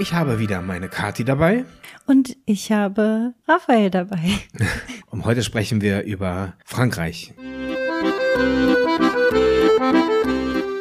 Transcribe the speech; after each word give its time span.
Ich 0.00 0.14
habe 0.14 0.38
wieder 0.38 0.62
meine 0.62 0.88
Kati 0.88 1.26
dabei. 1.26 1.66
Und 2.06 2.34
ich 2.46 2.72
habe 2.72 3.34
Raphael 3.46 3.90
dabei. 3.90 4.30
Und 5.10 5.26
heute 5.26 5.42
sprechen 5.42 5.82
wir 5.82 6.04
über 6.04 6.54
Frankreich. 6.64 7.34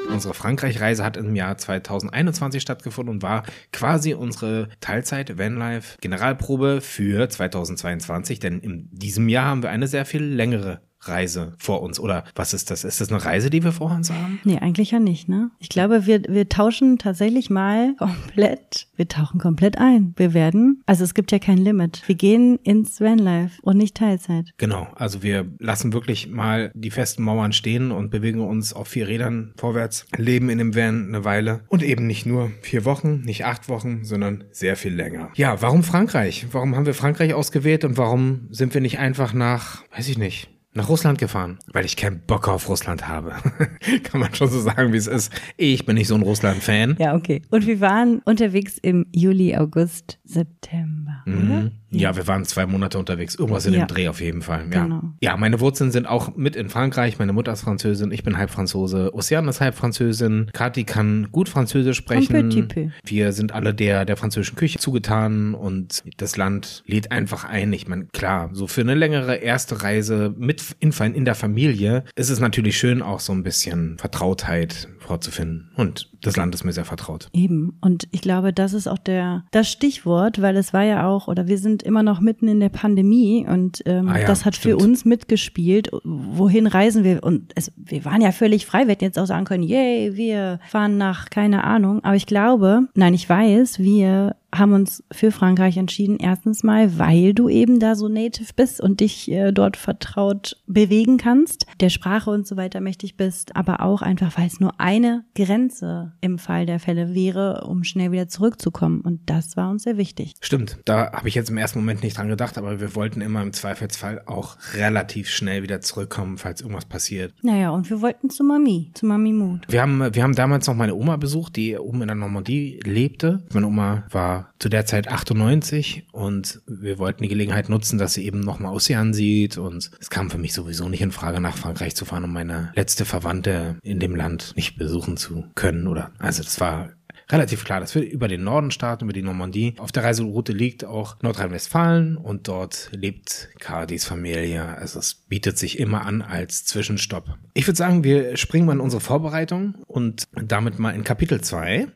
Unsere 0.10 0.34
Frankreich-Reise 0.34 1.04
hat 1.04 1.18
im 1.18 1.36
Jahr 1.36 1.58
2021 1.58 2.62
stattgefunden 2.62 3.16
und 3.16 3.22
war 3.22 3.44
quasi 3.74 4.14
unsere 4.14 4.70
Teilzeit-Vanlife-Generalprobe 4.80 6.80
für 6.80 7.28
2022, 7.28 8.40
denn 8.40 8.60
in 8.60 8.88
diesem 8.92 9.28
Jahr 9.28 9.46
haben 9.46 9.64
wir 9.64 9.70
eine 9.70 9.88
sehr 9.88 10.06
viel 10.06 10.24
längere 10.24 10.80
Reise 11.02 11.54
vor 11.58 11.82
uns? 11.82 12.00
Oder 12.00 12.24
was 12.36 12.54
ist 12.54 12.72
das? 12.72 12.84
Ist 12.84 13.02
das 13.02 13.12
eine 13.12 13.24
Reise, 13.24 13.50
die 13.50 13.64
wir 13.64 13.72
vor 13.72 13.92
uns 13.92 14.12
haben? 14.12 14.40
Nee, 14.44 14.58
eigentlich 14.60 14.92
ja 14.92 15.00
nicht, 15.00 15.30
ne? 15.30 15.52
Ich 15.60 15.70
glaube, 15.70 16.06
wir, 16.06 16.24
wir 16.28 16.50
tauschen 16.50 16.98
tatsächlich 16.98 17.50
mal 17.50 17.96
komplett, 17.98 18.88
wir 18.96 19.08
tauchen 19.08 19.40
komplett 19.40 19.78
ein. 19.78 20.14
Wir 20.18 20.34
werden, 20.34 20.84
also 20.86 21.04
es 21.04 21.14
gibt 21.14 21.32
ja 21.32 21.40
kein 21.40 21.58
Limit. 21.58 22.04
Wir 22.08 22.16
gehen 22.16 22.60
ins 22.64 23.00
Vanlife 23.00 23.60
und 23.62 23.78
nicht 23.78 23.96
Teilzeit. 23.96 24.54
Genau, 24.58 24.88
also 24.96 25.24
wir 25.24 25.46
lassen 25.60 25.94
wirklich 25.94 26.28
mal 26.30 26.72
die 26.74 26.92
festen 26.92 27.24
Mauern 27.24 27.54
stehen 27.54 27.92
und 27.92 28.10
bewegen 28.12 28.42
uns 28.42 28.74
auf 28.74 28.90
vier 28.90 29.08
Rädern 29.08 29.54
vorwärts, 29.58 30.06
leben 30.18 30.50
in 30.50 30.58
dem 30.58 30.76
Van 30.76 31.08
eine 31.08 31.24
Weile 31.26 31.62
und 31.68 31.84
eben 31.84 32.08
nicht 32.08 32.26
nur 32.26 32.52
vier 32.62 32.86
Wochen, 32.86 33.22
nicht 33.22 33.46
acht 33.46 33.70
Wochen, 33.70 34.04
sondern 34.04 34.44
sehr 34.52 34.76
viel 34.76 34.94
länger. 34.94 35.30
Ja, 35.36 35.62
warum 35.62 35.84
Frankreich? 35.84 36.48
Warum 36.52 36.76
haben 36.76 36.86
wir 36.86 36.94
Frankreich 36.94 37.34
ausgewählt 37.34 37.86
und 37.86 37.98
warum 37.98 38.48
sind 38.50 38.74
wir 38.74 38.82
nicht 38.82 39.00
einfach 39.00 39.34
nach, 39.34 39.84
weiß 39.96 40.08
ich 40.10 40.18
nicht, 40.18 40.50
nach 40.74 40.90
Russland 40.90 41.18
gefahren, 41.18 41.60
weil 41.68 41.86
ich 41.86 41.96
keinen 41.96 42.20
Bock 42.20 42.48
auf 42.48 42.70
Russland 42.70 43.08
habe. 43.08 43.36
Kann 44.04 44.20
man 44.20 44.34
schon 44.36 44.50
so 44.50 44.60
sagen, 44.60 44.94
wie 44.94 44.98
es 44.98 45.08
ist. 45.08 45.32
Ich 45.58 45.86
bin 45.86 45.96
nicht 45.96 46.08
so 46.08 46.16
ein 46.16 46.22
Russland-Fan. 46.22 46.98
Ja, 47.00 47.16
okay. 47.16 47.42
Und 47.50 47.66
wir 47.66 47.82
waren 47.82 48.20
unterwegs 48.26 48.78
im 48.78 49.08
Juli, 49.12 49.56
August, 49.56 50.20
September, 50.24 51.24
mhm. 51.26 51.52
oder? 51.52 51.72
Ja, 51.92 52.16
wir 52.16 52.28
waren 52.28 52.46
zwei 52.46 52.66
Monate 52.66 53.00
unterwegs. 53.00 53.36
Irgendwas 53.36 53.66
in 53.66 53.74
ja. 53.74 53.86
dem 53.86 53.88
Dreh 53.88 54.08
auf 54.08 54.22
jeden 54.22 54.42
Fall. 54.42 54.66
Ja. 54.72 54.84
Genau. 54.84 55.02
ja, 55.22 55.38
meine 55.38 55.60
Wurzeln 55.60 55.92
sind 55.92 56.08
auch 56.08 56.36
mit 56.36 56.56
in 56.56 56.70
Frankreich. 56.70 57.20
Meine 57.20 57.34
Mutter 57.34 57.52
ist 57.52 57.62
Französin, 57.62 58.12
ich 58.12 58.24
bin 58.24 58.38
halb 58.38 58.52
Franzose. 58.52 59.14
Ocean 59.14 59.48
ist 59.48 59.62
halb 59.62 59.76
Französin. 59.76 60.50
Kathi 60.54 60.84
kann 60.84 61.30
gut 61.32 61.50
Französisch 61.50 61.98
sprechen. 61.98 62.70
Wir 63.04 63.32
sind 63.34 63.54
alle 63.54 63.74
der, 63.74 64.06
der 64.06 64.18
französischen 64.18 64.56
Küche 64.56 64.80
zugetan 64.80 65.54
und 65.54 66.04
das 66.18 66.38
Land 66.38 66.84
lädt 66.86 67.12
einfach 67.12 67.46
ein. 67.46 67.74
Ich 67.74 67.88
meine, 67.88 68.06
klar, 68.06 68.50
so 68.54 68.68
für 68.68 68.82
eine 68.82 68.96
längere 68.96 69.36
erste 69.36 69.82
Reise 69.84 70.34
mit 70.38 70.76
in, 70.80 70.92
in 70.92 71.26
der 71.26 71.36
Familie 71.36 72.04
ist 72.16 72.30
es 72.30 72.40
natürlich 72.40 72.78
schön, 72.78 73.02
auch 73.02 73.20
so 73.20 73.34
ein 73.34 73.44
bisschen 73.44 73.98
Vertrautheit 73.98 74.88
vorzufinden. 75.00 75.72
Und 75.76 76.10
das 76.22 76.38
Land 76.38 76.54
ist 76.54 76.64
mir 76.64 76.74
sehr 76.74 76.86
vertraut. 76.86 77.30
Eben. 77.34 77.78
Und 77.82 78.08
ich 78.12 78.22
glaube, 78.22 78.54
das 78.54 78.74
ist 78.74 78.88
auch 78.88 78.98
der, 78.98 79.46
das 79.52 79.72
Stichwort, 79.72 80.42
weil 80.42 80.56
es 80.56 80.74
war 80.74 80.84
ja 80.84 81.08
auch, 81.08 81.28
oder 81.28 81.48
wir 81.48 81.58
sind 81.58 81.79
immer 81.84 82.04
noch 82.04 82.20
mitten 82.20 82.48
in 82.48 82.60
der 82.60 82.70
Pandemie 82.70 83.46
und 83.48 83.82
ähm, 83.86 84.10
ah 84.10 84.20
ja, 84.20 84.28
das 84.28 84.46
hat 84.46 84.56
stimmt. 84.56 84.80
für 84.80 84.86
uns 84.86 85.06
mitgespielt. 85.06 85.90
Wohin 86.04 86.68
reisen 86.68 87.04
wir? 87.04 87.24
Und 87.24 87.52
es, 87.56 87.72
wir 87.76 88.06
waren 88.06 88.22
ja 88.22 88.32
völlig 88.32 88.66
frei. 88.66 88.84
Wir 88.84 88.92
hätten 88.92 89.04
jetzt 89.04 89.20
auch 89.20 89.26
sagen 89.26 89.46
können, 89.46 89.64
yay, 89.64 90.16
wir 90.16 90.60
fahren 90.68 90.98
nach, 90.98 91.30
keine 91.30 91.64
Ahnung. 91.64 92.04
Aber 92.04 92.16
ich 92.16 92.26
glaube, 92.26 92.88
nein, 92.96 93.14
ich 93.14 93.30
weiß, 93.30 93.80
wir 93.80 94.36
haben 94.54 94.74
uns 94.74 95.04
für 95.12 95.32
Frankreich 95.32 95.78
entschieden. 95.78 96.18
Erstens 96.20 96.64
mal, 96.64 96.98
weil 96.98 97.34
du 97.34 97.50
eben 97.50 97.80
da 97.80 97.96
so 97.96 98.08
native 98.08 98.54
bist 98.56 98.82
und 98.82 99.00
dich 99.00 99.32
äh, 99.32 99.52
dort 99.52 99.78
vertraut 99.78 100.58
bewegen 100.66 101.18
kannst, 101.18 101.66
der 101.80 101.90
Sprache 101.90 102.32
und 102.32 102.48
so 102.48 102.58
weiter 102.58 102.82
mächtig 102.82 103.16
bist, 103.16 103.56
aber 103.56 103.82
auch 103.82 104.02
einfach, 104.02 104.38
weil 104.38 104.48
es 104.48 104.60
nur 104.60 104.80
eine 104.80 105.26
Grenze 105.36 106.14
im 106.22 106.40
Fall 106.40 106.66
der 106.66 106.80
Fälle 106.80 107.14
wäre, 107.14 107.66
um 107.66 107.84
schnell 107.84 108.12
wieder 108.12 108.28
zurückzukommen. 108.28 109.02
Und 109.02 109.30
das 109.30 109.56
war 109.56 109.70
uns 109.70 109.84
sehr 109.84 109.98
wichtig. 109.98 110.34
Stimmt, 110.42 110.80
da 110.86 111.12
habe 111.12 111.28
ich 111.28 111.36
jetzt 111.36 111.50
im 111.50 111.58
ersten 111.58 111.80
Moment 111.80 112.04
nicht 112.04 112.18
dran 112.18 112.28
gedacht, 112.28 112.58
aber 112.58 112.80
wir 112.80 112.96
wollten 112.96 113.22
immer 113.22 113.42
im 113.42 113.54
Zweifelsfall 113.54 114.24
auch 114.26 114.58
relativ 114.74 115.30
schnell 115.30 115.64
wieder 115.64 115.82
zurückkommen, 115.82 116.38
falls 116.38 116.62
irgendwas 116.62 116.86
passiert. 116.86 117.34
Naja, 117.42 117.70
und 117.70 117.90
wir 117.90 118.02
wollten 118.02 118.30
zu 118.30 118.44
Mami, 118.44 118.92
zu 118.94 119.06
Mami 119.06 119.34
Mut. 119.34 119.66
Wir 119.70 119.82
haben, 119.82 120.14
wir 120.14 120.24
haben 120.24 120.36
damals 120.36 120.68
noch 120.68 120.76
meine 120.76 120.96
Oma 120.96 121.18
besucht, 121.18 121.56
die 121.56 121.78
oben 121.78 122.02
in 122.02 122.08
der 122.08 122.16
Normandie 122.16 122.80
lebte. 122.84 123.44
Meine 123.54 123.68
Oma 123.68 124.04
war 124.12 124.39
zu 124.60 124.70
der 124.70 124.86
Zeit 124.86 125.08
98 125.08 126.08
und 126.12 126.62
wir 126.68 126.98
wollten 127.00 127.24
die 127.24 127.30
Gelegenheit 127.30 127.70
nutzen, 127.70 127.98
dass 127.98 128.14
sie 128.14 128.26
eben 128.26 128.40
nochmal 128.40 128.74
Ozean 128.74 129.14
sieht 129.14 129.58
und 129.58 129.92
es 130.00 130.10
kam 130.10 130.30
für 130.30 130.38
mich 130.38 130.54
sowieso 130.54 130.90
nicht 130.90 131.02
in 131.02 131.12
Frage, 131.12 131.40
nach 131.40 131.58
Frankreich 131.58 131.96
zu 131.96 132.06
fahren, 132.06 132.24
um 132.24 132.34
meine 132.34 132.72
letzte 132.76 133.06
Verwandte 133.06 133.78
in 133.84 134.00
dem 134.00 134.16
Land 134.16 134.54
nicht 134.56 134.78
besuchen 134.78 135.18
zu 135.18 135.46
können 135.56 135.88
oder, 135.88 136.12
also 136.20 136.44
das 136.44 136.60
war 136.60 136.90
relativ 137.32 137.64
klar, 137.64 137.80
dass 137.80 137.96
wir 137.96 138.04
über 138.04 138.28
den 138.28 138.44
Norden 138.44 138.72
starten, 138.72 139.06
über 139.06 139.14
die 139.14 139.22
Normandie. 139.22 139.76
Auf 139.78 139.92
der 139.92 140.04
Reiseroute 140.04 140.52
liegt 140.52 140.84
auch 140.86 141.16
Nordrhein-Westfalen 141.22 142.18
und 142.18 142.48
dort 142.48 142.90
lebt 142.92 143.50
Cardis 143.60 144.06
Familie. 144.06 144.66
Also 144.66 145.00
es 145.00 145.14
bietet 145.14 145.58
sich 145.58 145.80
immer 145.80 146.06
an 146.06 146.22
als 146.22 146.66
Zwischenstopp. 146.66 147.38
Ich 147.54 147.68
würde 147.68 147.78
sagen, 147.78 148.04
wir 148.04 148.38
springen 148.38 148.66
mal 148.66 148.74
in 148.74 148.80
unsere 148.80 149.02
Vorbereitung 149.02 149.76
und 149.88 150.28
damit 150.34 150.80
mal 150.80 150.92
in 150.92 151.04
Kapitel 151.04 151.42
2. 151.42 151.88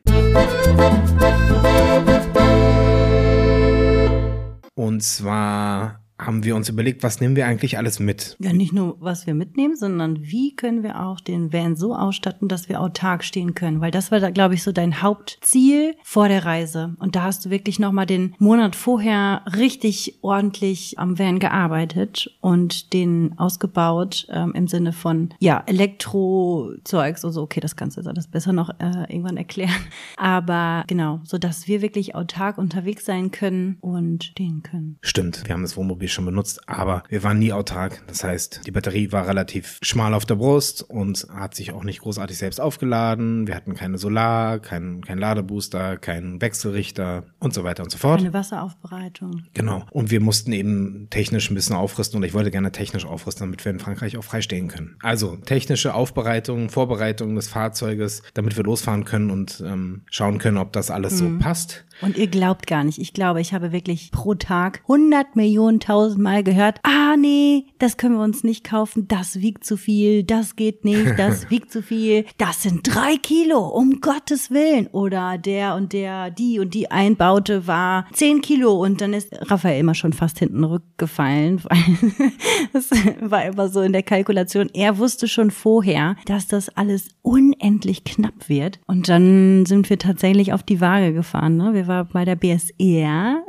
Und 4.74 5.02
zwar 5.02 6.03
haben 6.26 6.44
wir 6.44 6.56
uns 6.56 6.68
überlegt, 6.68 7.02
was 7.02 7.20
nehmen 7.20 7.36
wir 7.36 7.46
eigentlich 7.46 7.78
alles 7.78 8.00
mit? 8.00 8.36
Ja, 8.38 8.52
nicht 8.52 8.72
nur, 8.72 8.96
was 9.00 9.26
wir 9.26 9.34
mitnehmen, 9.34 9.76
sondern 9.76 10.22
wie 10.22 10.54
können 10.54 10.82
wir 10.82 11.00
auch 11.00 11.20
den 11.20 11.52
Van 11.52 11.76
so 11.76 11.94
ausstatten, 11.94 12.48
dass 12.48 12.68
wir 12.68 12.80
autark 12.80 13.24
stehen 13.24 13.54
können. 13.54 13.80
Weil 13.80 13.90
das 13.90 14.10
war 14.10 14.20
da, 14.20 14.30
glaube 14.30 14.54
ich, 14.54 14.62
so 14.62 14.72
dein 14.72 15.02
Hauptziel 15.02 15.94
vor 16.02 16.28
der 16.28 16.44
Reise. 16.44 16.96
Und 16.98 17.16
da 17.16 17.22
hast 17.22 17.44
du 17.44 17.50
wirklich 17.50 17.78
nochmal 17.78 18.06
den 18.06 18.34
Monat 18.38 18.76
vorher 18.76 19.42
richtig 19.56 20.18
ordentlich 20.22 20.98
am 20.98 21.18
Van 21.18 21.38
gearbeitet 21.38 22.34
und 22.40 22.92
den 22.92 23.38
ausgebaut 23.38 24.26
ähm, 24.30 24.52
im 24.54 24.68
Sinne 24.68 24.92
von, 24.92 25.34
ja, 25.40 25.62
Elektrozeugs 25.66 27.24
und 27.24 27.32
so. 27.32 27.42
Okay, 27.42 27.60
das 27.60 27.76
kannst 27.76 27.96
du 27.96 28.00
jetzt 28.00 28.08
alles 28.08 28.28
besser 28.28 28.52
noch 28.52 28.70
äh, 28.78 29.12
irgendwann 29.12 29.36
erklären. 29.36 29.74
Aber 30.16 30.84
genau, 30.86 31.20
so 31.24 31.38
dass 31.38 31.68
wir 31.68 31.82
wirklich 31.82 32.14
autark 32.14 32.58
unterwegs 32.58 33.04
sein 33.04 33.30
können 33.30 33.76
und 33.80 34.24
stehen 34.24 34.62
können. 34.62 34.98
Stimmt. 35.00 35.42
Wir 35.46 35.54
haben 35.54 35.62
das 35.62 35.76
Wohnmobil 35.76 36.08
schon 36.14 36.24
benutzt, 36.24 36.68
aber 36.68 37.02
wir 37.08 37.22
waren 37.22 37.38
nie 37.38 37.52
autark. 37.52 38.02
Das 38.06 38.24
heißt, 38.24 38.62
die 38.66 38.70
Batterie 38.70 39.12
war 39.12 39.26
relativ 39.26 39.78
schmal 39.82 40.14
auf 40.14 40.24
der 40.24 40.36
Brust 40.36 40.82
und 40.82 41.26
hat 41.32 41.54
sich 41.54 41.72
auch 41.72 41.84
nicht 41.84 42.00
großartig 42.00 42.36
selbst 42.38 42.60
aufgeladen. 42.60 43.46
Wir 43.46 43.54
hatten 43.54 43.74
keine 43.74 43.98
Solar, 43.98 44.58
keinen 44.58 45.04
kein 45.04 45.18
Ladebooster, 45.18 45.96
keinen 45.96 46.40
Wechselrichter 46.40 47.24
und 47.38 47.54
so 47.54 47.64
weiter 47.64 47.82
und 47.82 47.90
so 47.90 47.98
fort. 47.98 48.18
Keine 48.18 48.32
Wasseraufbereitung. 48.32 49.42
Genau. 49.54 49.84
Und 49.90 50.10
wir 50.10 50.20
mussten 50.20 50.52
eben 50.52 51.08
technisch 51.10 51.50
ein 51.50 51.54
bisschen 51.54 51.76
aufrüsten 51.76 52.18
und 52.18 52.24
ich 52.24 52.34
wollte 52.34 52.50
gerne 52.50 52.72
technisch 52.72 53.04
aufrüsten, 53.04 53.46
damit 53.46 53.64
wir 53.64 53.72
in 53.72 53.78
Frankreich 53.78 54.16
auch 54.16 54.24
freistehen 54.24 54.68
können. 54.68 54.96
Also 55.02 55.36
technische 55.36 55.94
Aufbereitung, 55.94 56.70
Vorbereitung 56.70 57.34
des 57.34 57.48
Fahrzeuges, 57.48 58.22
damit 58.34 58.56
wir 58.56 58.64
losfahren 58.64 59.04
können 59.04 59.30
und 59.30 59.62
ähm, 59.66 60.02
schauen 60.10 60.38
können, 60.38 60.58
ob 60.58 60.72
das 60.72 60.90
alles 60.90 61.20
mhm. 61.20 61.38
so 61.38 61.44
passt. 61.44 61.84
Und 62.00 62.16
ihr 62.16 62.26
glaubt 62.26 62.66
gar 62.66 62.84
nicht. 62.84 62.98
Ich 62.98 63.12
glaube, 63.12 63.40
ich 63.40 63.54
habe 63.54 63.72
wirklich 63.72 64.10
pro 64.10 64.34
Tag 64.34 64.80
100 64.82 65.36
Millionen 65.36 65.80
tausendmal 65.80 66.42
gehört, 66.42 66.78
ah 66.82 67.16
nee, 67.16 67.66
das 67.78 67.96
können 67.96 68.16
wir 68.16 68.24
uns 68.24 68.44
nicht 68.44 68.64
kaufen, 68.64 69.08
das 69.08 69.40
wiegt 69.40 69.64
zu 69.64 69.76
viel, 69.76 70.24
das 70.24 70.56
geht 70.56 70.84
nicht, 70.84 71.14
das 71.18 71.50
wiegt 71.50 71.70
zu 71.72 71.82
viel, 71.82 72.24
das 72.38 72.62
sind 72.62 72.82
drei 72.82 73.16
Kilo, 73.16 73.66
um 73.66 74.00
Gottes 74.00 74.50
Willen. 74.50 74.88
Oder 74.88 75.38
der 75.38 75.74
und 75.74 75.92
der, 75.92 76.30
die 76.30 76.58
und 76.58 76.74
die 76.74 76.90
Einbaute 76.90 77.66
war 77.66 78.06
zehn 78.12 78.40
Kilo 78.40 78.72
und 78.72 79.00
dann 79.00 79.12
ist 79.12 79.28
Raphael 79.50 79.80
immer 79.80 79.94
schon 79.94 80.12
fast 80.12 80.38
hinten 80.38 80.64
rückgefallen, 80.64 81.62
weil 81.64 82.32
das 82.72 82.90
war 83.20 83.44
immer 83.44 83.68
so 83.68 83.80
in 83.80 83.92
der 83.92 84.02
Kalkulation. 84.02 84.70
Er 84.74 84.98
wusste 84.98 85.28
schon 85.28 85.50
vorher, 85.50 86.16
dass 86.26 86.46
das 86.46 86.68
alles 86.70 87.08
unendlich 87.22 88.04
knapp 88.04 88.48
wird. 88.48 88.80
Und 88.86 89.08
dann 89.08 89.66
sind 89.66 89.88
wir 89.90 89.98
tatsächlich 89.98 90.52
auf 90.52 90.62
die 90.62 90.80
Waage 90.80 91.12
gefahren. 91.12 91.56
Ne? 91.56 91.74
Wir 91.74 91.83
waren 91.86 92.08
bei 92.12 92.24
der 92.24 92.36
BSR 92.36 93.44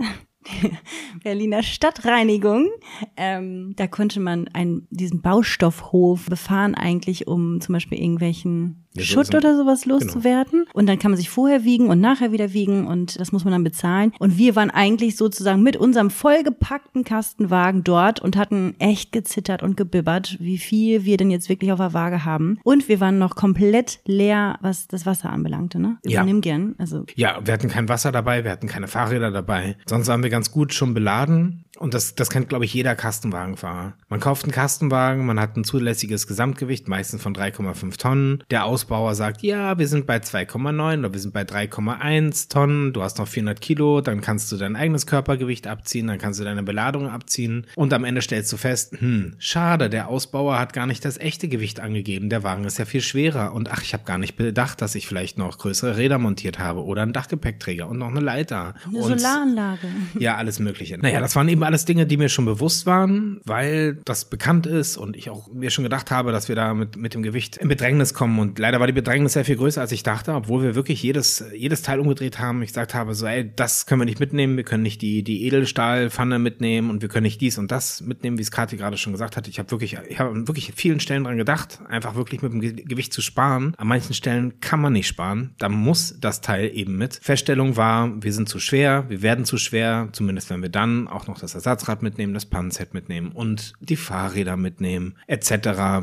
Berliner 1.24 1.64
Stadtreinigung. 1.64 2.70
Ähm, 3.18 3.74
da 3.76 3.88
konnte 3.88 4.20
man 4.20 4.48
einen, 4.50 4.88
diesen 4.90 5.22
Baustoffhof 5.22 6.28
befahren 6.28 6.76
eigentlich, 6.76 7.28
um 7.28 7.62
zum 7.62 7.74
Beispiel 7.74 8.00
irgendwelchen 8.00 8.85
ja, 8.96 9.04
Schutt 9.04 9.36
oder 9.36 9.56
sowas 9.56 9.86
loszuwerden. 9.86 10.62
Genau. 10.66 10.72
Und 10.74 10.88
dann 10.88 11.00
kann 11.00 11.12
man 11.12 11.18
sich 11.18 11.30
vorher 11.30 11.64
wiegen 11.64 11.90
und 11.90 12.00
nachher 12.00 12.32
wieder 12.32 12.54
wiegen 12.54 12.88
und 12.88 13.20
das 13.20 13.32
muss 13.32 13.44
man 13.44 13.52
dann 13.52 13.64
bezahlen. 13.64 14.14
Und 14.20 14.38
wir 14.38 14.56
waren 14.56 14.72
eigentlich 14.72 15.16
sozusagen 15.18 15.62
mit 15.64 15.78
unserem 15.78 16.10
vollgepackten 16.10 17.04
Kastenwagen 17.04 17.84
dort 17.84 18.22
und 18.22 18.38
hatten 18.38 18.76
echt 18.80 19.12
gezittert 19.12 19.64
und 19.64 19.78
gebibbert, 19.78 20.38
wie 20.40 20.58
viel 20.58 21.06
wir 21.06 21.18
denn 21.18 21.32
jetzt 21.32 21.50
wirklich 21.50 21.72
auf 21.72 21.80
der 21.80 21.94
Waage 21.94 22.26
haben. 22.26 22.60
Und 22.64 22.88
wir 22.88 23.00
waren 23.00 23.20
noch 23.20 23.36
komplett 23.36 24.00
leer, 24.06 24.58
was 24.62 24.88
das 24.88 25.06
Wasser 25.06 25.30
anbelangte, 25.30 25.80
ne? 25.80 25.98
Übernimm 26.04 26.42
gern. 26.42 26.76
Also. 26.78 27.06
Ja, 27.16 27.40
wir 27.44 27.54
hatten 27.54 27.70
kein 27.70 27.90
Wasser 27.90 28.12
dabei, 28.12 28.44
wir 28.44 28.52
hatten 28.52 28.68
keine 28.68 28.88
Fahrräder 28.88 29.32
dabei. 29.32 29.78
Sonst 29.86 30.08
waren 30.08 30.24
wir 30.24 30.30
ganz 30.30 30.52
gut 30.52 30.74
schon 30.74 30.94
beladen. 30.94 31.65
Und 31.78 31.94
das, 31.94 32.16
das 32.16 32.30
kennt, 32.30 32.50
glaube 32.50 32.66
ich, 32.66 32.74
jeder 32.74 32.96
Kastenwagenfahrer. 32.96 33.94
Man 34.10 34.20
kauft 34.20 34.44
einen 34.44 34.52
Kastenwagen, 34.52 35.26
man 35.26 35.40
hat 35.40 35.58
ein 35.58 35.64
zulässiges 35.64 36.28
Gesamtgewicht, 36.28 36.88
meistens 36.88 37.22
von 37.22 37.36
3,5 37.36 37.98
Tonnen. 37.98 38.44
Der 38.50 38.66
Ausbauer 38.66 39.16
sagt, 39.16 39.42
ja, 39.42 39.78
wir 39.78 39.88
sind 39.88 40.06
bei 40.06 40.18
2,9 40.18 41.00
oder 41.00 41.14
wir 41.14 41.20
sind 41.20 41.34
bei 41.34 41.44
3,1 41.44 42.50
Tonnen. 42.50 42.94
Du 42.94 43.04
hast 43.04 43.18
noch 43.18 43.28
400 43.28 43.60
Kilo, 43.60 44.02
dann 44.02 44.22
kannst 44.22 44.52
du 44.52 44.58
dein 44.58 44.76
eigenes 44.76 45.06
Körpergewicht 45.06 45.68
abziehen, 45.68 46.08
dann 46.08 46.18
kannst 46.18 46.40
du 46.40 46.44
deine 46.44 46.64
Beladung 46.64 47.10
abziehen. 47.10 47.68
Und 47.76 47.94
am 47.94 48.04
Ende 48.04 48.22
stellst 48.22 48.52
du 48.54 48.58
fest, 48.58 48.96
hm, 49.00 49.36
schade, 49.38 49.90
der 49.90 50.08
Ausbauer 50.08 50.58
hat 50.60 50.74
gar 50.74 50.86
nicht 50.86 51.04
das 51.04 51.18
echte 51.18 51.48
Gewicht 51.48 51.80
angegeben. 51.80 52.30
Der 52.30 52.44
Wagen 52.44 52.64
ist 52.64 52.78
ja 52.78 52.86
viel 52.86 53.02
schwerer. 53.02 53.54
Und 53.54 53.72
ach, 53.72 53.82
ich 53.82 53.94
habe 53.94 54.04
gar 54.06 54.18
nicht 54.18 54.36
bedacht, 54.36 54.82
dass 54.82 54.96
ich 54.96 55.08
vielleicht 55.08 55.38
noch 55.38 55.58
größere 55.58 55.98
Räder 55.98 56.18
montiert 56.18 56.60
habe 56.60 56.84
oder 56.84 57.02
einen 57.02 57.14
Dachgepäckträger 57.14 57.88
und 57.88 57.98
noch 57.98 58.10
eine 58.10 58.22
Leiter. 58.22 58.76
Eine 58.88 59.00
und 59.00 59.20
Solaranlage. 59.20 59.88
ja, 60.20 60.36
alles 60.36 60.60
Mögliche. 60.60 60.98
Naja, 60.98 61.20
das 61.20 61.36
waren 61.36 61.50
eben 61.50 61.65
alles 61.66 61.86
Dinge, 61.86 62.06
die 62.06 62.18
mir 62.18 62.30
schon 62.30 62.46
bewusst 62.46 62.86
waren, 62.86 63.42
weil 63.46 64.00
das 64.06 64.26
bekannt 64.26 64.66
ist 64.66 64.98
und 64.98 65.16
ich 65.16 65.30
auch 65.30 65.48
mir 65.52 65.70
schon 65.70 65.84
gedacht 65.84 66.12
habe, 66.12 66.32
dass 66.32 66.48
wir 66.48 66.56
da 66.56 66.74
mit, 66.74 66.96
mit 66.96 67.14
dem 67.14 67.24
Gewicht 67.24 67.58
in 67.58 67.68
Bedrängnis 67.68 68.14
kommen. 68.14 68.40
Und 68.40 68.60
leider 68.60 68.80
war 68.80 68.88
die 68.88 68.94
Bedrängnis 68.94 69.34
sehr 69.34 69.46
viel 69.46 69.58
größer, 69.58 69.82
als 69.82 69.92
ich 69.92 70.04
dachte, 70.04 70.34
obwohl 70.34 70.64
wir 70.64 70.76
wirklich 70.76 71.02
jedes, 71.02 71.44
jedes 71.54 71.82
Teil 71.82 72.00
umgedreht 72.00 72.40
haben. 72.40 72.62
Ich 72.62 72.70
gesagt 72.70 72.94
habe, 72.94 73.16
so, 73.16 73.26
ey, 73.26 73.52
das 73.56 73.86
können 73.86 74.02
wir 74.02 74.06
nicht 74.06 74.20
mitnehmen, 74.20 74.58
wir 74.58 74.64
können 74.64 74.84
nicht 74.84 75.02
die, 75.02 75.24
die 75.24 75.46
Edelstahlpfanne 75.46 76.40
mitnehmen 76.40 76.90
und 76.90 77.02
wir 77.02 77.10
können 77.10 77.24
nicht 77.24 77.42
dies 77.42 77.58
und 77.58 77.72
das 77.72 78.02
mitnehmen, 78.02 78.38
wie 78.38 78.44
es 78.44 78.52
Kathi 78.52 78.78
gerade 78.78 78.98
schon 78.98 79.14
gesagt 79.14 79.38
hat. 79.38 79.48
Ich 79.48 79.60
habe 79.60 79.72
wirklich, 79.72 79.98
ich 80.08 80.20
habe 80.20 80.48
wirklich 80.48 80.74
vielen 80.76 81.00
Stellen 81.00 81.24
dran 81.24 81.38
gedacht, 81.38 81.80
einfach 81.88 82.16
wirklich 82.16 82.42
mit 82.42 82.52
dem 82.52 82.62
Ge 82.62 82.76
Gewicht 82.86 83.14
zu 83.14 83.22
sparen. 83.22 83.74
An 83.78 83.88
manchen 83.88 84.14
Stellen 84.14 84.60
kann 84.60 84.80
man 84.80 84.94
nicht 84.94 85.08
sparen. 85.08 85.56
Da 85.58 85.70
muss 85.70 86.18
das 86.20 86.42
Teil 86.42 86.72
eben 86.74 86.98
mit. 86.98 87.20
Feststellung 87.22 87.78
war, 87.78 88.12
wir 88.22 88.34
sind 88.34 88.48
zu 88.48 88.60
schwer, 88.60 89.06
wir 89.10 89.22
werden 89.22 89.46
zu 89.46 89.58
schwer, 89.58 90.10
zumindest 90.12 90.50
wenn 90.50 90.62
wir 90.62 90.70
dann 90.70 91.08
auch 91.08 91.28
noch 91.28 91.40
das 91.40 91.55
Ersatzrad 91.56 92.04
mitnehmen, 92.04 92.34
das 92.34 92.46
Pannenset 92.46 92.94
mitnehmen 92.94 93.32
und 93.32 93.74
die 93.80 93.96
Fahrräder 93.96 94.58
mitnehmen, 94.58 95.16
etc. 95.28 95.52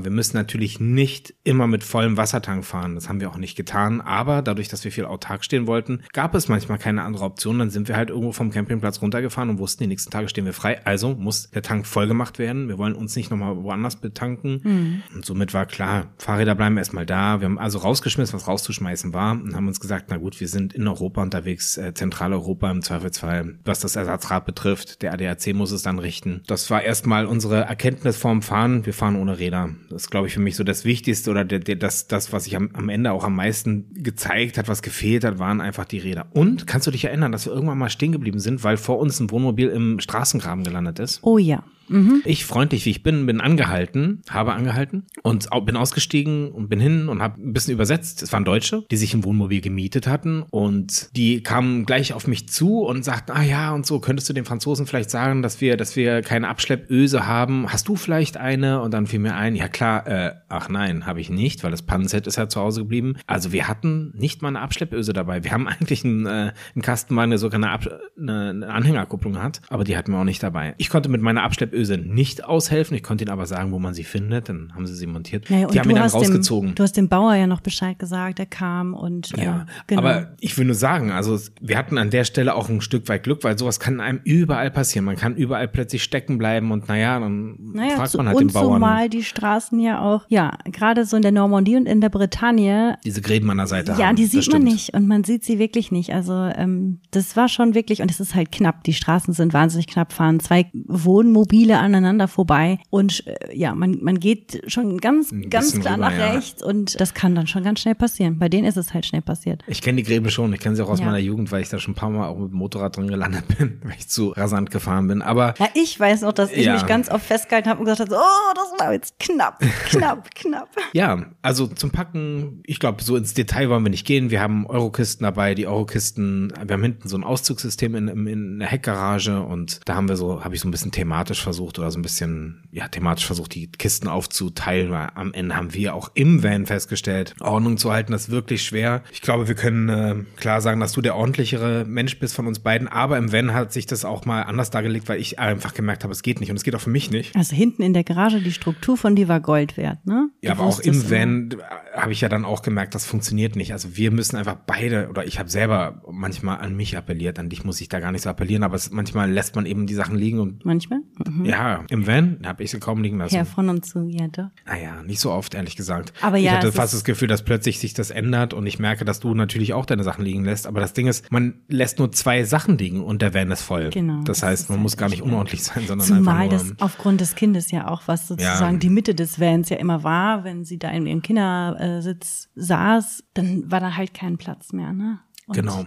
Wir 0.02 0.10
müssen 0.10 0.36
natürlich 0.36 0.80
nicht 0.80 1.34
immer 1.44 1.66
mit 1.66 1.84
vollem 1.84 2.16
Wassertank 2.16 2.64
fahren. 2.64 2.94
Das 2.94 3.08
haben 3.08 3.20
wir 3.20 3.30
auch 3.30 3.36
nicht 3.36 3.56
getan. 3.56 4.00
Aber 4.00 4.42
dadurch, 4.42 4.68
dass 4.68 4.84
wir 4.84 4.92
viel 4.92 5.04
autark 5.04 5.44
stehen 5.44 5.66
wollten, 5.66 6.02
gab 6.12 6.34
es 6.34 6.48
manchmal 6.48 6.78
keine 6.78 7.02
andere 7.02 7.24
Option. 7.24 7.58
Dann 7.58 7.70
sind 7.70 7.88
wir 7.88 7.96
halt 7.96 8.10
irgendwo 8.10 8.32
vom 8.32 8.50
Campingplatz 8.50 9.00
runtergefahren 9.02 9.50
und 9.50 9.58
wussten, 9.58 9.84
die 9.84 9.88
nächsten 9.88 10.10
Tage 10.10 10.28
stehen 10.28 10.44
wir 10.44 10.52
frei. 10.52 10.84
Also 10.84 11.14
muss 11.14 11.50
der 11.50 11.62
Tank 11.62 11.86
voll 11.86 12.06
gemacht 12.06 12.38
werden. 12.38 12.68
Wir 12.68 12.78
wollen 12.78 12.94
uns 12.94 13.14
nicht 13.16 13.30
nochmal 13.30 13.62
woanders 13.62 13.96
betanken. 13.96 14.60
Mhm. 14.62 15.02
Und 15.14 15.24
somit 15.24 15.54
war 15.54 15.66
klar, 15.66 16.06
Fahrräder 16.18 16.54
bleiben 16.54 16.76
erstmal 16.76 17.06
da. 17.06 17.40
Wir 17.40 17.46
haben 17.46 17.58
also 17.58 17.78
rausgeschmissen, 17.78 18.34
was 18.34 18.48
rauszuschmeißen 18.48 19.12
war 19.12 19.32
und 19.32 19.54
haben 19.54 19.68
uns 19.68 19.80
gesagt, 19.80 20.06
na 20.08 20.16
gut, 20.16 20.40
wir 20.40 20.48
sind 20.48 20.72
in 20.74 20.88
Europa 20.88 21.22
unterwegs, 21.22 21.76
äh, 21.76 21.94
Zentraleuropa 21.94 22.70
im 22.70 22.82
Zweifelsfall, 22.82 23.58
was 23.64 23.80
das 23.80 23.96
Ersatzrad 23.96 24.46
betrifft. 24.46 25.02
Der 25.02 25.12
ADAC 25.12 25.41
muss 25.52 25.72
es 25.72 25.82
dann 25.82 25.98
richten. 25.98 26.42
Das 26.46 26.70
war 26.70 26.82
erstmal 26.82 27.26
unsere 27.26 27.62
Erkenntnis 27.62 28.16
vorm 28.16 28.42
Fahren. 28.42 28.86
Wir 28.86 28.94
fahren 28.94 29.16
ohne 29.16 29.38
Räder. 29.38 29.70
Das 29.90 30.02
ist, 30.02 30.10
glaube 30.10 30.28
ich, 30.28 30.34
für 30.34 30.40
mich 30.40 30.56
so 30.56 30.64
das 30.64 30.84
Wichtigste 30.84 31.30
oder 31.30 31.44
der, 31.44 31.58
der, 31.58 31.76
das, 31.76 32.06
das, 32.06 32.32
was 32.32 32.44
sich 32.44 32.56
am, 32.56 32.70
am 32.74 32.88
Ende 32.88 33.12
auch 33.12 33.24
am 33.24 33.34
meisten 33.34 33.92
gezeigt 33.94 34.58
hat, 34.58 34.68
was 34.68 34.82
gefehlt 34.82 35.24
hat, 35.24 35.38
waren 35.38 35.60
einfach 35.60 35.84
die 35.84 35.98
Räder. 35.98 36.26
Und 36.32 36.66
kannst 36.66 36.86
du 36.86 36.90
dich 36.90 37.04
erinnern, 37.04 37.32
dass 37.32 37.46
wir 37.46 37.52
irgendwann 37.52 37.78
mal 37.78 37.90
stehen 37.90 38.12
geblieben 38.12 38.40
sind, 38.40 38.64
weil 38.64 38.76
vor 38.76 38.98
uns 38.98 39.18
ein 39.20 39.30
Wohnmobil 39.30 39.68
im 39.68 40.00
Straßengraben 40.00 40.64
gelandet 40.64 40.98
ist? 40.98 41.20
Oh 41.22 41.38
ja. 41.38 41.64
Mhm. 41.88 42.22
Ich, 42.24 42.44
freundlich 42.44 42.84
wie 42.86 42.90
ich 42.90 43.02
bin, 43.02 43.26
bin 43.26 43.40
angehalten, 43.40 44.22
habe 44.28 44.52
angehalten 44.52 45.06
und 45.22 45.48
bin 45.64 45.76
ausgestiegen 45.76 46.50
und 46.50 46.68
bin 46.68 46.80
hin 46.80 47.08
und 47.08 47.22
habe 47.22 47.40
ein 47.40 47.52
bisschen 47.52 47.74
übersetzt. 47.74 48.22
Es 48.22 48.32
waren 48.32 48.44
Deutsche, 48.44 48.84
die 48.90 48.96
sich 48.96 49.14
im 49.14 49.24
Wohnmobil 49.24 49.60
gemietet 49.60 50.06
hatten 50.06 50.42
und 50.50 51.14
die 51.16 51.42
kamen 51.42 51.84
gleich 51.84 52.12
auf 52.12 52.26
mich 52.26 52.48
zu 52.48 52.80
und 52.80 53.04
sagten, 53.04 53.32
ah 53.32 53.42
ja 53.42 53.72
und 53.72 53.86
so, 53.86 54.00
könntest 54.00 54.28
du 54.28 54.32
den 54.32 54.44
Franzosen 54.44 54.86
vielleicht 54.86 55.10
sagen, 55.10 55.42
dass 55.42 55.60
wir, 55.60 55.76
dass 55.76 55.96
wir 55.96 56.22
keine 56.22 56.48
Abschleppöse 56.48 57.26
haben? 57.26 57.70
Hast 57.70 57.88
du 57.88 57.96
vielleicht 57.96 58.36
eine? 58.36 58.80
Und 58.80 58.94
dann 58.94 59.06
fiel 59.06 59.18
mir 59.18 59.34
ein, 59.34 59.54
ja 59.54 59.68
klar, 59.68 60.06
äh, 60.06 60.32
ach 60.48 60.68
nein, 60.68 61.06
habe 61.06 61.20
ich 61.20 61.30
nicht, 61.30 61.62
weil 61.64 61.70
das 61.70 61.82
Pannenset 61.82 62.26
ist 62.26 62.36
ja 62.36 62.48
zu 62.48 62.60
Hause 62.60 62.82
geblieben. 62.82 63.16
Also 63.26 63.52
wir 63.52 63.68
hatten 63.68 64.12
nicht 64.16 64.42
mal 64.42 64.48
eine 64.48 64.60
Abschleppöse 64.60 65.12
dabei. 65.12 65.44
Wir 65.44 65.52
haben 65.52 65.68
eigentlich 65.82 66.04
einen, 66.04 66.26
äh, 66.26 66.52
einen 66.74 66.82
Kastenwagen, 66.82 67.30
der 67.30 67.38
sogar 67.38 67.62
eine, 67.62 68.00
eine, 68.18 68.50
eine 68.50 68.68
Anhängerkupplung 68.68 69.42
hat, 69.42 69.60
aber 69.68 69.84
die 69.84 69.96
hatten 69.96 70.12
wir 70.12 70.18
auch 70.18 70.24
nicht 70.24 70.42
dabei. 70.42 70.74
Ich 70.78 70.88
konnte 70.88 71.08
mit 71.08 71.20
meiner 71.20 71.42
Abschleppöse 71.42 71.71
Öse 71.72 71.98
nicht 71.98 72.44
aushelfen. 72.44 72.96
Ich 72.96 73.02
konnte 73.02 73.24
ihnen 73.24 73.32
aber 73.32 73.46
sagen, 73.46 73.72
wo 73.72 73.78
man 73.78 73.94
sie 73.94 74.04
findet. 74.04 74.48
Dann 74.48 74.72
haben 74.74 74.86
sie 74.86 74.94
sie 74.94 75.06
montiert. 75.06 75.50
Naja, 75.50 75.68
die 75.68 75.80
haben 75.80 75.90
ihn 75.90 75.96
dann 75.96 76.08
rausgezogen. 76.08 76.70
Dem, 76.70 76.74
du 76.74 76.82
hast 76.82 76.96
dem 76.96 77.08
Bauer 77.08 77.34
ja 77.34 77.46
noch 77.46 77.60
Bescheid 77.60 77.98
gesagt, 77.98 78.38
er 78.38 78.46
kam 78.46 78.94
und 78.94 79.36
äh, 79.38 79.44
ja. 79.44 79.66
Genau. 79.86 80.02
Aber 80.02 80.32
ich 80.40 80.56
will 80.58 80.66
nur 80.66 80.74
sagen, 80.74 81.10
also 81.10 81.38
wir 81.60 81.78
hatten 81.78 81.98
an 81.98 82.10
der 82.10 82.24
Stelle 82.24 82.54
auch 82.54 82.68
ein 82.68 82.80
Stück 82.80 83.08
weit 83.08 83.22
Glück, 83.22 83.44
weil 83.44 83.58
sowas 83.58 83.80
kann 83.80 84.00
einem 84.00 84.20
überall 84.24 84.70
passieren. 84.70 85.04
Man 85.04 85.16
kann 85.16 85.36
überall 85.36 85.68
plötzlich 85.68 86.02
stecken 86.02 86.38
bleiben 86.38 86.72
und 86.72 86.88
naja, 86.88 87.18
dann 87.18 87.56
naja, 87.74 87.96
fragt 87.96 88.16
man 88.16 88.28
halt 88.28 88.40
den 88.40 88.48
Bauern. 88.48 88.74
Zumal 88.74 89.08
die 89.08 89.22
Straßen 89.22 89.78
ja 89.80 90.00
auch, 90.02 90.24
ja, 90.28 90.58
gerade 90.64 91.04
so 91.04 91.16
in 91.16 91.22
der 91.22 91.32
Normandie 91.32 91.76
und 91.76 91.86
in 91.86 92.00
der 92.00 92.08
Bretagne. 92.08 92.98
Diese 93.04 93.20
Gräben 93.20 93.50
an 93.50 93.58
der 93.58 93.66
Seite 93.66 93.92
Ja, 93.98 94.08
haben. 94.08 94.16
die 94.16 94.26
sieht 94.26 94.50
man 94.52 94.62
nicht 94.62 94.94
und 94.94 95.06
man 95.06 95.24
sieht 95.24 95.44
sie 95.44 95.58
wirklich 95.58 95.92
nicht. 95.92 96.12
Also 96.12 96.32
ähm, 96.32 97.00
das 97.10 97.36
war 97.36 97.48
schon 97.48 97.74
wirklich 97.74 98.02
und 98.02 98.10
es 98.10 98.20
ist 98.20 98.34
halt 98.34 98.52
knapp. 98.52 98.84
Die 98.84 98.94
Straßen 98.94 99.34
sind 99.34 99.52
wahnsinnig 99.52 99.86
knapp, 99.86 100.12
fahren 100.12 100.40
zwei 100.40 100.70
Wohnmobile 100.74 101.61
aneinander 101.70 102.28
vorbei 102.28 102.78
und 102.90 103.26
äh, 103.26 103.56
ja, 103.56 103.74
man, 103.74 103.98
man 104.02 104.20
geht 104.20 104.62
schon 104.66 104.98
ganz, 104.98 105.32
ganz 105.50 105.78
klar 105.78 105.96
rüber, 105.96 106.10
nach 106.10 106.16
ja. 106.16 106.32
rechts 106.32 106.62
und 106.62 107.00
das 107.00 107.14
kann 107.14 107.34
dann 107.34 107.46
schon 107.46 107.62
ganz 107.62 107.80
schnell 107.80 107.94
passieren. 107.94 108.38
Bei 108.38 108.48
denen 108.48 108.66
ist 108.66 108.76
es 108.76 108.92
halt 108.92 109.06
schnell 109.06 109.22
passiert. 109.22 109.62
Ich 109.66 109.82
kenne 109.82 109.96
die 109.96 110.02
Gräben 110.02 110.30
schon, 110.30 110.52
ich 110.52 110.60
kenne 110.60 110.76
sie 110.76 110.84
auch 110.84 110.88
aus 110.88 111.00
ja. 111.00 111.06
meiner 111.06 111.18
Jugend, 111.18 111.52
weil 111.52 111.62
ich 111.62 111.68
da 111.68 111.78
schon 111.78 111.92
ein 111.92 111.96
paar 111.96 112.10
Mal 112.10 112.28
auch 112.28 112.38
mit 112.38 112.50
dem 112.50 112.58
Motorrad 112.58 112.96
drin 112.96 113.08
gelandet 113.08 113.44
bin, 113.56 113.80
weil 113.84 113.94
ich 113.98 114.08
zu 114.08 114.30
rasant 114.30 114.70
gefahren 114.70 115.08
bin. 115.08 115.22
Aber 115.22 115.54
ja, 115.58 115.68
ich 115.74 115.98
weiß 115.98 116.22
noch, 116.22 116.32
dass 116.32 116.50
ich 116.52 116.66
ja. 116.66 116.74
mich 116.74 116.86
ganz 116.86 117.10
oft 117.10 117.24
festgehalten 117.24 117.68
habe 117.68 117.80
und 117.80 117.86
gesagt 117.86 118.10
habe, 118.10 118.14
oh, 118.14 118.54
das 118.54 118.80
war 118.80 118.92
jetzt 118.92 119.18
knapp, 119.18 119.60
knapp, 119.88 120.34
knapp. 120.34 120.68
Ja, 120.92 121.26
also 121.42 121.66
zum 121.66 121.90
Packen, 121.90 122.62
ich 122.66 122.78
glaube, 122.78 123.02
so 123.02 123.16
ins 123.16 123.34
Detail 123.34 123.70
wollen 123.70 123.84
wir 123.84 123.90
nicht 123.90 124.06
gehen. 124.06 124.30
Wir 124.30 124.40
haben 124.40 124.66
Eurokisten 124.66 125.24
dabei, 125.24 125.54
die 125.54 125.66
Eurokisten, 125.66 126.52
wir 126.64 126.74
haben 126.74 126.82
hinten 126.82 127.08
so 127.08 127.16
ein 127.16 127.24
Auszugssystem 127.24 127.94
in, 127.94 128.08
in, 128.08 128.26
in 128.26 128.58
der 128.58 128.68
Heckgarage 128.68 129.42
und 129.42 129.80
da 129.84 129.94
haben 129.94 130.08
wir 130.08 130.16
so, 130.16 130.44
habe 130.44 130.54
ich 130.54 130.60
so 130.60 130.68
ein 130.68 130.70
bisschen 130.70 130.92
thematisch 130.92 131.42
versucht 131.42 131.51
oder 131.60 131.90
so 131.90 131.98
ein 131.98 132.02
bisschen, 132.02 132.62
ja, 132.72 132.88
thematisch 132.88 133.26
versucht, 133.26 133.54
die 133.54 133.70
Kisten 133.70 134.08
aufzuteilen, 134.08 134.90
weil 134.90 135.08
am 135.14 135.32
Ende 135.32 135.56
haben 135.56 135.74
wir 135.74 135.94
auch 135.94 136.10
im 136.14 136.42
Van 136.42 136.66
festgestellt, 136.66 137.34
Ordnung 137.40 137.76
zu 137.76 137.92
halten, 137.92 138.12
das 138.12 138.28
ist 138.28 138.30
wirklich 138.30 138.64
schwer. 138.64 139.02
Ich 139.12 139.22
glaube, 139.22 139.48
wir 139.48 139.54
können 139.54 139.88
äh, 139.88 140.16
klar 140.36 140.60
sagen, 140.60 140.80
dass 140.80 140.92
du 140.92 141.00
der 141.00 141.16
ordentlichere 141.16 141.84
Mensch 141.86 142.18
bist 142.18 142.34
von 142.34 142.46
uns 142.46 142.60
beiden, 142.60 142.88
aber 142.88 143.18
im 143.18 143.32
Van 143.32 143.54
hat 143.54 143.72
sich 143.72 143.86
das 143.86 144.04
auch 144.04 144.24
mal 144.24 144.42
anders 144.42 144.70
dargelegt, 144.70 145.08
weil 145.08 145.20
ich 145.20 145.38
einfach 145.38 145.74
gemerkt 145.74 146.04
habe, 146.04 146.12
es 146.12 146.22
geht 146.22 146.40
nicht 146.40 146.50
und 146.50 146.56
es 146.56 146.62
geht 146.62 146.74
auch 146.74 146.80
für 146.80 146.90
mich 146.90 147.10
nicht. 147.10 147.34
Also 147.36 147.54
hinten 147.54 147.82
in 147.82 147.94
der 147.94 148.04
Garage, 148.04 148.40
die 148.40 148.52
Struktur 148.52 148.96
von 148.96 149.16
dir 149.16 149.28
war 149.28 149.40
Gold 149.40 149.76
wert, 149.76 150.04
ne? 150.06 150.30
Du 150.40 150.46
ja, 150.46 150.52
aber 150.52 150.64
auch 150.64 150.80
im 150.80 151.10
Van 151.10 151.56
habe 151.94 152.12
ich 152.12 152.20
ja 152.20 152.28
dann 152.28 152.44
auch 152.44 152.62
gemerkt, 152.62 152.94
das 152.94 153.06
funktioniert 153.06 153.56
nicht. 153.56 153.72
Also 153.72 153.96
wir 153.96 154.10
müssen 154.10 154.36
einfach 154.36 154.56
beide, 154.66 155.08
oder 155.08 155.26
ich 155.26 155.38
habe 155.38 155.48
selber 155.48 156.02
manchmal 156.10 156.58
an 156.58 156.76
mich 156.76 156.96
appelliert, 156.96 157.38
an 157.38 157.48
dich 157.48 157.64
muss 157.64 157.80
ich 157.80 157.88
da 157.88 158.00
gar 158.00 158.12
nicht 158.12 158.22
so 158.22 158.30
appellieren, 158.30 158.62
aber 158.62 158.76
es, 158.76 158.90
manchmal 158.90 159.30
lässt 159.30 159.54
man 159.56 159.66
eben 159.66 159.86
die 159.86 159.94
Sachen 159.94 160.16
liegen 160.16 160.40
und 160.40 160.64
manchmal? 160.64 161.00
Mhm. 161.26 161.41
Ja, 161.44 161.84
im 161.90 162.06
Van 162.06 162.38
habe 162.44 162.62
ich 162.62 162.70
sie 162.70 162.78
kaum 162.78 163.02
liegen 163.02 163.18
lassen. 163.18 163.34
Ja, 163.34 163.44
von 163.44 163.68
und 163.68 163.84
zu, 163.84 164.06
ja 164.08 164.28
doch. 164.28 164.48
Naja, 164.66 165.02
nicht 165.02 165.20
so 165.20 165.30
oft, 165.30 165.54
ehrlich 165.54 165.76
gesagt. 165.76 166.12
Aber 166.20 166.36
ja, 166.36 166.52
ich 166.52 166.56
hatte 166.58 166.72
fast 166.72 166.94
das 166.94 167.04
Gefühl, 167.04 167.28
dass 167.28 167.42
plötzlich 167.42 167.78
sich 167.78 167.94
das 167.94 168.10
ändert 168.10 168.54
und 168.54 168.66
ich 168.66 168.78
merke, 168.78 169.04
dass 169.04 169.20
du 169.20 169.34
natürlich 169.34 169.72
auch 169.72 169.86
deine 169.86 170.04
Sachen 170.04 170.24
liegen 170.24 170.44
lässt. 170.44 170.66
Aber 170.66 170.80
das 170.80 170.92
Ding 170.92 171.06
ist, 171.06 171.30
man 171.30 171.54
lässt 171.68 171.98
nur 171.98 172.12
zwei 172.12 172.44
Sachen 172.44 172.78
liegen 172.78 173.02
und 173.02 173.22
der 173.22 173.34
Van 173.34 173.50
ist 173.50 173.62
voll. 173.62 173.90
Genau. 173.90 174.18
Das, 174.24 174.40
das 174.40 174.42
heißt, 174.48 174.70
man 174.70 174.80
muss 174.80 174.96
gar 174.96 175.08
nicht 175.08 175.22
unordentlich 175.22 175.62
sein, 175.62 175.86
sondern 175.86 176.06
Zumal 176.06 176.42
einfach 176.42 176.64
nur, 176.64 176.74
das 176.74 176.82
aufgrund 176.82 177.20
des 177.20 177.34
Kindes 177.34 177.70
ja 177.70 177.88
auch, 177.88 178.02
was 178.06 178.28
sozusagen 178.28 178.74
ja. 178.74 178.78
die 178.78 178.90
Mitte 178.90 179.14
des 179.14 179.40
Vans 179.40 179.68
ja 179.68 179.76
immer 179.76 180.02
war, 180.02 180.44
wenn 180.44 180.64
sie 180.64 180.78
da 180.78 180.90
in 180.90 181.06
ihrem 181.06 181.22
Kindersitz 181.22 182.48
saß, 182.54 183.24
dann 183.34 183.70
war 183.70 183.80
da 183.80 183.96
halt 183.96 184.14
kein 184.14 184.38
Platz 184.38 184.72
mehr, 184.72 184.92
ne? 184.92 185.18
Und 185.46 185.56
genau. 185.56 185.84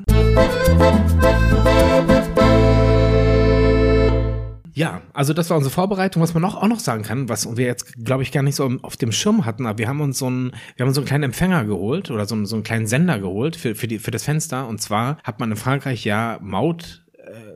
Ja, 4.75 5.01
also 5.13 5.31
das 5.31 5.49
war 5.49 5.55
unsere 5.55 5.73
Vorbereitung. 5.73 6.21
Was 6.21 6.33
man 6.33 6.43
auch, 6.43 6.55
auch 6.55 6.67
noch 6.67 6.79
sagen 6.79 7.03
kann, 7.03 7.29
was 7.29 7.55
wir 7.55 7.65
jetzt, 7.65 7.95
glaube 8.03 8.23
ich, 8.23 8.33
gar 8.33 8.43
nicht 8.43 8.55
so 8.55 8.69
auf 8.81 8.97
dem 8.97 9.13
Schirm 9.13 9.45
hatten, 9.45 9.65
aber 9.65 9.77
wir 9.77 9.87
haben 9.87 10.01
uns 10.01 10.19
so 10.19 10.27
einen, 10.27 10.51
wir 10.75 10.83
haben 10.83 10.89
uns 10.89 10.95
so 10.95 11.01
einen 11.01 11.07
kleinen 11.07 11.23
Empfänger 11.23 11.63
geholt 11.63 12.11
oder 12.11 12.25
so 12.25 12.35
einen, 12.35 12.45
so 12.45 12.57
einen 12.57 12.63
kleinen 12.63 12.85
Sender 12.85 13.19
geholt 13.19 13.55
für, 13.55 13.73
für, 13.73 13.87
die, 13.87 13.99
für 13.99 14.11
das 14.11 14.23
Fenster. 14.23 14.67
Und 14.67 14.81
zwar 14.81 15.17
hat 15.23 15.39
man 15.39 15.49
in 15.49 15.55
Frankreich 15.55 16.03
ja 16.03 16.39
Maut 16.41 17.05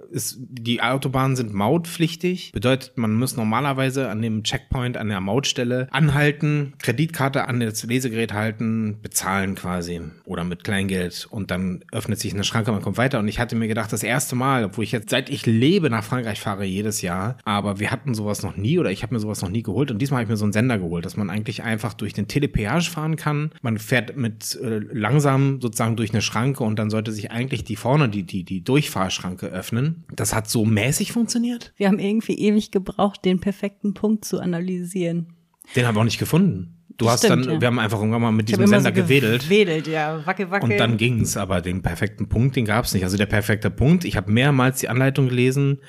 ist, 0.10 0.38
die 0.40 0.82
Autobahnen 0.82 1.36
sind 1.36 1.54
mautpflichtig. 1.54 2.52
Bedeutet, 2.52 2.98
man 2.98 3.14
muss 3.16 3.38
normalerweise 3.38 4.10
an 4.10 4.22
dem 4.22 4.44
Checkpoint, 4.44 4.98
an 4.98 5.10
der 5.10 5.22
Mautstelle 5.22 5.88
anhalten, 5.92 6.74
Kreditkarte 6.80 7.48
an 7.48 7.60
das 7.60 7.84
Lesegerät 7.84 8.34
halten, 8.34 8.98
bezahlen 9.02 9.56
quasi. 9.56 10.02
Oder 10.26 10.44
mit 10.44 10.64
Kleingeld. 10.64 11.28
Und 11.30 11.52
dann 11.52 11.84
öffnet 11.92 12.20
sich 12.20 12.34
eine 12.34 12.44
Schranke, 12.44 12.72
man 12.72 12.82
kommt 12.82 12.98
weiter. 12.98 13.20
Und 13.20 13.28
ich 13.28 13.40
hatte 13.40 13.56
mir 13.56 13.68
gedacht, 13.68 13.94
das 13.94 14.04
erste 14.04 14.36
Mal, 14.36 14.66
obwohl 14.66 14.84
ich 14.84 14.92
jetzt, 14.92 15.10
seit 15.10 15.30
ich 15.30 15.46
lebe, 15.46 15.90
nach 15.90 16.04
Frankreich 16.04 16.40
fahre, 16.40 16.66
jedes 16.66 17.02
Jahr. 17.02 17.38
Aber 17.46 17.80
wir 17.80 17.92
hatten 17.92 18.14
sowas 18.14 18.44
noch 18.44 18.58
nie 18.58 18.80
oder 18.80 18.92
ich 18.92 19.04
habe 19.04 19.14
mir 19.14 19.20
sowas 19.20 19.42
noch 19.42 19.50
nie 19.50 19.64
geholt. 19.64 19.92
Und 19.92 20.00
diesmal 20.00 20.20
habe 20.20 20.24
ich 20.26 20.30
mir 20.30 20.38
so 20.38 20.46
einen 20.46 20.54
Sender 20.54 20.78
geholt, 20.78 21.06
dass 21.06 21.18
man 21.18 21.30
eigentlich 21.30 21.64
einfach 21.64 21.94
durch 21.94 22.14
den 22.14 22.28
Telepeage 22.28 22.90
fahren 22.90 23.16
kann. 23.16 23.52
Man 23.62 23.78
fährt 23.78 24.18
mit 24.18 24.60
äh, 24.62 24.80
langsam 24.92 25.62
sozusagen 25.62 25.96
durch 25.96 26.12
eine 26.12 26.22
Schranke 26.22 26.64
und 26.64 26.78
dann 26.78 26.90
sollte 26.90 27.12
sich 27.12 27.32
eigentlich 27.32 27.64
die 27.64 27.76
vorne, 27.76 28.10
die, 28.10 28.24
die, 28.24 28.44
die 28.44 28.64
Durchfahrschranke 28.64 29.48
öffnen 29.48 29.99
Das 30.14 30.34
hat 30.34 30.50
so 30.50 30.66
mäßig 30.66 31.12
funktioniert? 31.12 31.74
Wir 31.78 31.88
haben 31.88 32.00
irgendwie 32.00 32.36
ewig 32.36 32.72
gebraucht, 32.72 33.26
den 33.26 33.40
perfekten 33.40 33.94
Punkt 33.94 34.26
zu 34.26 34.40
analysieren. 34.40 35.34
Den 35.76 35.86
haben 35.86 35.96
wir 35.96 36.02
auch 36.02 36.06
nicht 36.06 36.20
gefunden. 36.20 36.76
Du 37.00 37.06
Das 37.06 37.14
hast 37.14 37.26
stimmt, 37.26 37.46
dann, 37.46 37.54
ja. 37.54 37.62
wir 37.62 37.68
haben 37.68 37.80
einfach 37.80 38.00
irgendwann 38.00 38.22
mal 38.22 38.32
mit 38.32 38.50
diesem 38.50 38.68
Sender 38.68 38.90
so 38.90 39.02
gewedelt. 39.02 39.44
Gewedelt, 39.44 39.88
ja. 39.88 40.26
Wacke, 40.26 40.52
wacke. 40.52 40.66
Und 40.66 40.78
dann 40.78 40.98
ging's, 40.98 41.38
aber 41.38 41.62
den 41.62 41.82
perfekten 41.82 42.28
Punkt, 42.28 42.58
den 42.58 42.66
gab's 42.66 42.94
nicht. 42.94 43.04
Also 43.06 43.16
der 43.16 43.26
perfekte 43.26 43.70
Punkt, 43.70 44.04
ich 44.04 44.18
habe 44.18 44.30
mehrmals 44.30 44.82
die 44.82 44.90
Anleitung 44.90 45.30
gelesen, 45.30 45.80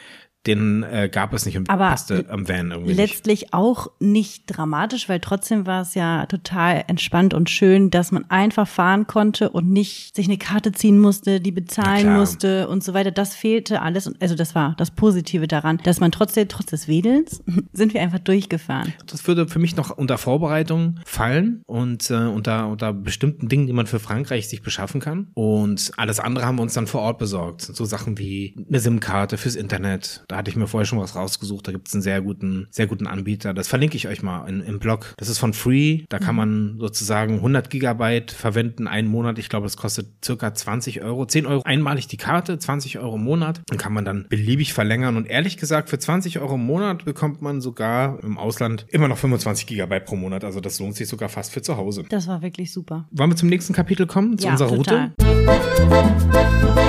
den 0.46 0.82
äh, 0.84 1.10
gab 1.12 1.34
es 1.34 1.44
nicht 1.44 1.58
und 1.58 1.68
Aber 1.68 1.90
passte 1.90 2.24
am 2.30 2.48
Van 2.48 2.70
irgendwie 2.70 2.94
nicht. 2.94 2.96
Letztlich 2.96 3.52
auch 3.52 3.88
nicht 3.98 4.44
dramatisch, 4.46 5.08
weil 5.08 5.20
trotzdem 5.20 5.66
war 5.66 5.82
es 5.82 5.94
ja 5.94 6.24
total 6.26 6.84
entspannt 6.86 7.34
und 7.34 7.50
schön, 7.50 7.90
dass 7.90 8.10
man 8.10 8.24
einfach 8.30 8.66
fahren 8.66 9.06
konnte 9.06 9.50
und 9.50 9.70
nicht 9.70 10.16
sich 10.16 10.26
eine 10.26 10.38
Karte 10.38 10.72
ziehen 10.72 10.98
musste, 10.98 11.40
die 11.40 11.52
bezahlen 11.52 12.16
musste 12.16 12.68
und 12.68 12.82
so 12.82 12.94
weiter. 12.94 13.10
Das 13.10 13.34
fehlte 13.34 13.82
alles. 13.82 14.06
Und 14.06 14.20
Also 14.22 14.34
das 14.34 14.54
war 14.54 14.74
das 14.78 14.90
Positive 14.90 15.46
daran, 15.46 15.78
dass 15.84 16.00
man 16.00 16.10
trotzdem, 16.10 16.48
trotz 16.48 16.66
des 16.66 16.88
Wedelns, 16.88 17.42
sind 17.74 17.92
wir 17.92 18.00
einfach 18.00 18.20
durchgefahren. 18.20 18.94
Das 19.06 19.26
würde 19.26 19.46
für 19.46 19.58
mich 19.58 19.76
noch 19.76 19.90
unter 19.90 20.16
Vorbereitung 20.16 21.00
fallen 21.04 21.62
und 21.66 22.10
äh, 22.10 22.14
unter, 22.14 22.68
unter 22.68 22.94
bestimmten 22.94 23.48
Dingen, 23.50 23.66
die 23.66 23.74
man 23.74 23.86
für 23.86 23.98
Frankreich 23.98 24.48
sich 24.48 24.62
beschaffen 24.62 25.02
kann. 25.02 25.28
Und 25.34 25.92
alles 25.98 26.18
andere 26.18 26.46
haben 26.46 26.56
wir 26.56 26.62
uns 26.62 26.72
dann 26.72 26.86
vor 26.86 27.02
Ort 27.02 27.18
besorgt. 27.18 27.62
So 27.62 27.84
Sachen 27.84 28.16
wie 28.16 28.56
eine 28.68 28.80
SIM-Karte 28.80 29.36
fürs 29.36 29.56
Internet. 29.56 30.24
Da 30.30 30.36
hatte 30.36 30.48
ich 30.48 30.56
mir 30.56 30.68
vorher 30.68 30.86
schon 30.86 31.00
was 31.00 31.16
rausgesucht. 31.16 31.66
Da 31.66 31.72
gibt 31.72 31.88
es 31.88 31.94
einen 31.94 32.02
sehr 32.02 32.22
guten, 32.22 32.68
sehr 32.70 32.86
guten 32.86 33.08
Anbieter. 33.08 33.52
Das 33.52 33.66
verlinke 33.66 33.96
ich 33.96 34.06
euch 34.06 34.22
mal 34.22 34.48
in, 34.48 34.60
im 34.60 34.78
Blog. 34.78 35.12
Das 35.16 35.28
ist 35.28 35.38
von 35.38 35.52
Free. 35.52 36.02
Da 36.08 36.20
kann 36.20 36.36
man 36.36 36.76
sozusagen 36.78 37.34
100 37.36 37.68
Gigabyte 37.68 38.30
verwenden, 38.30 38.86
einen 38.86 39.08
Monat. 39.08 39.40
Ich 39.40 39.48
glaube, 39.48 39.64
das 39.66 39.76
kostet 39.76 40.24
circa 40.24 40.54
20 40.54 41.02
Euro. 41.02 41.26
10 41.26 41.46
Euro 41.46 41.62
einmalig 41.64 42.06
die 42.06 42.16
Karte, 42.16 42.58
20 42.60 43.00
Euro 43.00 43.16
im 43.16 43.24
Monat. 43.24 43.60
Dann 43.66 43.78
kann 43.78 43.92
man 43.92 44.04
dann 44.04 44.26
beliebig 44.28 44.72
verlängern. 44.72 45.16
Und 45.16 45.26
ehrlich 45.26 45.56
gesagt, 45.56 45.90
für 45.90 45.98
20 45.98 46.38
Euro 46.38 46.54
im 46.54 46.64
Monat 46.64 47.04
bekommt 47.04 47.42
man 47.42 47.60
sogar 47.60 48.22
im 48.22 48.38
Ausland 48.38 48.86
immer 48.90 49.08
noch 49.08 49.18
25 49.18 49.66
Gigabyte 49.66 50.04
pro 50.04 50.14
Monat. 50.14 50.44
Also 50.44 50.60
das 50.60 50.78
lohnt 50.78 50.94
sich 50.94 51.08
sogar 51.08 51.28
fast 51.28 51.52
für 51.52 51.60
zu 51.62 51.76
Hause. 51.76 52.04
Das 52.08 52.28
war 52.28 52.40
wirklich 52.40 52.72
super. 52.72 53.08
Wollen 53.10 53.30
wir 53.32 53.36
zum 53.36 53.48
nächsten 53.48 53.72
Kapitel 53.72 54.06
kommen? 54.06 54.38
Zu 54.38 54.46
Ja, 54.46 54.52
unserer 54.52 54.76
total. 54.76 55.12
Route? 55.18 56.79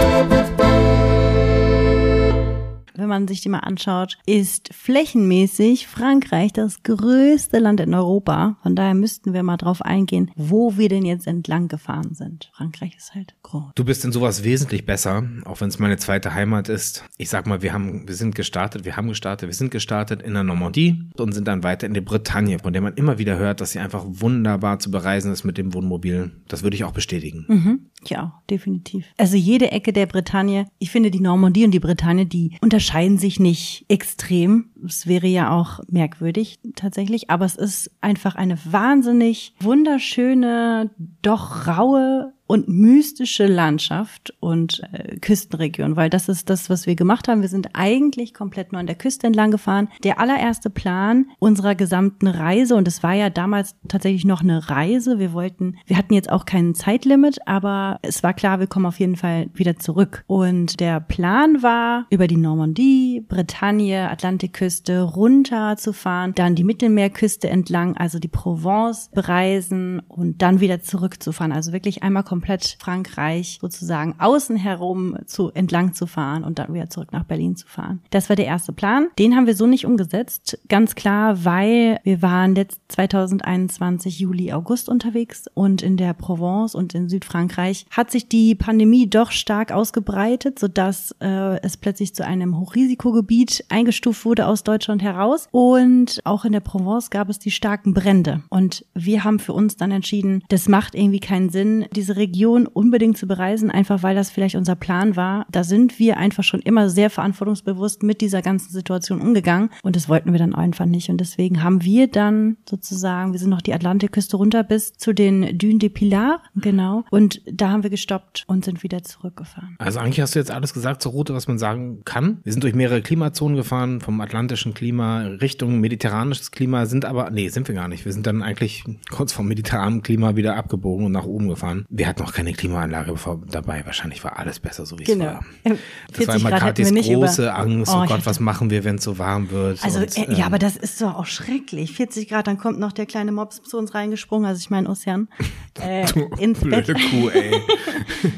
Wenn 2.96 3.10
man 3.10 3.28
sich 3.28 3.42
die 3.42 3.50
mal 3.50 3.60
anschaut, 3.60 4.18
ist 4.26 4.74
flächenmäßig 4.74 5.88
Frankreich 5.88 6.54
das 6.54 6.84
größte 6.84 7.60
Land 7.60 7.80
in 7.80 7.94
Europa. 7.94 8.58
Von 8.64 8.76
daher 8.76 8.94
müssten 8.94 9.34
wir 9.34 9.44
mal 9.44 9.58
drauf 9.58 9.82
eingehen, 9.82 10.32
wo 10.36 10.78
wir 10.78 10.90
denn 10.90 11.06
jetzt 11.06 11.28
entlang 11.28 11.68
gefahren 11.68 12.14
sind. 12.14 12.52
Frankreich 12.54 12.96
ist 12.98 13.14
halt 13.14 13.36
groß. 13.44 13.72
Du 13.76 13.86
bist 13.86 14.06
in 14.06 14.12
sowas 14.12 14.44
wesentlich 14.44 14.86
besser, 14.86 15.24
auch 15.46 15.62
wenn 15.62 15.70
es 15.70 15.80
meine 15.80 15.98
zweite 15.98 16.34
Heimat 16.34 16.70
ist. 16.70 17.06
Ich 17.18 17.30
sag 17.30 17.48
mal, 17.48 17.62
wir 17.62 17.74
haben, 17.74 18.08
wir 18.08 18.16
sind 18.16 18.36
gestartet, 18.36 18.86
wir 18.86 18.98
haben 18.98 19.08
gestartet, 19.08 19.48
wir 19.48 19.54
sind 19.54 19.72
gestartet 19.72 20.22
in 20.22 20.34
der 20.34 20.44
Normandie 20.44 21.04
und 21.18 21.34
sind 21.34 21.48
dann 21.48 21.64
weiter 21.64 21.88
in 21.88 21.94
die 21.94 22.02
Bretagne, 22.02 22.60
von 22.60 22.74
der 22.74 22.82
man 22.82 22.94
immer 22.96 23.18
wieder 23.18 23.38
hört, 23.38 23.62
dass 23.62 23.72
sie 23.72 23.80
einfach 23.80 24.04
wunderbar 24.08 24.80
zu 24.80 24.92
bereisen 24.92 25.32
ist 25.32 25.44
mit 25.44 25.58
dem 25.58 25.74
Wohnmobil. 25.74 26.32
Das 26.48 26.64
würde 26.64 26.76
ich 26.76 26.84
auch 26.84 26.92
bestätigen. 26.92 27.46
Mhm. 27.48 27.80
Ja, 28.08 28.42
definitiv. 28.50 29.06
Also 29.18 29.38
jede 29.38 29.72
Ecke 29.72 29.94
der 29.94 30.06
Bretagne, 30.06 30.68
ich 30.80 30.90
finde 30.90 31.12
die 31.12 31.20
Normandie 31.20 31.66
und 31.66 31.72
die 31.72 31.80
Bretagne, 31.80 32.26
die 32.26 32.58
unterscheiden 32.62 33.18
sich 33.18 33.40
nicht 33.40 33.86
extrem. 33.90 34.72
Es 34.86 35.06
wäre 35.08 35.28
ja 35.28 35.52
auch 35.52 35.80
merkwürdig 35.90 36.60
tatsächlich, 36.76 37.30
aber 37.30 37.46
es 37.46 37.56
ist 37.56 37.92
einfach 38.02 38.36
eine 38.36 38.58
wahnsinnig 38.66 39.54
wunderschöne, 39.60 40.90
doch 41.22 41.68
raue 41.68 42.34
und 42.52 42.68
mystische 42.68 43.48
Landschaft 43.48 44.34
und 44.42 44.82
äh, 44.92 45.16
Küstenregion, 45.20 45.96
weil 45.96 46.10
das 46.10 46.28
ist 46.28 46.50
das, 46.50 46.70
was 46.70 46.86
wir 46.86 46.96
gemacht 46.96 47.30
haben. 47.30 47.40
Wir 47.40 47.48
sind 47.48 47.70
eigentlich 47.72 48.34
komplett 48.34 48.74
nur 48.74 48.82
an 48.82 48.88
der 48.88 48.98
Küste 48.98 49.26
entlang 49.26 49.52
gefahren. 49.52 49.88
Der 50.04 50.20
allererste 50.20 50.70
Plan 50.70 51.28
unserer 51.40 51.76
gesamten 51.76 52.28
Reise, 52.28 52.76
und 52.76 52.90
es 52.90 53.04
war 53.04 53.14
ja 53.14 53.30
damals 53.30 53.78
tatsächlich 53.88 54.26
noch 54.26 54.42
eine 54.42 54.70
Reise, 54.70 55.18
wir 55.18 55.32
wollten, 55.32 55.78
wir 55.86 55.96
hatten 55.96 56.14
jetzt 56.14 56.30
auch 56.30 56.44
kein 56.44 56.76
Zeitlimit, 56.76 57.40
aber 57.48 58.00
es 58.02 58.22
war 58.22 58.34
klar, 58.34 58.60
wir 58.60 58.68
kommen 58.68 58.86
auf 58.86 59.00
jeden 59.00 59.16
Fall 59.16 59.50
wieder 59.54 59.78
zurück. 59.78 60.26
Und 60.28 60.82
der 60.82 61.00
Plan 61.00 61.64
war, 61.64 62.06
über 62.10 62.28
die 62.28 62.36
Normandie, 62.36 63.24
Bretagne, 63.30 64.12
Atlantikküste 64.12 65.04
runter 65.04 65.78
zu 65.78 65.94
fahren, 65.94 66.34
dann 66.36 66.56
die 66.56 66.66
Mittelmeerküste 66.66 67.50
entlang, 67.50 67.96
also 67.96 68.20
die 68.20 68.28
Provence 68.28 69.10
bereisen 69.14 70.02
und 70.10 70.42
dann 70.42 70.60
wieder 70.60 70.82
zurückzufahren. 70.82 71.54
Also 71.54 71.72
wirklich 71.72 72.04
einmal 72.04 72.24
komplett 72.24 72.41
Frankreich 72.42 73.60
sozusagen 73.62 74.16
außen 74.20 74.56
herum 74.56 75.18
zu, 75.26 75.52
entlang 75.52 75.94
zu 75.94 76.08
fahren 76.08 76.44
und 76.44 76.60
dann 76.60 76.74
wieder 76.74 76.90
zurück 76.90 77.12
nach 77.12 77.24
Berlin 77.24 77.56
zu 77.56 77.68
fahren. 77.68 78.02
Das 78.10 78.30
war 78.30 78.36
der 78.36 78.46
erste 78.46 78.74
Plan. 78.74 79.08
Den 79.20 79.36
haben 79.36 79.48
wir 79.48 79.56
so 79.56 79.68
nicht 79.68 79.86
umgesetzt. 79.86 80.60
Ganz 80.68 80.96
klar, 80.96 81.46
weil 81.46 82.00
wir 82.04 82.22
waren 82.22 82.56
letzt 82.56 82.82
2021 82.90 84.20
Juli, 84.20 84.54
August 84.54 84.90
unterwegs 84.90 85.46
und 85.54 85.82
in 85.82 85.98
der 85.98 86.14
Provence 86.14 86.76
und 86.76 86.94
in 86.94 87.10
Südfrankreich 87.10 87.86
hat 87.92 88.12
sich 88.12 88.28
die 88.28 88.56
Pandemie 88.56 89.10
doch 89.10 89.32
stark 89.32 89.72
ausgebreitet, 89.72 90.60
sodass 90.60 91.16
äh, 91.22 91.62
es 91.62 91.78
plötzlich 91.78 92.16
zu 92.16 92.26
einem 92.26 92.60
Hochrisikogebiet 92.60 93.66
eingestuft 93.70 94.26
wurde 94.26 94.48
aus 94.48 94.64
Deutschland 94.64 95.02
heraus. 95.02 95.48
Und 95.52 96.22
auch 96.24 96.46
in 96.46 96.54
der 96.54 96.60
Provence 96.60 97.10
gab 97.10 97.30
es 97.30 97.40
die 97.40 97.52
starken 97.52 97.94
Brände. 97.94 98.44
Und 98.50 98.86
wir 98.94 99.24
haben 99.24 99.40
für 99.40 99.54
uns 99.54 99.78
dann 99.78 99.92
entschieden, 99.92 100.44
das 100.50 100.68
macht 100.68 100.96
irgendwie 100.96 101.20
keinen 101.20 101.50
Sinn, 101.50 101.86
diese 101.96 102.16
Region 102.22 102.68
unbedingt 102.68 103.18
zu 103.18 103.28
bereisen, 103.28 103.72
einfach 103.72 104.04
weil 104.04 104.16
das 104.16 104.30
vielleicht 104.30 104.56
unser 104.56 104.76
Plan 104.76 105.16
war. 105.16 105.46
Da 105.52 105.64
sind 105.64 106.00
wir 106.00 106.18
einfach 106.18 106.44
schon 106.44 106.62
immer 106.62 106.90
sehr 106.90 107.10
verantwortungsbewusst 107.10 108.04
mit 108.04 108.22
dieser 108.22 108.42
ganzen 108.42 108.72
Situation 108.72 109.20
umgegangen. 109.20 109.70
Und 109.84 109.96
das 109.96 110.08
wollten 110.08 110.32
wir 110.32 110.40
dann 110.40 110.56
einfach 110.56 110.86
nicht. 110.86 111.10
Und 111.10 111.20
deswegen 111.20 111.64
haben 111.64 111.84
wir 111.84 112.08
dann 112.08 112.58
sozusagen, 112.70 113.34
wir 113.34 113.40
sind 113.40 113.50
noch 113.50 113.62
die 113.62 113.74
Atlantikküste 113.74 114.38
runter 114.38 114.64
bis 114.64 114.94
zu 114.94 115.14
den 115.14 115.58
Dunes 115.58 115.80
de 115.80 115.90
Pilar, 115.90 116.44
genau. 116.56 117.04
Und 117.10 117.42
da 117.52 117.70
haben 117.70 117.84
wir 117.84 117.90
gestoppt 117.90 118.44
und 118.48 118.64
sind 118.64 118.84
wieder 118.84 119.04
zurückgefahren. 119.04 119.76
Also 119.80 120.00
eigentlich 120.00 120.22
hast 120.22 120.36
du 120.36 120.40
jetzt 120.40 120.52
alles 120.52 120.74
gesagt 120.74 121.02
zur 121.02 121.12
Route, 121.12 121.34
was 121.34 121.48
man 121.48 121.58
sagen 121.58 122.02
kann. 122.06 122.40
Wir 122.44 122.54
sind 122.54 122.64
durch 122.64 122.76
mehrere 122.76 123.02
Klimazonen 123.02 123.58
gefahren, 123.58 124.00
vom 124.00 124.22
atlantischen 124.22 124.74
Klima 124.74 125.22
Richtung 125.22 125.80
mediterranisches 125.80 126.52
Klima, 126.52 126.86
sind 126.86 127.06
aber, 127.06 127.32
nee, 127.32 127.50
sind 127.50 127.68
wir 127.68 127.76
gar 127.76 127.88
nicht. 127.88 128.06
Wir 128.06 128.14
sind 128.14 128.28
dann 128.28 128.44
eigentlich 128.44 128.84
kurz 129.10 129.34
vom 129.34 129.48
mediterranen 129.48 130.04
Klima 130.04 130.36
wieder 130.36 130.56
abgebogen 130.56 131.06
und 131.08 131.12
nach 131.12 131.26
oben 131.26 131.48
gefahren. 131.50 131.86
Wir 131.90 132.08
hatten 132.12 132.22
auch 132.24 132.34
keine 132.34 132.54
Klimaanlage 132.54 133.14
dabei. 133.50 133.86
Wahrscheinlich 133.86 134.24
war 134.24 134.38
alles 134.40 134.60
besser, 134.60 134.86
so 134.86 134.98
wie 135.00 135.04
es 135.04 135.20
war. 135.20 135.44
Äh, 135.64 135.72
Das 136.08 136.18
40 136.18 136.28
war 136.28 136.36
immer 136.36 136.50
Grad 136.52 136.60
Katis 136.60 136.92
nicht 136.92 137.10
große 137.12 137.44
über- 137.44 137.58
Angst. 137.58 137.92
Oh, 137.94 138.02
Oh, 138.04 138.06
Gott, 138.06 138.22
was 138.26 138.40
machen 138.40 138.70
wir, 138.70 138.84
wenn 138.84 138.96
es 138.96 139.04
so 139.04 139.18
warm 139.18 139.52
wird? 139.52 139.84
Also, 139.84 140.00
und, 140.00 140.18
äh, 140.18 140.22
ähm, 140.24 140.36
ja, 140.36 140.46
aber 140.46 140.60
das 140.60 140.76
ist 140.76 141.02
doch 141.02 141.16
auch 141.16 141.26
schrecklich. 141.26 141.92
40 141.94 142.28
Grad, 142.30 142.48
dann 142.48 142.58
kommt 142.58 142.80
noch 142.80 142.92
der 142.92 143.06
kleine 143.06 143.32
Mops 143.32 143.62
zu 143.64 143.78
uns 143.78 143.94
reingesprungen, 143.94 144.48
also 144.48 144.60
ich 144.60 144.70
meine 144.70 144.90
Ozean, 144.90 145.28
äh, 145.82 146.06
Du 146.06 146.30
ins 146.40 146.60
Bett. 146.60 146.86
blöde 146.86 146.94
Kuh, 146.94 147.30
ey. 147.34 147.52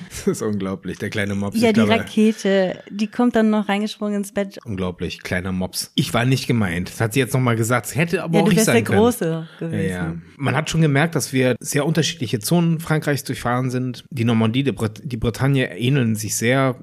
das 0.10 0.28
ist 0.28 0.42
unglaublich. 0.42 0.98
Der 1.00 1.10
kleine 1.10 1.36
Mops. 1.36 1.60
Ja, 1.60 1.70
die 1.70 1.74
glaube, 1.76 1.92
Rakete, 1.92 2.84
die 2.90 3.08
kommt 3.08 3.36
dann 3.36 3.50
noch 3.50 3.70
reingesprungen 3.70 4.16
ins 4.16 4.32
Bett. 4.34 4.60
Unglaublich, 4.66 5.22
kleiner 5.24 5.52
Mops. 5.52 5.92
Ich 5.96 6.14
war 6.14 6.26
nicht 6.26 6.48
gemeint. 6.48 6.90
Das 6.90 7.02
hat 7.02 7.14
sie 7.14 7.20
jetzt 7.20 7.34
nochmal 7.34 7.56
gesagt. 7.56 7.88
Es 7.88 7.96
hätte 7.96 8.24
aber 8.24 8.36
Ja, 8.36 8.42
auch 8.42 8.46
du 8.46 8.52
ich 8.52 8.58
wärst 8.58 8.66
sein 8.68 8.76
der 8.76 8.84
können. 8.84 9.00
Große 9.00 9.48
gewesen. 9.60 9.90
Ja, 9.90 10.04
ja. 10.06 10.16
Man 10.38 10.56
hat 10.56 10.70
schon 10.70 10.82
gemerkt, 10.82 11.16
dass 11.16 11.34
wir 11.34 11.56
sehr 11.60 11.86
unterschiedliche 11.86 12.40
Zonen 12.40 12.80
Frankreichs 12.80 13.24
durchfahren 13.24 13.63
sind. 13.70 14.06
Die 14.10 14.26
Normandie, 14.26 14.64
die, 14.64 14.72
Bret 14.72 15.02
die 15.04 15.18
Bretagne 15.18 15.78
ähneln 15.78 16.16
sich 16.16 16.36
sehr 16.36 16.76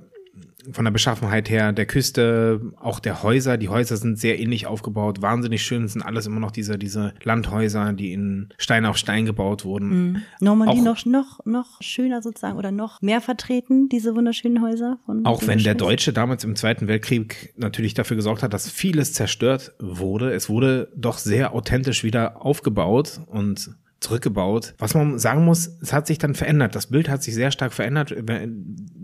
von 0.72 0.84
der 0.84 0.92
Beschaffenheit 0.92 1.50
her, 1.50 1.72
der 1.72 1.86
Küste, 1.86 2.60
auch 2.76 3.00
der 3.00 3.22
Häuser. 3.22 3.56
Die 3.56 3.68
Häuser 3.68 3.96
sind 3.96 4.18
sehr 4.18 4.38
ähnlich 4.38 4.66
aufgebaut, 4.66 5.22
wahnsinnig 5.22 5.62
schön, 5.62 5.88
sind 5.88 6.02
alles 6.02 6.26
immer 6.26 6.40
noch 6.40 6.50
diese, 6.50 6.78
diese 6.78 7.14
Landhäuser, 7.22 7.92
die 7.92 8.12
in 8.12 8.48
Stein 8.58 8.84
auf 8.84 8.96
Stein 8.96 9.24
gebaut 9.26 9.64
wurden. 9.64 9.88
Mhm. 9.88 10.22
Normandie 10.40 10.80
noch, 10.80 11.04
noch, 11.06 11.44
noch 11.44 11.80
schöner 11.80 12.22
sozusagen 12.22 12.58
oder 12.58 12.70
noch 12.70 13.00
mehr 13.02 13.20
vertreten, 13.20 13.88
diese 13.88 14.14
wunderschönen 14.14 14.62
Häuser. 14.62 14.98
Von 15.06 15.24
Auch 15.24 15.46
wenn 15.46 15.58
der. 15.58 15.74
Deutsche 15.80 16.12
damals 16.12 16.44
im 16.44 16.56
Zweiten 16.56 16.88
Weltkrieg 16.88 17.54
natürlich 17.56 17.94
dafür 17.94 18.16
gesorgt 18.16 18.42
hat, 18.42 18.52
dass 18.52 18.68
vieles 18.68 19.14
zerstört 19.14 19.72
wurde. 19.78 20.32
Es 20.32 20.50
wurde 20.50 20.92
doch 20.94 21.16
sehr 21.16 21.54
authentisch 21.54 22.04
wieder 22.04 22.44
aufgebaut 22.44 23.20
und 23.26 23.70
zurückgebaut. 24.00 24.74
Was 24.78 24.94
man 24.94 25.18
sagen 25.18 25.44
muss, 25.44 25.70
es 25.80 25.92
hat 25.92 26.06
sich 26.06 26.18
dann 26.18 26.34
verändert. 26.34 26.74
Das 26.74 26.86
Bild 26.86 27.08
hat 27.08 27.22
sich 27.22 27.34
sehr 27.34 27.50
stark 27.50 27.72
verändert. 27.72 28.14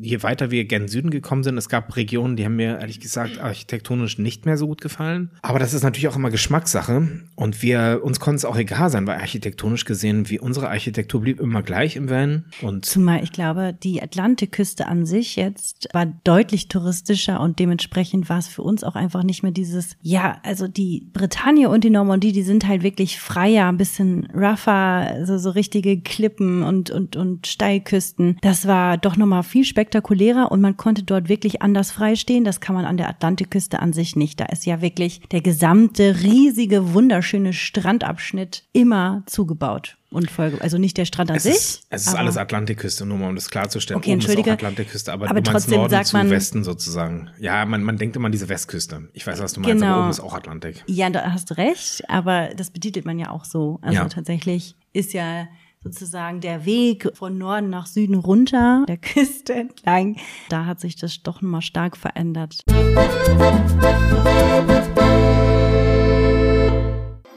Je 0.00 0.22
weiter 0.22 0.50
wir 0.50 0.64
gen 0.64 0.88
Süden 0.88 1.10
gekommen 1.10 1.42
sind, 1.42 1.58
es 1.58 1.68
gab 1.68 1.94
Regionen, 1.96 2.36
die 2.36 2.44
haben 2.44 2.56
mir 2.56 2.80
ehrlich 2.80 3.00
gesagt 3.00 3.38
architektonisch 3.38 4.18
nicht 4.18 4.46
mehr 4.46 4.56
so 4.56 4.66
gut 4.66 4.80
gefallen. 4.80 5.30
Aber 5.42 5.58
das 5.58 5.74
ist 5.74 5.82
natürlich 5.82 6.08
auch 6.08 6.16
immer 6.16 6.30
Geschmackssache. 6.30 7.08
Und 7.34 7.62
wir, 7.62 8.00
uns 8.02 8.20
konnte 8.20 8.36
es 8.36 8.44
auch 8.44 8.56
egal 8.56 8.90
sein, 8.90 9.06
weil 9.06 9.20
architektonisch 9.20 9.84
gesehen, 9.84 10.30
wie 10.30 10.40
unsere 10.40 10.68
Architektur 10.68 11.20
blieb 11.20 11.40
immer 11.40 11.62
gleich 11.62 11.96
im 11.96 12.08
Van. 12.08 12.46
Und 12.62 12.86
Zumal 12.86 13.22
ich 13.22 13.32
glaube, 13.32 13.76
die 13.82 14.02
Atlantikküste 14.02 14.86
an 14.86 15.04
sich 15.04 15.36
jetzt 15.36 15.88
war 15.92 16.06
deutlich 16.24 16.68
touristischer 16.68 17.40
und 17.40 17.58
dementsprechend 17.58 18.28
war 18.28 18.38
es 18.38 18.48
für 18.48 18.62
uns 18.62 18.82
auch 18.82 18.96
einfach 18.96 19.22
nicht 19.22 19.42
mehr 19.42 19.52
dieses, 19.52 19.96
ja, 20.00 20.38
also 20.42 20.68
die 20.68 21.10
Bretagne 21.12 21.68
und 21.68 21.84
die 21.84 21.90
Normandie, 21.90 22.32
die 22.32 22.42
sind 22.42 22.66
halt 22.66 22.82
wirklich 22.82 23.20
freier, 23.20 23.66
ein 23.66 23.76
bisschen 23.76 24.28
rougher, 24.34 24.85
so, 25.24 25.38
so 25.38 25.50
richtige 25.50 26.00
Klippen 26.00 26.62
und, 26.62 26.90
und, 26.90 27.16
und 27.16 27.46
Steilküsten. 27.46 28.38
Das 28.42 28.66
war 28.66 28.98
doch 28.98 29.16
nochmal 29.16 29.42
viel 29.42 29.64
spektakulärer 29.64 30.50
und 30.50 30.60
man 30.60 30.76
konnte 30.76 31.02
dort 31.02 31.28
wirklich 31.28 31.62
anders 31.62 31.90
freistehen. 31.90 32.44
Das 32.44 32.60
kann 32.60 32.74
man 32.74 32.84
an 32.84 32.96
der 32.96 33.08
Atlantikküste 33.08 33.80
an 33.80 33.92
sich 33.92 34.16
nicht. 34.16 34.40
Da 34.40 34.46
ist 34.46 34.66
ja 34.66 34.80
wirklich 34.80 35.20
der 35.30 35.40
gesamte 35.40 36.16
riesige, 36.22 36.94
wunderschöne 36.94 37.52
Strandabschnitt 37.52 38.64
immer 38.72 39.22
zugebaut 39.26 39.96
und 40.16 40.30
Folge, 40.30 40.61
also 40.61 40.78
nicht 40.78 40.96
der 40.96 41.04
Strand 41.04 41.30
an 41.30 41.37
es 41.37 41.44
sich. 41.44 41.54
Ist, 41.54 41.87
es 41.90 42.06
ist 42.08 42.14
alles 42.14 42.37
Atlantikküste, 42.37 43.06
nur 43.06 43.18
mal 43.18 43.28
um 43.28 43.35
das 43.37 43.49
klarzustellen. 43.50 43.99
Okay, 43.99 44.11
Oben 44.12 44.18
ist 44.18 44.25
auch 44.25 44.28
entschuldige. 44.30 44.52
Atlantikküste, 44.52 45.12
aber, 45.12 45.30
Aber 45.30 45.42
trotzdem 45.42 45.76
Norden 45.76 45.90
sagt 45.90 46.06
zu 46.06 46.16
man- 46.16 46.30
Westen 46.30 46.64
sozusagen. 46.64 47.30
Ja, 47.38 47.64
man, 47.66 47.82
man 47.82 47.96
denkt 47.99 48.16
immer 48.16 48.26
an 48.26 48.32
diese 48.32 48.49
Westküste. 48.49 49.08
Ich 49.12 49.26
weiß, 49.26 49.40
was 49.40 49.52
du 49.52 49.61
meinst, 49.61 49.75
Genau. 49.80 49.92
aber 49.94 50.00
oben 50.02 50.11
ist 50.11 50.20
auch 50.20 50.35
Atlantik. 50.35 50.82
Ja, 50.87 51.08
da 51.11 51.32
hast 51.32 51.50
du 51.50 51.54
recht, 51.58 52.02
aber 52.08 52.49
das 52.56 52.70
betitelt 52.70 53.04
man 53.06 53.18
ja 53.18 53.30
auch 53.30 53.44
so. 53.44 53.78
Also 53.82 53.99
Ja. 54.02 54.08
tatsächlich 54.08 54.75
ist 54.92 55.12
ja 55.12 55.46
sozusagen 55.85 56.40
der 56.40 56.64
Weg 56.64 57.08
von 57.14 57.38
Norden 57.38 57.70
nach 57.70 57.87
Süden 57.87 58.16
runter, 58.16 58.85
der 58.88 58.96
Küste 58.96 59.54
entlang. 59.54 60.16
Da 60.49 60.64
hat 60.64 60.80
sich 60.80 60.96
das 60.96 61.23
doch 61.23 61.42
nochmal 61.42 61.62
stark 61.62 61.96
verändert. 61.96 62.62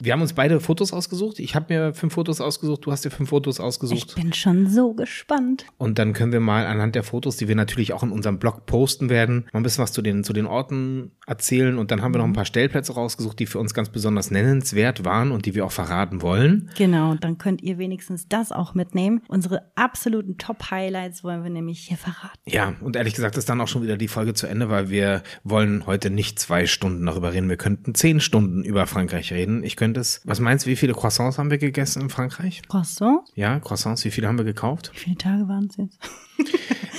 Wir 0.02 0.14
haben 0.14 0.22
uns 0.22 0.34
beide 0.34 0.60
Fotos 0.60 0.94
ausgesucht. 0.94 1.40
Ich 1.40 1.56
habe 1.56 1.74
mir 1.74 1.94
fünf 1.94 2.14
Fotos 2.14 2.42
ausgesucht, 2.42 2.86
du 2.86 2.92
hast 2.92 3.06
dir 3.06 3.12
fünf 3.12 3.30
Fotos 3.30 3.58
Ich 3.60 3.64
ausgesucht. 3.64 4.16
bin 4.16 4.34
schon 4.34 4.68
so 4.68 4.94
gespannt. 4.94 5.66
Und 5.78 6.00
dann 6.00 6.14
können 6.14 6.32
wir 6.32 6.40
mal 6.40 6.66
anhand 6.66 6.96
der 6.96 7.04
Fotos, 7.04 7.38
die 7.38 7.48
wir 7.48 7.56
natürlich 7.56 7.94
auch 7.94 8.04
in 8.04 8.12
unserem 8.12 8.40
Blog 8.40 8.66
posten 8.66 9.10
werden, 9.10 9.46
mal 9.52 9.60
ein 9.60 9.64
bisschen 9.64 9.82
was 9.84 9.92
zu 9.92 10.02
den, 10.02 10.24
zu 10.24 10.34
den 10.34 10.46
Orten 10.46 11.12
erzählen. 11.28 11.78
Und 11.78 11.92
dann 11.92 12.02
haben 12.02 12.14
wir 12.14 12.20
noch 12.20 12.26
ein 12.26 12.34
paar 12.34 12.46
Stellplätze 12.46 12.94
rausgesucht, 12.94 13.40
die 13.40 13.46
für 13.46 13.60
uns 13.60 13.74
ganz 13.74 13.90
besonders 13.90 14.32
nennenswert 14.32 15.06
waren 15.06 15.32
und 15.32 15.46
die 15.46 15.56
wir 15.56 15.66
auch 15.66 15.72
verraten 15.72 16.22
wollen. 16.22 16.70
Genau, 16.78 17.16
dann 17.16 17.38
könnt 17.38 17.62
ihr 17.62 17.78
wenigstens 17.78 18.28
das 18.28 18.52
auch 18.52 18.74
mitnehmen. 18.74 19.22
Unsere 19.28 19.64
absoluten 19.76 20.38
Top-Highlights 20.38 21.24
wollen 21.24 21.44
wir 21.44 21.50
nämlich 21.50 21.80
hier 21.80 21.98
verraten. 21.98 22.40
Ja, 22.46 22.74
und 22.82 22.96
ehrlich 22.96 23.16
gesagt 23.16 23.38
ist 23.38 23.50
dann 23.50 23.60
auch 23.62 23.68
schon 23.68 23.82
wieder 23.84 23.98
die 23.98 24.08
Folge 24.08 24.34
zu 24.34 24.48
Ende, 24.48 24.70
weil 24.70 24.90
wir 24.90 25.24
wollen 25.44 25.86
heute 25.86 26.10
nicht 26.10 26.40
zwei 26.40 26.66
Stunden 26.66 27.06
darüber 27.06 27.34
reden. 27.34 27.50
Wir 27.50 27.58
könnten 27.58 27.96
zehn 27.96 28.20
Stunden 28.20 28.64
über 28.64 28.88
Frankreich 28.88 29.32
reden. 29.34 29.64
Ich 29.64 29.76
könnte 29.76 29.89
es, 29.98 30.22
was 30.26 30.40
meinst 30.40 30.66
du, 30.66 30.70
wie 30.70 30.76
viele 30.76 30.94
Croissants 30.94 31.38
haben 31.38 31.50
wir 31.50 31.58
gegessen 31.58 32.04
in 32.04 32.10
Frankreich? 32.10 32.62
Croissant? 32.68 33.22
Ja, 33.36 33.60
Croissants, 33.60 34.06
wie 34.06 34.12
viele 34.12 34.28
haben 34.28 34.38
wir 34.38 34.46
gekauft? 34.46 34.92
Wie 34.94 35.00
viele 35.00 35.18
Tage 35.18 35.48
waren 35.48 35.68
es 35.70 35.78
jetzt? 35.78 36.00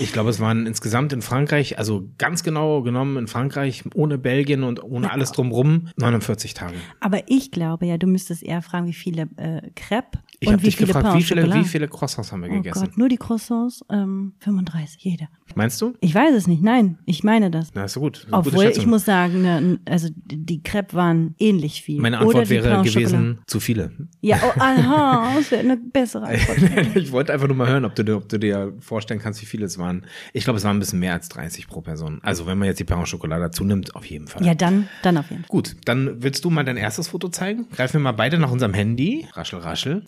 Ich 0.03 0.15
glaube, 0.15 0.31
es 0.31 0.41
waren 0.41 0.67
insgesamt 0.67 1.13
in 1.13 1.21
Frankreich, 1.21 1.77
also 1.79 2.09
ganz 2.17 2.43
genau 2.43 2.81
genommen 2.81 3.19
in 3.19 3.27
Frankreich, 3.27 3.85
ohne 3.95 4.17
Belgien 4.17 4.63
und 4.63 4.83
ohne 4.83 5.13
alles 5.13 5.31
drumrum, 5.33 5.89
49 5.99 6.55
Tage. 6.55 6.77
Aber 7.01 7.21
ich 7.27 7.51
glaube 7.51 7.85
ja, 7.85 7.99
du 7.99 8.07
müsstest 8.07 8.43
eher 8.43 8.63
fragen, 8.63 8.87
wie 8.87 8.95
viele 8.95 9.29
äh, 9.37 9.61
Crepe 9.77 10.21
Ich 10.39 10.49
und 10.49 10.63
wie 10.63 10.67
dich 10.69 10.77
viele 10.77 10.87
gefragt, 10.87 11.07
Pain 11.09 11.19
wie 11.19 11.23
viele, 11.23 11.43
Chocolat. 11.43 11.65
wie 11.65 11.69
viele 11.69 11.87
Croissants 11.89 12.33
haben 12.33 12.41
wir 12.43 12.49
Oh 12.49 12.55
gegessen? 12.55 12.81
Gott, 12.87 12.97
nur 12.97 13.11
die 13.11 13.19
Croissants, 13.19 13.85
ähm, 13.91 14.33
35, 14.39 15.05
jeder. 15.05 15.29
Meinst 15.55 15.83
du? 15.83 15.93
Ich 16.01 16.15
weiß 16.15 16.35
es 16.35 16.47
nicht, 16.47 16.63
nein, 16.63 16.99
ich 17.05 17.23
meine 17.23 17.51
das. 17.51 17.69
Na, 17.75 17.85
ist 17.85 17.93
so 17.93 18.01
gut. 18.01 18.19
Ist 18.21 18.33
Obwohl, 18.33 18.73
ich 18.75 18.87
muss 18.87 19.05
sagen, 19.05 19.43
ne, 19.43 19.81
also 19.85 20.09
die 20.15 20.63
Crepe 20.63 20.95
waren 20.95 21.35
ähnlich 21.39 21.83
viel. 21.83 22.01
Meine 22.01 22.19
Antwort 22.21 22.49
wäre 22.49 22.83
gewesen, 22.83 23.41
zu 23.47 23.61
viele. 23.61 23.93
Ja, 24.23 24.39
oh, 24.43 24.59
aha, 24.59 25.35
das 25.37 25.51
wäre 25.51 25.61
eine 25.61 25.77
bessere 25.77 26.25
Antwort. 26.27 26.97
ich 26.97 27.13
wollte 27.13 27.35
einfach 27.35 27.49
nur 27.49 27.57
mal 27.57 27.69
hören, 27.69 27.85
ob 27.85 27.95
du, 27.97 28.03
dir- 28.03 28.17
ob 28.17 28.31
du 28.31 28.39
dir 28.39 28.73
vorstellen 28.81 29.21
kannst, 29.21 29.30
wie 29.41 29.47
viele 29.47 29.67
es 29.67 29.79
waren. 29.79 30.07
Ich 30.33 30.45
glaube, 30.45 30.57
es 30.59 30.65
waren 30.65 30.77
ein 30.77 30.81
bisschen 30.81 31.01
mehr 31.01 31.13
als 31.13 31.29
30 31.29 31.69
pro 31.69 31.81
Person. 31.81 32.21
Also 32.23 32.47
wenn 32.47 32.59
man 32.59 32.67
jetzt 32.67 32.81
die 32.81 32.91
au 32.91 33.05
Chocolat 33.05 33.41
dazu 33.41 33.65
nimmt, 33.65 33.95
auf 33.95 34.05
jeden 34.07 34.27
Fall. 34.27 34.45
Ja, 34.45 34.55
dann, 34.55 34.89
dann 35.03 35.19
auf 35.19 35.31
jeden 35.31 35.43
Fall. 35.43 35.49
Gut, 35.49 35.77
dann 35.85 36.23
willst 36.23 36.45
du 36.45 36.51
mal 36.51 36.65
dein 36.65 36.77
erstes 36.77 37.09
Foto 37.09 37.29
zeigen? 37.29 37.69
Greifen 37.71 37.95
wir 37.95 38.01
mal 38.01 38.13
beide 38.13 38.39
nach 38.39 38.51
unserem 38.51 38.75
Handy. 38.75 39.29
Raschel, 39.35 39.61
raschel. 39.61 40.05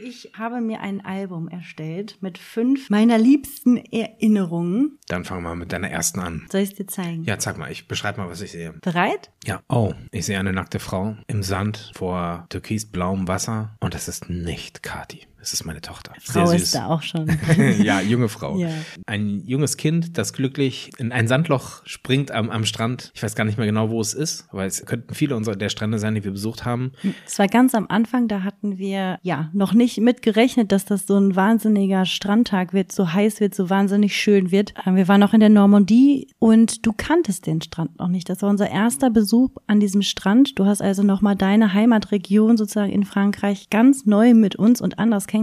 Ich 0.00 0.32
habe 0.38 0.60
mir 0.60 0.80
ein 0.80 1.04
Album 1.04 1.48
erstellt 1.48 2.18
mit 2.20 2.38
fünf 2.38 2.88
meiner 2.88 3.18
liebsten 3.18 3.76
Erinnerungen. 3.76 4.98
Dann 5.08 5.24
fangen 5.24 5.42
wir 5.42 5.54
mit 5.54 5.72
deiner 5.72 5.90
ersten 5.90 6.20
an. 6.20 6.46
Soll 6.50 6.60
ich 6.60 6.70
es 6.70 6.76
dir 6.76 6.86
zeigen? 6.86 7.24
Ja, 7.24 7.38
zeig 7.38 7.58
mal, 7.58 7.70
ich 7.70 7.88
beschreibe 7.88 8.20
mal, 8.20 8.30
was 8.30 8.40
ich 8.40 8.52
sehe. 8.52 8.74
Bereit? 8.80 9.30
Ja. 9.44 9.60
Oh, 9.68 9.94
ich 10.12 10.26
sehe 10.26 10.38
eine 10.38 10.52
nackte 10.52 10.78
Frau 10.78 11.16
im 11.26 11.42
Sand 11.42 11.90
vor 11.94 12.46
türkisblauem 12.50 13.26
Wasser 13.26 13.76
und 13.80 13.94
das 13.94 14.08
ist 14.08 14.30
nicht 14.30 14.82
Kati. 14.82 15.26
Es 15.48 15.54
ist 15.54 15.64
meine 15.64 15.80
Tochter. 15.80 16.12
Frau 16.20 16.44
Sehr 16.44 16.56
ist 16.56 16.62
süß. 16.64 16.70
da 16.72 16.86
auch 16.88 17.00
schon. 17.00 17.26
ja, 17.82 18.02
junge 18.02 18.28
Frau. 18.28 18.58
Ja. 18.58 18.68
Ein 19.06 19.42
junges 19.46 19.78
Kind, 19.78 20.18
das 20.18 20.34
glücklich 20.34 20.90
in 20.98 21.10
ein 21.10 21.26
Sandloch 21.26 21.80
springt 21.86 22.30
am, 22.30 22.50
am 22.50 22.66
Strand. 22.66 23.12
Ich 23.14 23.22
weiß 23.22 23.34
gar 23.34 23.44
nicht 23.44 23.56
mehr 23.56 23.66
genau, 23.66 23.88
wo 23.88 23.98
es 23.98 24.12
ist, 24.12 24.46
aber 24.50 24.66
es 24.66 24.84
könnten 24.84 25.14
viele 25.14 25.34
unserer 25.36 25.56
der 25.56 25.70
Strände 25.70 25.98
sein, 25.98 26.14
die 26.14 26.22
wir 26.22 26.32
besucht 26.32 26.66
haben. 26.66 26.92
Es 27.24 27.38
war 27.38 27.48
ganz 27.48 27.74
am 27.74 27.86
Anfang, 27.88 28.28
da 28.28 28.42
hatten 28.42 28.76
wir 28.76 29.20
ja 29.22 29.48
noch 29.54 29.72
nicht 29.72 29.98
mitgerechnet, 30.00 30.70
dass 30.70 30.84
das 30.84 31.06
so 31.06 31.16
ein 31.16 31.34
wahnsinniger 31.34 32.04
Strandtag 32.04 32.74
wird, 32.74 32.92
so 32.92 33.14
heiß 33.14 33.40
wird, 33.40 33.54
so 33.54 33.70
wahnsinnig 33.70 34.14
schön 34.14 34.50
wird. 34.50 34.74
Ähm, 34.84 34.96
Wir 34.96 35.08
waren 35.08 35.20
noch 35.20 35.32
in 35.32 35.40
der 35.40 35.48
Normandie 35.48 36.28
und 36.38 36.84
du 36.84 36.92
kanntest 36.92 37.46
den 37.46 37.62
Strand 37.62 37.98
noch 37.98 38.08
nicht. 38.08 38.28
Das 38.28 38.42
war 38.42 38.50
unser 38.50 38.68
erster 38.68 39.08
Besuch 39.08 39.56
an 39.66 39.80
diesem 39.80 40.02
Strand. 40.02 40.58
Du 40.58 40.66
hast 40.66 40.82
also 40.82 41.02
nochmal 41.02 41.36
deine 41.36 41.72
Heimatregion 41.72 42.58
sozusagen 42.58 42.92
in 42.92 43.04
Frankreich 43.04 43.70
ganz 43.70 44.04
neu 44.04 44.34
mit 44.34 44.54
uns 44.54 44.82
und 44.82 44.98
anders 44.98 45.26
kennengelernt 45.26 45.37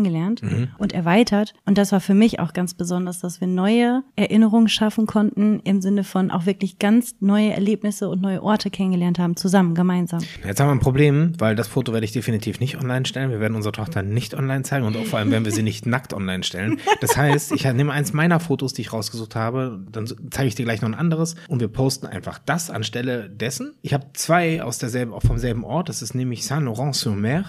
und 0.77 0.93
erweitert. 0.93 1.53
Und 1.65 1.77
das 1.77 1.91
war 1.91 1.99
für 1.99 2.13
mich 2.13 2.39
auch 2.39 2.53
ganz 2.53 2.73
besonders, 2.73 3.19
dass 3.19 3.41
wir 3.41 3.47
neue 3.47 4.03
Erinnerungen 4.15 4.67
schaffen 4.67 5.05
konnten 5.05 5.59
im 5.61 5.81
Sinne 5.81 6.03
von 6.03 6.31
auch 6.31 6.45
wirklich 6.45 6.79
ganz 6.79 7.15
neue 7.19 7.51
Erlebnisse 7.51 8.09
und 8.09 8.21
neue 8.21 8.43
Orte 8.43 8.69
kennengelernt 8.69 9.19
haben, 9.19 9.35
zusammen, 9.35 9.75
gemeinsam. 9.75 10.21
Jetzt 10.45 10.59
haben 10.59 10.67
wir 10.67 10.73
ein 10.73 10.79
Problem, 10.79 11.33
weil 11.39 11.55
das 11.55 11.67
Foto 11.67 11.93
werde 11.93 12.05
ich 12.05 12.11
definitiv 12.11 12.59
nicht 12.59 12.77
online 12.77 13.05
stellen. 13.05 13.31
Wir 13.31 13.39
werden 13.39 13.55
unsere 13.55 13.71
Tochter 13.71 14.03
nicht 14.03 14.33
online 14.35 14.63
zeigen 14.63 14.85
und 14.85 14.97
auch 14.97 15.05
vor 15.05 15.19
allem 15.19 15.31
werden 15.31 15.45
wir 15.45 15.51
sie 15.51 15.63
nicht 15.63 15.85
nackt 15.85 16.13
online 16.13 16.43
stellen. 16.43 16.79
Das 17.01 17.17
heißt, 17.17 17.51
ich 17.51 17.65
nehme 17.65 17.91
eins 17.91 18.13
meiner 18.13 18.39
Fotos, 18.39 18.73
die 18.73 18.81
ich 18.81 18.93
rausgesucht 18.93 19.35
habe, 19.35 19.83
dann 19.91 20.07
zeige 20.31 20.47
ich 20.47 20.55
dir 20.55 20.65
gleich 20.65 20.81
noch 20.81 20.89
ein 20.89 20.95
anderes 20.95 21.35
und 21.47 21.59
wir 21.59 21.67
posten 21.67 22.07
einfach 22.07 22.39
das 22.39 22.69
anstelle 22.69 23.29
dessen. 23.29 23.73
Ich 23.81 23.93
habe 23.93 24.05
zwei 24.13 24.63
aus 24.63 24.77
derselben, 24.77 25.13
auch 25.13 25.21
vom 25.21 25.37
selben 25.37 25.63
Ort. 25.63 25.89
Das 25.89 26.01
ist 26.01 26.15
nämlich 26.15 26.45
Saint-Laurent-sur-Mer. 26.45 27.45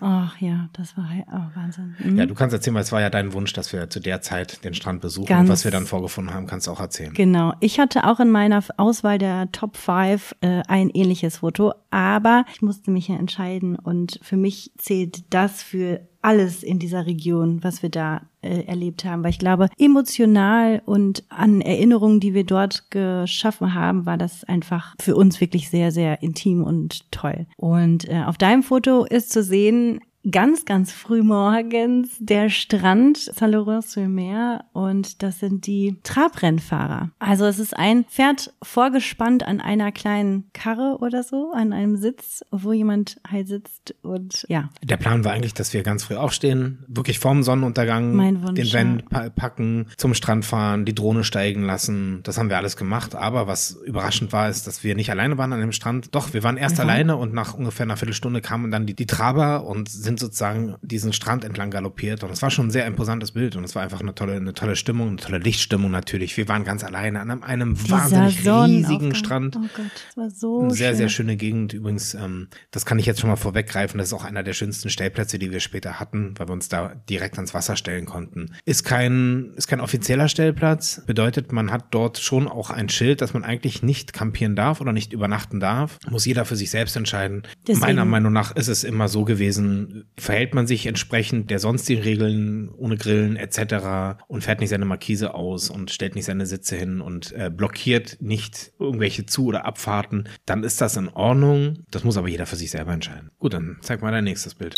Ach 0.00 0.38
ja, 0.40 0.68
das 0.72 0.96
war 0.96 1.08
oh, 1.32 1.56
Wahnsinn. 1.56 1.94
Mhm. 1.98 2.18
Ja, 2.18 2.26
du 2.26 2.34
kannst 2.34 2.54
erzählen, 2.54 2.74
weil 2.74 2.82
es 2.82 2.92
war 2.92 3.00
ja 3.00 3.10
dein 3.10 3.32
Wunsch, 3.32 3.52
dass 3.52 3.72
wir 3.72 3.88
zu 3.90 4.00
der 4.00 4.20
Zeit 4.20 4.64
den 4.64 4.74
Strand 4.74 5.00
besuchen. 5.00 5.26
Ganz- 5.26 5.48
und 5.48 5.52
was 5.52 5.64
wir 5.64 5.70
dann 5.70 5.86
vorgefunden 5.86 6.34
haben, 6.34 6.46
kannst 6.46 6.66
du 6.66 6.70
auch 6.70 6.80
erzählen. 6.80 7.12
Genau. 7.14 7.54
Ich 7.60 7.78
hatte 7.78 8.04
auch 8.04 8.20
in 8.20 8.30
meiner 8.30 8.62
Auswahl 8.76 9.18
der 9.18 9.50
Top 9.52 9.76
5 9.76 10.36
äh, 10.40 10.62
ein 10.68 10.90
ähnliches 10.90 11.38
Foto, 11.38 11.74
aber 11.90 12.44
ich 12.52 12.62
musste 12.62 12.90
mich 12.90 13.08
ja 13.08 13.16
entscheiden 13.16 13.76
und 13.76 14.18
für 14.22 14.36
mich 14.36 14.72
zählt 14.78 15.32
das 15.32 15.62
für 15.62 16.00
alles 16.26 16.64
in 16.64 16.80
dieser 16.80 17.06
Region, 17.06 17.62
was 17.62 17.84
wir 17.84 17.88
da 17.88 18.22
äh, 18.42 18.64
erlebt 18.64 19.04
haben, 19.04 19.22
weil 19.22 19.30
ich 19.30 19.38
glaube, 19.38 19.68
emotional 19.78 20.82
und 20.84 21.22
an 21.28 21.60
Erinnerungen, 21.60 22.18
die 22.18 22.34
wir 22.34 22.42
dort 22.42 22.90
geschaffen 22.90 23.74
haben, 23.74 24.06
war 24.06 24.18
das 24.18 24.42
einfach 24.42 24.96
für 25.00 25.14
uns 25.14 25.40
wirklich 25.40 25.70
sehr, 25.70 25.92
sehr 25.92 26.24
intim 26.24 26.64
und 26.64 27.12
toll. 27.12 27.46
Und 27.56 28.08
äh, 28.08 28.24
auf 28.26 28.38
deinem 28.38 28.64
Foto 28.64 29.04
ist 29.04 29.30
zu 29.30 29.44
sehen, 29.44 30.00
ganz, 30.30 30.64
ganz 30.64 30.92
früh 30.92 31.22
morgens 31.22 32.10
der 32.18 32.48
Strand 32.50 33.18
Saint-Laurent-sur-Mer 33.18 34.64
und 34.72 35.22
das 35.22 35.40
sind 35.40 35.66
die 35.66 35.96
Trabrennfahrer. 36.02 37.10
Also 37.18 37.46
es 37.46 37.58
ist 37.58 37.76
ein 37.76 38.04
Pferd 38.04 38.52
vorgespannt 38.62 39.46
an 39.46 39.60
einer 39.60 39.92
kleinen 39.92 40.50
Karre 40.52 40.98
oder 41.00 41.22
so, 41.22 41.52
an 41.52 41.72
einem 41.72 41.96
Sitz, 41.96 42.44
wo 42.50 42.72
jemand 42.72 43.20
halt 43.30 43.48
sitzt 43.48 43.94
und 44.02 44.44
ja, 44.48 44.70
Der 44.82 44.96
Plan 44.96 45.24
war 45.24 45.32
eigentlich, 45.32 45.54
dass 45.54 45.72
wir 45.72 45.82
ganz 45.82 46.04
früh 46.04 46.16
aufstehen, 46.16 46.84
wirklich 46.88 47.18
vorm 47.18 47.42
Sonnenuntergang 47.42 48.54
den 48.54 48.72
Van 48.72 49.02
pa 49.08 49.30
packen, 49.30 49.86
zum 49.96 50.14
Strand 50.14 50.44
fahren, 50.44 50.84
die 50.84 50.94
Drohne 50.94 51.24
steigen 51.24 51.62
lassen. 51.62 52.20
Das 52.24 52.38
haben 52.38 52.48
wir 52.48 52.56
alles 52.56 52.76
gemacht. 52.76 53.14
Aber 53.14 53.46
was 53.46 53.72
überraschend 53.84 54.32
war, 54.32 54.48
ist, 54.48 54.66
dass 54.66 54.82
wir 54.82 54.94
nicht 54.94 55.10
alleine 55.10 55.38
waren 55.38 55.52
an 55.52 55.60
dem 55.60 55.72
Strand. 55.72 56.14
Doch, 56.14 56.32
wir 56.32 56.42
waren 56.42 56.56
erst 56.56 56.78
waren- 56.78 56.88
alleine 56.90 57.16
und 57.16 57.32
nach 57.32 57.54
ungefähr 57.54 57.84
einer 57.84 57.96
Viertelstunde 57.96 58.40
kamen 58.40 58.70
dann 58.70 58.86
die, 58.86 58.94
die 58.94 59.06
Traber 59.06 59.64
und 59.64 59.88
sind 59.88 60.15
sozusagen 60.18 60.76
diesen 60.82 61.12
Strand 61.12 61.44
entlang 61.44 61.70
galoppiert. 61.70 62.22
Und 62.24 62.30
es 62.30 62.42
war 62.42 62.50
schon 62.50 62.68
ein 62.68 62.70
sehr 62.70 62.86
imposantes 62.86 63.32
Bild 63.32 63.56
und 63.56 63.64
es 63.64 63.74
war 63.74 63.82
einfach 63.82 64.00
eine 64.00 64.14
tolle, 64.14 64.34
eine 64.36 64.54
tolle 64.54 64.76
Stimmung, 64.76 65.08
eine 65.08 65.16
tolle 65.16 65.38
Lichtstimmung 65.38 65.90
natürlich. 65.90 66.36
Wir 66.36 66.48
waren 66.48 66.64
ganz 66.64 66.84
alleine 66.84 67.20
an 67.20 67.30
einem, 67.30 67.42
einem 67.42 67.90
wahnsinnig 67.90 68.38
riesigen. 68.46 69.14
Strand. 69.14 69.56
Oh 69.56 69.60
Gott, 69.74 69.86
das 70.08 70.16
war 70.16 70.30
so 70.30 70.60
Eine 70.62 70.70
sehr, 70.74 70.88
schön. 70.90 70.96
sehr 70.96 71.08
schöne 71.08 71.36
Gegend. 71.36 71.72
Übrigens, 71.72 72.14
ähm, 72.14 72.48
das 72.70 72.86
kann 72.86 72.98
ich 72.98 73.06
jetzt 73.06 73.20
schon 73.20 73.30
mal 73.30 73.36
vorweggreifen. 73.36 73.98
Das 73.98 74.08
ist 74.08 74.12
auch 74.14 74.24
einer 74.24 74.42
der 74.42 74.52
schönsten 74.52 74.90
Stellplätze, 74.90 75.38
die 75.38 75.50
wir 75.50 75.60
später 75.60 76.00
hatten, 76.00 76.34
weil 76.38 76.48
wir 76.48 76.52
uns 76.52 76.68
da 76.68 76.94
direkt 77.08 77.36
ans 77.36 77.54
Wasser 77.54 77.76
stellen 77.76 78.06
konnten. 78.06 78.52
Ist 78.64 78.84
kein, 78.84 79.52
ist 79.56 79.66
kein 79.68 79.80
offizieller 79.80 80.28
Stellplatz. 80.28 81.02
Bedeutet, 81.06 81.52
man 81.52 81.70
hat 81.70 81.86
dort 81.92 82.18
schon 82.18 82.48
auch 82.48 82.70
ein 82.70 82.88
Schild, 82.88 83.20
dass 83.20 83.34
man 83.34 83.44
eigentlich 83.44 83.82
nicht 83.82 84.12
campieren 84.12 84.56
darf 84.56 84.80
oder 84.80 84.92
nicht 84.92 85.12
übernachten 85.12 85.60
darf. 85.60 85.98
Muss 86.10 86.24
jeder 86.24 86.44
für 86.44 86.56
sich 86.56 86.70
selbst 86.70 86.96
entscheiden. 86.96 87.42
Deswegen- 87.66 87.80
Meiner 87.80 88.04
Meinung 88.04 88.32
nach 88.32 88.54
ist 88.56 88.68
es 88.68 88.84
immer 88.84 89.08
so 89.08 89.24
gewesen, 89.24 90.05
verhält 90.16 90.54
man 90.54 90.66
sich 90.66 90.86
entsprechend 90.86 91.50
der 91.50 91.58
sonstigen 91.58 92.02
Regeln 92.02 92.68
ohne 92.70 92.96
Grillen 92.96 93.36
etc. 93.36 94.22
und 94.28 94.44
fährt 94.44 94.60
nicht 94.60 94.70
seine 94.70 94.84
Markise 94.84 95.34
aus 95.34 95.70
und 95.70 95.90
stellt 95.90 96.14
nicht 96.14 96.24
seine 96.24 96.46
Sitze 96.46 96.76
hin 96.76 97.00
und 97.00 97.32
äh, 97.32 97.50
blockiert 97.50 98.18
nicht 98.20 98.72
irgendwelche 98.78 99.26
Zu- 99.26 99.46
oder 99.46 99.64
Abfahrten, 99.64 100.28
dann 100.46 100.64
ist 100.64 100.80
das 100.80 100.96
in 100.96 101.08
Ordnung. 101.08 101.84
Das 101.90 102.04
muss 102.04 102.16
aber 102.16 102.28
jeder 102.28 102.46
für 102.46 102.56
sich 102.56 102.70
selber 102.70 102.92
entscheiden. 102.92 103.30
Gut, 103.38 103.54
dann 103.54 103.78
zeig 103.80 104.02
mal 104.02 104.12
dein 104.12 104.24
nächstes 104.24 104.54
Bild. 104.54 104.74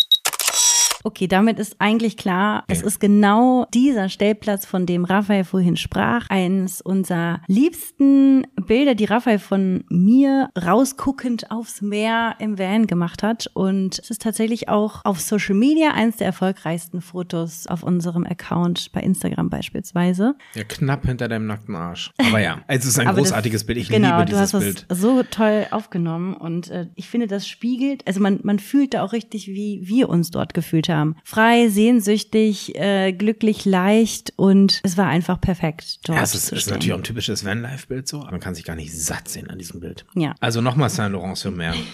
Okay, 1.04 1.26
damit 1.28 1.58
ist 1.58 1.76
eigentlich 1.78 2.16
klar, 2.16 2.64
es 2.68 2.82
ist 2.82 3.00
genau 3.00 3.66
dieser 3.72 4.08
Stellplatz, 4.08 4.66
von 4.66 4.84
dem 4.86 5.04
Raphael 5.04 5.44
vorhin 5.44 5.76
sprach. 5.76 6.26
Eines 6.28 6.80
unserer 6.80 7.40
liebsten 7.46 8.46
Bilder, 8.66 8.94
die 8.94 9.04
Raphael 9.04 9.38
von 9.38 9.84
mir 9.88 10.50
rausguckend 10.60 11.50
aufs 11.50 11.80
Meer 11.82 12.34
im 12.38 12.58
Van 12.58 12.86
gemacht 12.86 13.22
hat. 13.22 13.48
Und 13.54 13.98
es 13.98 14.10
ist 14.10 14.22
tatsächlich 14.22 14.68
auch 14.68 15.04
auf 15.04 15.20
Social 15.20 15.54
Media 15.54 15.92
eines 15.92 16.16
der 16.16 16.26
erfolgreichsten 16.26 17.00
Fotos 17.00 17.66
auf 17.66 17.82
unserem 17.82 18.24
Account 18.24 18.90
bei 18.92 19.00
Instagram 19.00 19.50
beispielsweise. 19.50 20.34
Ja, 20.54 20.64
knapp 20.64 21.06
hinter 21.06 21.28
deinem 21.28 21.46
nackten 21.46 21.76
Arsch. 21.76 22.10
Aber 22.18 22.40
ja, 22.40 22.60
es 22.66 22.84
ist 22.84 22.98
ein 22.98 23.06
Aber 23.06 23.18
das- 23.20 23.28
großartiges 23.30 23.64
Bild. 23.64 23.78
Ich 23.78 23.88
genau, 23.88 24.18
liebe 24.18 24.30
du 24.30 24.36
dieses 24.36 24.54
hast 24.54 24.60
Bild. 24.60 24.86
das 24.88 25.00
so 25.00 25.22
toll 25.22 25.66
aufgenommen 25.70 26.34
und 26.34 26.70
äh, 26.70 26.86
ich 26.96 27.08
finde, 27.08 27.26
das 27.26 27.46
spiegelt, 27.46 28.06
also 28.06 28.20
man, 28.20 28.40
man 28.42 28.58
fühlt 28.58 28.94
da 28.94 29.02
auch 29.04 29.12
richtig, 29.12 29.46
wie 29.48 29.80
wir 29.84 30.08
uns 30.08 30.30
dort 30.30 30.54
gefühlt 30.54 30.87
haben. 30.88 31.16
Frei, 31.24 31.68
sehnsüchtig, 31.68 32.76
äh, 32.76 33.12
glücklich, 33.12 33.64
leicht 33.64 34.32
und 34.36 34.80
es 34.82 34.96
war 34.96 35.06
einfach 35.06 35.40
perfekt 35.40 36.00
dort 36.04 36.18
Ja, 36.18 36.24
es 36.24 36.34
ist, 36.34 36.52
ist 36.52 36.70
natürlich 36.70 36.92
auch 36.92 36.98
ein 36.98 37.04
typisches 37.04 37.44
Vanlife-Bild 37.44 38.08
so, 38.08 38.20
aber 38.22 38.32
man 38.32 38.40
kann 38.40 38.54
sich 38.54 38.64
gar 38.64 38.76
nicht 38.76 38.96
satt 38.96 39.28
sehen 39.28 39.50
an 39.50 39.58
diesem 39.58 39.80
Bild. 39.80 40.06
Ja. 40.14 40.34
Also 40.40 40.60
nochmal 40.60 40.90
Saint-Laurent-sur-Mer. 40.90 41.74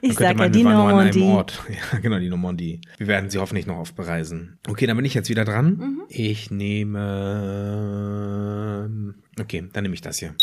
Ich 0.00 0.10
Könnte 0.10 0.22
sag 0.22 0.32
ja, 0.32 0.38
meinen, 0.38 0.52
die 0.52 0.58
wir 0.60 0.66
waren 0.66 0.74
nur 0.74 0.84
an 0.84 0.90
einem 1.00 1.18
Normandie. 1.18 1.36
Ort. 1.36 1.62
Ja, 1.92 1.98
genau, 1.98 2.18
die 2.20 2.28
Normandie. 2.28 2.80
Wir 2.98 3.08
werden 3.08 3.30
sie 3.30 3.38
hoffentlich 3.38 3.66
noch 3.66 3.78
oft 3.78 3.96
bereisen. 3.96 4.58
Okay, 4.68 4.86
dann 4.86 4.96
bin 4.96 5.04
ich 5.04 5.14
jetzt 5.14 5.28
wieder 5.28 5.44
dran. 5.44 5.76
Mhm. 5.76 6.02
Ich 6.08 6.52
nehme. 6.52 7.02
Okay, 9.40 9.68
dann 9.72 9.82
nehme 9.82 9.94
ich 9.94 10.00
das 10.00 10.18
hier. 10.18 10.34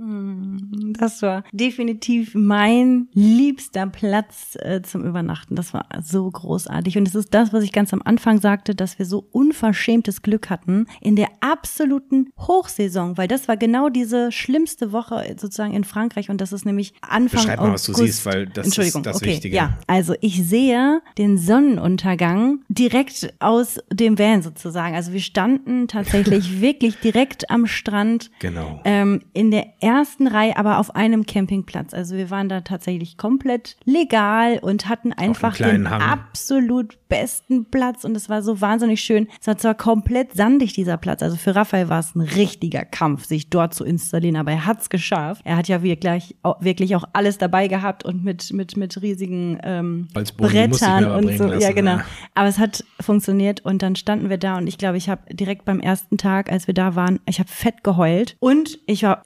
Das 0.00 1.22
war 1.22 1.42
definitiv 1.52 2.34
mein 2.34 3.08
liebster 3.14 3.86
Platz 3.86 4.56
äh, 4.60 4.80
zum 4.82 5.04
Übernachten. 5.04 5.56
Das 5.56 5.74
war 5.74 5.86
so 6.00 6.30
großartig. 6.30 6.96
Und 6.98 7.08
es 7.08 7.14
ist 7.14 7.34
das, 7.34 7.52
was 7.52 7.64
ich 7.64 7.72
ganz 7.72 7.92
am 7.92 8.00
Anfang 8.04 8.40
sagte, 8.40 8.74
dass 8.74 8.98
wir 8.98 9.06
so 9.06 9.26
unverschämtes 9.32 10.22
Glück 10.22 10.50
hatten 10.50 10.86
in 11.00 11.16
der 11.16 11.28
absoluten 11.40 12.30
Hochsaison, 12.38 13.16
weil 13.18 13.26
das 13.28 13.48
war 13.48 13.56
genau 13.56 13.88
diese 13.88 14.30
schlimmste 14.30 14.92
Woche 14.92 15.24
sozusagen 15.38 15.74
in 15.74 15.84
Frankreich. 15.84 16.30
Und 16.30 16.40
das 16.40 16.52
ist 16.52 16.64
nämlich 16.64 16.94
Anfang 17.00 17.42
Beschreib 17.42 17.60
mal, 17.60 17.72
was 17.72 17.84
du 17.84 17.92
August. 17.92 18.06
siehst, 18.06 18.26
weil 18.26 18.46
das 18.46 18.68
ist 18.68 18.78
das 19.04 19.16
okay, 19.16 19.26
Wichtige. 19.26 19.56
Ja, 19.56 19.78
also 19.88 20.14
ich 20.20 20.46
sehe 20.46 21.00
den 21.18 21.38
Sonnenuntergang 21.38 22.60
direkt 22.68 23.34
aus 23.40 23.78
dem 23.92 24.18
Van 24.18 24.42
sozusagen. 24.42 24.94
Also 24.94 25.12
wir 25.12 25.20
standen 25.20 25.88
tatsächlich 25.88 26.60
wirklich 26.60 26.96
direkt 27.00 27.50
am 27.50 27.66
Strand 27.66 28.30
Genau. 28.38 28.80
ähm, 28.84 29.22
in 29.32 29.50
der 29.50 29.66
ersten 29.88 30.26
Reihe, 30.26 30.56
aber 30.56 30.78
auf 30.78 30.94
einem 30.94 31.24
Campingplatz. 31.26 31.94
Also 31.94 32.16
wir 32.16 32.30
waren 32.30 32.48
da 32.48 32.60
tatsächlich 32.60 33.16
komplett 33.16 33.76
legal 33.84 34.58
und 34.60 34.88
hatten 34.88 35.12
einfach 35.12 35.56
den 35.56 35.88
Hang. 35.90 36.02
absolut 36.02 36.98
besten 37.08 37.64
Platz 37.70 38.04
und 38.04 38.14
es 38.16 38.28
war 38.28 38.42
so 38.42 38.60
wahnsinnig 38.60 39.00
schön. 39.00 39.28
Es 39.40 39.46
war 39.46 39.56
zwar 39.56 39.74
komplett 39.74 40.34
sandig, 40.34 40.74
dieser 40.74 40.98
Platz. 40.98 41.22
Also 41.22 41.36
für 41.36 41.54
Raphael 41.56 41.88
war 41.88 42.00
es 42.00 42.14
ein 42.14 42.20
richtiger 42.20 42.84
Kampf, 42.84 43.24
sich 43.24 43.48
dort 43.48 43.72
zu 43.72 43.84
installieren, 43.84 44.36
aber 44.36 44.52
er 44.52 44.66
hat's 44.66 44.90
geschafft. 44.90 45.40
Er 45.44 45.56
hat 45.56 45.68
ja 45.68 45.82
wirklich, 45.82 46.36
auch- 46.42 46.60
wirklich 46.62 46.94
auch 46.96 47.04
alles 47.14 47.38
dabei 47.38 47.66
gehabt 47.68 48.04
und 48.04 48.22
mit, 48.24 48.52
mit, 48.52 48.76
mit 48.76 49.00
riesigen 49.00 49.58
ähm, 49.62 50.08
Brettern 50.36 51.04
und 51.10 51.36
so. 51.38 51.46
lassen, 51.46 51.60
ja, 51.60 51.72
genau. 51.72 51.96
ja. 51.96 52.04
Aber 52.34 52.48
es 52.48 52.58
hat 52.58 52.84
funktioniert 53.00 53.64
und 53.64 53.82
dann 53.82 53.96
standen 53.96 54.28
wir 54.28 54.38
da 54.38 54.58
und 54.58 54.66
ich 54.66 54.76
glaube, 54.76 54.98
ich 54.98 55.08
habe 55.08 55.22
direkt 55.34 55.64
beim 55.64 55.80
ersten 55.80 56.18
Tag, 56.18 56.52
als 56.52 56.66
wir 56.66 56.74
da 56.74 56.94
waren, 56.94 57.20
ich 57.26 57.38
habe 57.38 57.48
fett 57.48 57.82
geheult 57.84 58.36
und 58.38 58.78
ich 58.86 59.02
war 59.02 59.22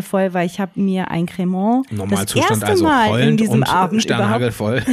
sternhagelvoll, 0.00 0.34
weil 0.34 0.46
ich 0.46 0.60
habe 0.60 0.72
mir 0.80 1.10
ein 1.10 1.26
Cremant 1.26 1.86
das 2.10 2.34
erste 2.34 2.66
also 2.66 2.84
Mal 2.84 3.20
in 3.20 3.36
diesem 3.36 3.56
und 3.56 3.64
Abend 3.64 4.02
sternhagelvoll. 4.02 4.82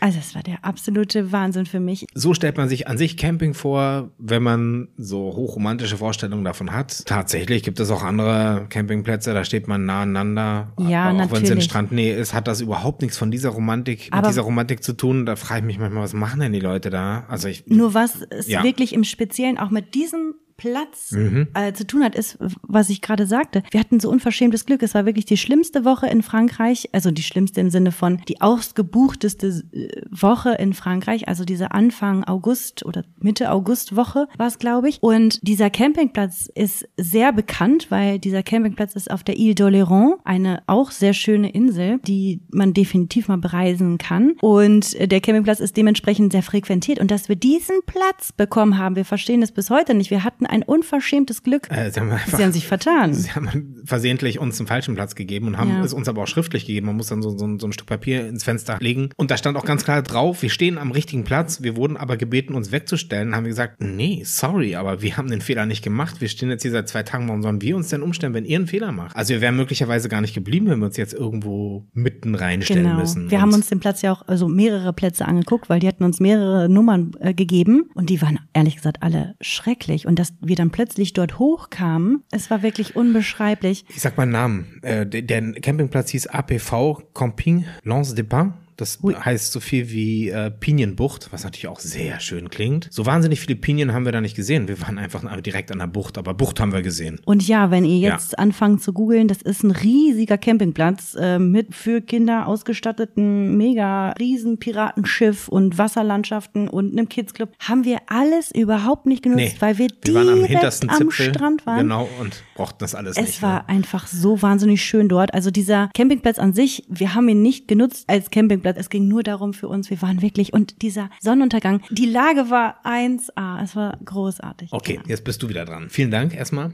Also 0.00 0.18
es 0.18 0.34
war 0.34 0.42
der 0.42 0.64
absolute 0.64 1.32
Wahnsinn 1.32 1.66
für 1.66 1.80
mich. 1.80 2.06
So 2.14 2.34
stellt 2.34 2.56
man 2.56 2.68
sich 2.68 2.88
an 2.88 2.96
sich 2.98 3.16
Camping 3.16 3.54
vor, 3.54 4.10
wenn 4.18 4.42
man 4.42 4.88
so 4.96 5.18
hochromantische 5.36 5.96
Vorstellungen 5.98 6.44
davon 6.44 6.72
hat. 6.72 7.04
Tatsächlich 7.06 7.62
gibt 7.62 7.78
es 7.78 7.90
auch 7.90 8.02
andere 8.02 8.66
Campingplätze, 8.70 9.34
da 9.34 9.44
steht 9.44 9.68
man 9.68 9.84
nah 9.84 10.02
aneinander. 10.02 10.72
Ja, 10.78 11.10
auch 11.12 11.30
wenn 11.32 11.42
es 11.44 11.50
in. 11.50 11.60
Strandnähe 11.60 12.14
ist, 12.16 12.32
hat 12.34 12.48
das 12.48 12.60
überhaupt 12.60 13.02
nichts 13.02 13.18
von 13.18 13.30
dieser 13.30 13.50
Romantik, 13.50 14.08
Aber- 14.10 14.22
mit 14.22 14.30
dieser 14.30 14.42
Romantik 14.42 14.82
zu 14.82 14.94
tun. 14.94 15.26
Da 15.26 15.36
frage 15.36 15.60
ich 15.60 15.66
mich 15.66 15.78
manchmal, 15.78 16.02
was 16.02 16.14
machen 16.14 16.40
denn 16.40 16.52
die 16.52 16.60
Leute 16.60 16.90
da? 16.90 17.24
Also 17.28 17.48
ich, 17.48 17.66
Nur 17.66 17.94
was 17.94 18.22
es 18.30 18.48
Ja. 18.48 18.62
wirklich 18.64 18.94
im 18.94 19.04
Speziellen 19.04 19.58
auch 19.58 19.70
mit 19.70 19.94
diesem 19.94 20.34
Platz 20.60 21.12
Mhm. 21.12 21.48
äh, 21.54 21.72
zu 21.72 21.86
tun 21.86 22.04
hat, 22.04 22.14
ist, 22.14 22.36
was 22.62 22.90
ich 22.90 23.00
gerade 23.00 23.26
sagte. 23.26 23.62
Wir 23.70 23.80
hatten 23.80 23.98
so 23.98 24.10
unverschämtes 24.10 24.66
Glück. 24.66 24.82
Es 24.82 24.94
war 24.94 25.06
wirklich 25.06 25.24
die 25.24 25.38
schlimmste 25.38 25.86
Woche 25.86 26.06
in 26.06 26.22
Frankreich, 26.22 26.90
also 26.92 27.10
die 27.10 27.22
schlimmste 27.22 27.60
im 27.62 27.70
Sinne 27.70 27.92
von 27.92 28.20
die 28.28 28.40
ausgebuchteste 28.42 29.62
äh, 29.72 29.88
Woche 30.10 30.50
in 30.54 30.74
Frankreich, 30.74 31.28
also 31.28 31.44
diese 31.44 31.72
Anfang 31.72 32.24
August 32.24 32.84
oder 32.84 33.04
Mitte 33.20 33.50
August 33.50 33.96
Woche 33.96 34.28
war 34.36 34.48
es, 34.48 34.58
glaube 34.58 34.88
ich. 34.90 35.02
Und 35.02 35.40
dieser 35.46 35.70
Campingplatz 35.70 36.50
ist 36.54 36.86
sehr 36.98 37.32
bekannt, 37.32 37.86
weil 37.90 38.18
dieser 38.18 38.42
Campingplatz 38.42 38.94
ist 38.94 39.10
auf 39.10 39.24
der 39.24 39.38
Ile 39.38 39.54
d'Oléron, 39.54 40.16
eine 40.24 40.62
auch 40.66 40.90
sehr 40.90 41.14
schöne 41.14 41.50
Insel, 41.50 41.98
die 42.06 42.42
man 42.52 42.74
definitiv 42.74 43.28
mal 43.28 43.38
bereisen 43.38 43.96
kann. 43.98 44.34
Und 44.42 44.96
der 45.10 45.20
Campingplatz 45.20 45.60
ist 45.60 45.76
dementsprechend 45.76 46.32
sehr 46.32 46.42
frequentiert. 46.42 47.00
Und 47.00 47.10
dass 47.10 47.28
wir 47.28 47.36
diesen 47.36 47.76
Platz 47.86 48.32
bekommen 48.32 48.76
haben, 48.78 48.96
wir 48.96 49.04
verstehen 49.04 49.42
es 49.42 49.52
bis 49.52 49.70
heute 49.70 49.94
nicht. 49.94 50.10
Wir 50.10 50.24
hatten 50.24 50.46
ein 50.50 50.62
unverschämtes 50.62 51.42
Glück. 51.42 51.70
äh, 51.70 51.90
sie 51.90 52.00
haben 52.00 52.10
einfach, 52.10 52.36
Sie 52.38 52.44
haben 52.44 52.52
sich 52.52 52.66
vertan. 52.66 53.14
Sie 53.14 53.30
haben 53.32 53.76
versehentlich 53.84 54.38
uns 54.38 54.58
einen 54.60 54.66
falschen 54.66 54.94
Platz 54.94 55.14
gegeben 55.14 55.46
und 55.48 55.56
haben 55.58 55.70
Ja. 55.70 55.84
es 55.84 55.92
uns 55.94 56.08
aber 56.08 56.22
auch 56.22 56.26
schriftlich 56.28 56.66
gegeben. 56.66 56.86
Man 56.86 56.96
muss 56.96 57.08
dann 57.08 57.22
so, 57.22 57.30
so, 57.36 57.58
so 57.58 57.66
ein 57.66 57.72
Stück 57.72 57.86
Papier 57.86 58.28
ins 58.28 58.44
Fenster 58.44 58.78
legen. 58.80 59.10
Und 59.16 59.30
da 59.30 59.36
stand 59.36 59.56
auch 59.56 59.64
ganz 59.64 59.84
klar 59.84 60.02
drauf, 60.02 60.42
wir 60.42 60.50
stehen 60.50 60.78
am 60.78 60.90
richtigen 60.90 61.24
Platz. 61.24 61.62
Wir 61.62 61.76
wurden 61.76 61.96
aber 61.96 62.16
gebeten, 62.16 62.54
uns 62.54 62.72
wegzustellen. 62.72 63.34
Haben 63.34 63.44
wir 63.44 63.50
gesagt, 63.50 63.76
nee, 63.82 64.22
sorry, 64.24 64.74
aber 64.76 65.02
wir 65.02 65.16
haben 65.16 65.28
den 65.30 65.40
Fehler 65.40 65.66
nicht 65.66 65.82
gemacht. 65.82 66.20
Wir 66.20 66.28
stehen 66.28 66.50
jetzt 66.50 66.62
hier 66.62 66.70
seit 66.72 66.88
zwei 66.88 67.02
Tagen. 67.02 67.28
Warum 67.28 67.42
sollen 67.42 67.62
wir 67.62 67.76
uns 67.76 67.88
denn 67.88 68.02
umstellen, 68.02 68.34
wenn 68.34 68.44
ihr 68.44 68.58
einen 68.58 68.66
Fehler 68.66 68.92
macht? 68.92 69.16
Also 69.16 69.34
wir 69.34 69.40
wären 69.40 69.56
möglicherweise 69.56 70.08
gar 70.08 70.20
nicht 70.20 70.34
geblieben, 70.34 70.66
wenn 70.68 70.78
wir 70.80 70.86
uns 70.86 70.96
jetzt 70.96 71.14
irgendwo 71.14 71.86
mitten 71.92 72.34
reinstellen 72.34 72.84
Genau. 72.84 72.98
müssen. 72.98 73.30
Wir 73.30 73.38
Und 73.38 73.42
haben 73.42 73.54
uns 73.54 73.68
den 73.68 73.80
Platz 73.80 74.02
ja 74.02 74.12
auch, 74.12 74.26
also 74.26 74.48
mehrere 74.48 74.92
Plätze 74.92 75.26
angeguckt, 75.26 75.68
weil 75.68 75.80
die 75.80 75.88
hatten 75.88 76.04
uns 76.04 76.20
mehrere 76.20 76.68
Nummern 76.68 77.12
äh, 77.20 77.34
gegeben 77.34 77.90
und 77.94 78.10
die 78.10 78.20
waren 78.22 78.38
ehrlich 78.52 78.76
gesagt 78.76 79.02
alle 79.02 79.34
schrecklich. 79.40 80.06
Und 80.06 80.18
dass 80.18 80.32
wir 80.40 80.56
dann 80.56 80.70
plötzlich 80.70 81.12
dort 81.12 81.38
hochkamen, 81.38 82.24
es 82.30 82.50
war 82.50 82.62
wirklich 82.62 82.96
unbeschreiblich. 82.96 83.84
Ich 83.88 84.00
sag 84.00 84.16
mal 84.16 84.24
einen 84.24 84.32
Namen. 84.32 84.80
Äh, 84.82 85.06
der, 85.06 85.52
Campingplatz 85.52 86.10
hieß 86.10 86.28
APV 86.28 87.02
Camping 87.14 87.64
Lance 87.84 88.14
des 88.14 88.26
Pins. 88.26 88.52
Das 88.80 88.98
heißt 89.02 89.52
so 89.52 89.60
viel 89.60 89.90
wie 89.90 90.28
äh, 90.30 90.50
Pinienbucht, 90.50 91.28
was 91.32 91.44
natürlich 91.44 91.68
auch 91.68 91.80
sehr 91.80 92.20
schön 92.20 92.50
klingt. 92.50 92.88
So 92.90 93.06
wahnsinnig 93.06 93.40
viele 93.40 93.56
Pinien 93.56 93.92
haben 93.92 94.04
wir 94.04 94.12
da 94.12 94.20
nicht 94.20 94.36
gesehen. 94.36 94.68
Wir 94.68 94.80
waren 94.80 94.98
einfach 94.98 95.22
direkt 95.42 95.70
an 95.72 95.78
der 95.78 95.86
Bucht, 95.86 96.18
aber 96.18 96.34
Bucht 96.34 96.60
haben 96.60 96.72
wir 96.72 96.82
gesehen. 96.82 97.20
Und 97.24 97.46
ja, 97.46 97.70
wenn 97.70 97.84
ihr 97.84 97.98
Ja. 97.98 98.12
jetzt 98.14 98.38
anfangt 98.38 98.82
zu 98.82 98.92
googeln, 98.92 99.28
das 99.28 99.42
ist 99.42 99.62
ein 99.62 99.70
riesiger 99.70 100.38
Campingplatz 100.38 101.16
äh, 101.20 101.38
mit 101.38 101.74
für 101.74 102.00
Kinder 102.00 102.46
ausgestatteten 102.46 103.56
mega 103.56 104.10
riesen 104.12 104.58
Piratenschiff 104.58 105.48
und 105.48 105.78
Wasserlandschaften 105.78 106.68
und 106.68 106.92
einem 106.92 107.08
Kidsclub. 107.08 107.50
Haben 107.58 107.84
wir 107.84 107.98
alles 108.06 108.50
überhaupt 108.50 109.06
nicht 109.06 109.22
genutzt, 109.22 109.40
Nee, 109.40 109.54
weil 109.60 109.78
wir, 109.78 109.88
wir 110.04 110.14
waren 110.14 110.28
am 110.28 110.44
hintersten 110.44 110.88
am 110.90 110.96
Zipfel. 110.96 111.34
Strand 111.34 111.66
waren. 111.66 111.78
Genau, 111.80 112.08
und 112.20 112.42
brauchten 112.54 112.78
das 112.80 112.94
alles 112.94 113.16
Es 113.16 113.26
nicht. 113.26 113.42
war 113.42 113.62
ne? 113.62 113.68
einfach 113.68 114.06
so 114.06 114.40
wahnsinnig 114.42 114.82
schön 114.84 115.08
dort. 115.08 115.34
Also 115.34 115.50
dieser 115.50 115.90
Campingplatz 115.94 116.38
an 116.38 116.52
sich, 116.52 116.84
wir 116.88 117.14
haben 117.14 117.28
ihn 117.28 117.42
nicht 117.42 117.68
genutzt 117.68 118.04
als 118.08 118.30
Campingplatz. 118.30 118.69
Es 118.76 118.90
ging 118.90 119.08
nur 119.08 119.22
darum 119.22 119.52
für 119.54 119.68
uns, 119.68 119.90
wir 119.90 120.00
waren 120.02 120.22
wirklich, 120.22 120.52
und 120.52 120.82
dieser 120.82 121.10
Sonnenuntergang, 121.20 121.82
die 121.90 122.06
Lage 122.06 122.50
war 122.50 122.76
1A. 122.84 123.62
Es 123.62 123.74
war 123.76 123.98
großartig. 124.04 124.72
Okay, 124.72 124.94
Genau. 124.96 125.08
jetzt 125.08 125.24
bist 125.24 125.42
du 125.42 125.48
wieder 125.48 125.64
dran. 125.64 125.88
Vielen 125.90 126.10
Dank 126.10 126.34
erstmal. 126.34 126.72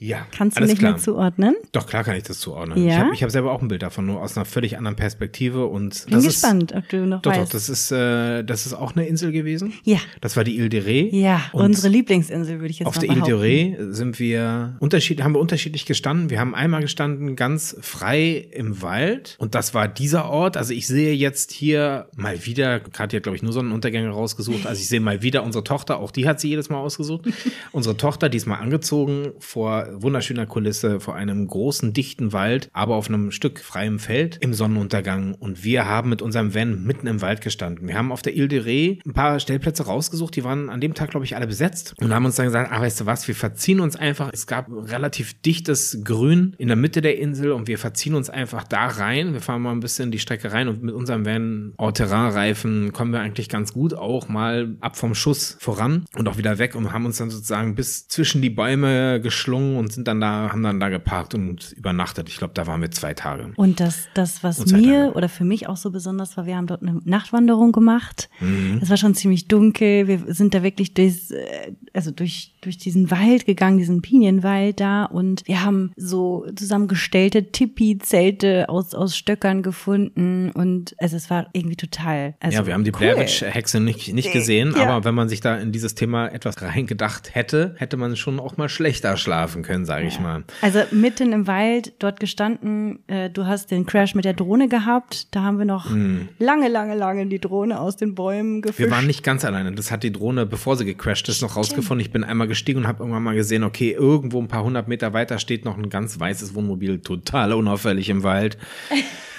Ja, 0.00 0.26
Kannst 0.36 0.58
du 0.58 0.64
nicht 0.64 0.78
klar. 0.78 0.92
mehr 0.92 1.00
zuordnen? 1.00 1.56
Doch, 1.72 1.86
klar 1.86 2.04
kann 2.04 2.16
ich 2.16 2.22
das 2.22 2.38
zuordnen. 2.38 2.84
Ja? 2.84 2.92
Ich 2.92 2.98
habe 2.98 3.14
ich 3.14 3.22
hab 3.22 3.30
selber 3.30 3.52
auch 3.52 3.60
ein 3.62 3.68
Bild 3.68 3.82
davon, 3.82 4.06
nur 4.06 4.22
aus 4.22 4.36
einer 4.36 4.44
völlig 4.44 4.76
anderen 4.78 4.96
Perspektive. 4.96 5.66
Und 5.66 6.04
Bin 6.04 6.14
das 6.14 6.24
gespannt, 6.24 6.72
ob 6.74 6.88
du 6.88 7.06
noch 7.06 7.16
Ist, 7.18 7.26
doch, 7.26 7.32
doch, 7.32 7.40
weißt. 7.40 7.54
das 7.54 7.68
ist, 7.68 7.90
äh, 7.90 8.44
das 8.44 8.66
ist 8.66 8.74
auch 8.74 8.94
eine 8.94 9.06
Insel 9.08 9.32
gewesen. 9.32 9.72
Ja. 9.84 9.98
Das 10.20 10.36
war 10.36 10.44
die 10.44 10.56
Ile 10.56 10.68
de 10.68 10.82
Ré. 10.82 11.14
ja, 11.16 11.42
Und 11.52 11.64
unsere 11.64 11.88
Lieblingsinsel, 11.88 12.60
würde 12.60 12.70
ich 12.70 12.78
jetzt 12.78 12.86
Auf 12.88 12.96
mal 12.96 13.00
der 13.06 13.10
Ile 13.10 13.22
de. 13.22 13.34
Ré 13.34 13.92
sind 13.92 14.18
wir 14.20 14.76
unterschied, 14.80 15.22
haben 15.22 15.32
wir 15.34 15.40
unterschiedlich 15.40 15.84
gestanden. 15.84 16.30
Wir 16.30 16.38
haben 16.38 16.54
einmal 16.54 16.80
gestanden 16.80 17.34
ganz 17.36 17.76
frei 17.80 18.46
im 18.52 18.82
Wald 18.82 19.36
und 19.38 19.54
das 19.54 19.74
war 19.74 19.88
dieser 19.88 20.28
Ort. 20.30 20.56
Also 20.56 20.74
ich 20.74 20.86
sehe 20.86 21.12
jetzt 21.14 21.50
hier 21.50 22.08
mal 22.16 22.44
wieder, 22.46 22.80
Kathi 22.80 23.16
hat 23.16 23.22
glaube 23.24 23.36
ich 23.36 23.42
nur 23.42 23.52
Sonnenuntergänge 23.52 24.10
rausgesucht. 24.10 24.66
Also 24.66 24.80
ich 24.80 24.88
sehe 24.88 25.00
mal 25.00 25.22
wieder 25.22 25.42
unsere 25.42 25.64
Tochter, 25.64 25.98
auch 25.98 26.10
die 26.10 26.28
hat 26.28 26.40
sie 26.40 26.48
jedes 26.48 26.68
Mal 26.70 26.78
ausgesucht. 26.78 27.22
unsere 27.72 27.96
Tochter, 27.96 28.28
diesmal 28.28 28.60
angezogen 28.60 29.32
vor 29.38 29.87
wunderschöner 29.92 30.46
Kulisse, 30.46 31.00
vor 31.00 31.14
einem 31.14 31.46
großen, 31.46 31.92
dichten 31.92 32.32
Wald, 32.32 32.68
aber 32.72 32.96
auf 32.96 33.08
einem 33.08 33.30
Stück 33.30 33.60
freiem 33.60 33.98
Feld 33.98 34.38
im 34.40 34.54
Sonnenuntergang. 34.54 35.34
Und 35.34 35.64
wir 35.64 35.86
haben 35.86 36.10
mit 36.10 36.22
unserem 36.22 36.54
Van 36.54 36.84
mitten 36.84 37.06
im 37.06 37.20
Wald 37.20 37.40
gestanden. 37.40 37.88
Wir 37.88 37.96
haben 37.96 38.12
auf 38.12 38.22
der 38.22 38.34
Ile 38.34 38.48
de 38.48 38.60
Ré 38.60 39.00
ein 39.06 39.12
paar 39.12 39.40
Stellplätze 39.40 39.84
rausgesucht, 39.84 40.36
die 40.36 40.44
waren 40.44 40.70
an 40.70 40.80
dem 40.80 40.94
Tag, 40.94 41.10
glaube 41.10 41.24
ich, 41.24 41.36
alle 41.36 41.46
besetzt 41.46 41.94
und 42.00 42.12
haben 42.12 42.24
uns 42.24 42.36
dann 42.36 42.46
gesagt, 42.46 42.70
ah, 42.72 42.80
weißt 42.80 43.00
du 43.00 43.06
was, 43.06 43.28
wir 43.28 43.34
verziehen 43.34 43.80
uns 43.80 43.96
einfach. 43.96 44.30
Es 44.32 44.46
gab 44.46 44.68
relativ 44.70 45.40
dichtes 45.40 46.00
Grün 46.04 46.54
in 46.58 46.68
der 46.68 46.76
Mitte 46.76 47.00
der 47.00 47.18
Insel 47.18 47.52
und 47.52 47.66
wir 47.68 47.78
verziehen 47.78 48.14
uns 48.14 48.30
einfach 48.30 48.64
da 48.64 48.86
rein. 48.86 49.32
Wir 49.32 49.40
fahren 49.40 49.62
mal 49.62 49.72
ein 49.72 49.80
bisschen 49.80 50.10
die 50.10 50.18
Strecke 50.18 50.52
rein 50.52 50.68
und 50.68 50.82
mit 50.82 50.94
unserem 50.94 51.24
Van 51.24 51.72
All-Terrain-Reifen 51.78 52.92
kommen 52.92 53.12
wir 53.12 53.20
eigentlich 53.20 53.48
ganz 53.48 53.72
gut 53.72 53.94
auch 53.94 54.28
mal 54.28 54.76
ab 54.80 54.96
vom 54.96 55.14
Schuss 55.14 55.56
voran 55.60 56.04
und 56.16 56.28
auch 56.28 56.38
wieder 56.38 56.58
weg 56.58 56.74
und 56.74 56.92
haben 56.92 57.06
uns 57.06 57.18
dann 57.18 57.30
sozusagen 57.30 57.74
bis 57.74 58.08
zwischen 58.08 58.42
die 58.42 58.50
Bäume 58.50 59.20
geschlungen 59.20 59.76
und 59.78 59.92
sind 59.92 60.08
dann 60.08 60.20
da, 60.20 60.50
haben 60.50 60.62
dann 60.62 60.80
da 60.80 60.88
geparkt 60.88 61.34
und 61.34 61.72
übernachtet. 61.72 62.28
Ich 62.28 62.38
glaube, 62.38 62.54
da 62.54 62.66
waren 62.66 62.80
wir 62.80 62.90
zwei 62.90 63.14
Tage. 63.14 63.52
Und 63.56 63.80
das, 63.80 64.08
das 64.14 64.42
was 64.44 64.66
mir 64.66 65.12
oder 65.14 65.28
für 65.28 65.44
mich 65.44 65.68
auch 65.68 65.76
so 65.76 65.90
besonders 65.90 66.36
war, 66.36 66.46
wir 66.46 66.56
haben 66.56 66.66
dort 66.66 66.82
eine 66.82 67.00
Nachtwanderung 67.04 67.72
gemacht. 67.72 68.28
Mhm. 68.40 68.80
Es 68.82 68.90
war 68.90 68.96
schon 68.96 69.14
ziemlich 69.14 69.48
dunkel. 69.48 70.08
Wir 70.08 70.34
sind 70.34 70.54
da 70.54 70.62
wirklich 70.62 70.94
durchs, 70.94 71.30
äh, 71.30 71.72
also 71.92 72.10
durch, 72.10 72.54
durch 72.60 72.78
diesen 72.78 73.10
Wald 73.10 73.46
gegangen, 73.46 73.78
diesen 73.78 74.02
Pinienwald 74.02 74.80
da 74.80 75.04
und 75.04 75.42
wir 75.46 75.64
haben 75.64 75.92
so 75.96 76.46
zusammengestellte 76.54 77.50
Tipi-Zelte 77.52 78.68
aus, 78.68 78.94
aus 78.94 79.16
Stöckern 79.16 79.62
gefunden 79.62 80.50
und 80.50 80.94
also 80.98 81.16
es 81.16 81.30
war 81.30 81.48
irgendwie 81.52 81.76
total. 81.76 82.34
Also 82.40 82.58
ja, 82.58 82.66
wir 82.66 82.74
haben 82.74 82.84
die 82.84 82.92
cool. 82.92 82.98
Blair 82.98 83.18
Witch-Hexe 83.18 83.80
nicht, 83.80 84.12
nicht 84.12 84.32
gesehen, 84.32 84.74
ja. 84.76 84.86
aber 84.86 85.04
wenn 85.04 85.14
man 85.14 85.28
sich 85.28 85.40
da 85.40 85.56
in 85.56 85.72
dieses 85.72 85.94
Thema 85.94 86.28
etwas 86.28 86.60
reingedacht 86.62 87.34
hätte, 87.34 87.74
hätte 87.78 87.96
man 87.96 88.16
schon 88.16 88.40
auch 88.40 88.56
mal 88.56 88.68
schlechter 88.68 89.16
schlafen 89.16 89.62
können, 89.62 89.67
sage 89.84 90.02
ja. 90.02 90.08
ich 90.08 90.20
mal. 90.20 90.44
Also 90.62 90.80
mitten 90.90 91.32
im 91.32 91.46
Wald 91.46 91.92
dort 91.98 92.20
gestanden, 92.20 93.00
äh, 93.06 93.30
du 93.30 93.46
hast 93.46 93.70
den 93.70 93.86
Crash 93.86 94.14
mit 94.14 94.24
der 94.24 94.34
Drohne 94.34 94.68
gehabt, 94.68 95.34
da 95.34 95.42
haben 95.42 95.58
wir 95.58 95.64
noch 95.64 95.90
hm. 95.90 96.28
lange, 96.38 96.68
lange, 96.68 96.94
lange 96.94 97.26
die 97.26 97.38
Drohne 97.38 97.80
aus 97.80 97.96
den 97.96 98.14
Bäumen 98.14 98.62
gefischt. 98.62 98.78
Wir 98.78 98.90
waren 98.90 99.06
nicht 99.06 99.22
ganz 99.22 99.44
alleine, 99.44 99.72
das 99.72 99.90
hat 99.90 100.02
die 100.02 100.12
Drohne, 100.12 100.46
bevor 100.46 100.76
sie 100.76 100.84
gecrashed 100.84 101.28
ist, 101.28 101.42
noch 101.42 101.56
rausgefunden. 101.56 102.04
Ich 102.04 102.12
bin 102.12 102.24
einmal 102.24 102.48
gestiegen 102.48 102.80
und 102.80 102.86
habe 102.86 103.00
irgendwann 103.02 103.22
mal 103.22 103.34
gesehen, 103.34 103.64
okay, 103.64 103.92
irgendwo 103.92 104.40
ein 104.40 104.48
paar 104.48 104.64
hundert 104.64 104.88
Meter 104.88 105.12
weiter 105.12 105.38
steht 105.38 105.64
noch 105.64 105.76
ein 105.76 105.90
ganz 105.90 106.18
weißes 106.18 106.54
Wohnmobil, 106.54 107.00
total 107.00 107.52
unauffällig 107.52 108.08
im 108.08 108.22
Wald. 108.22 108.58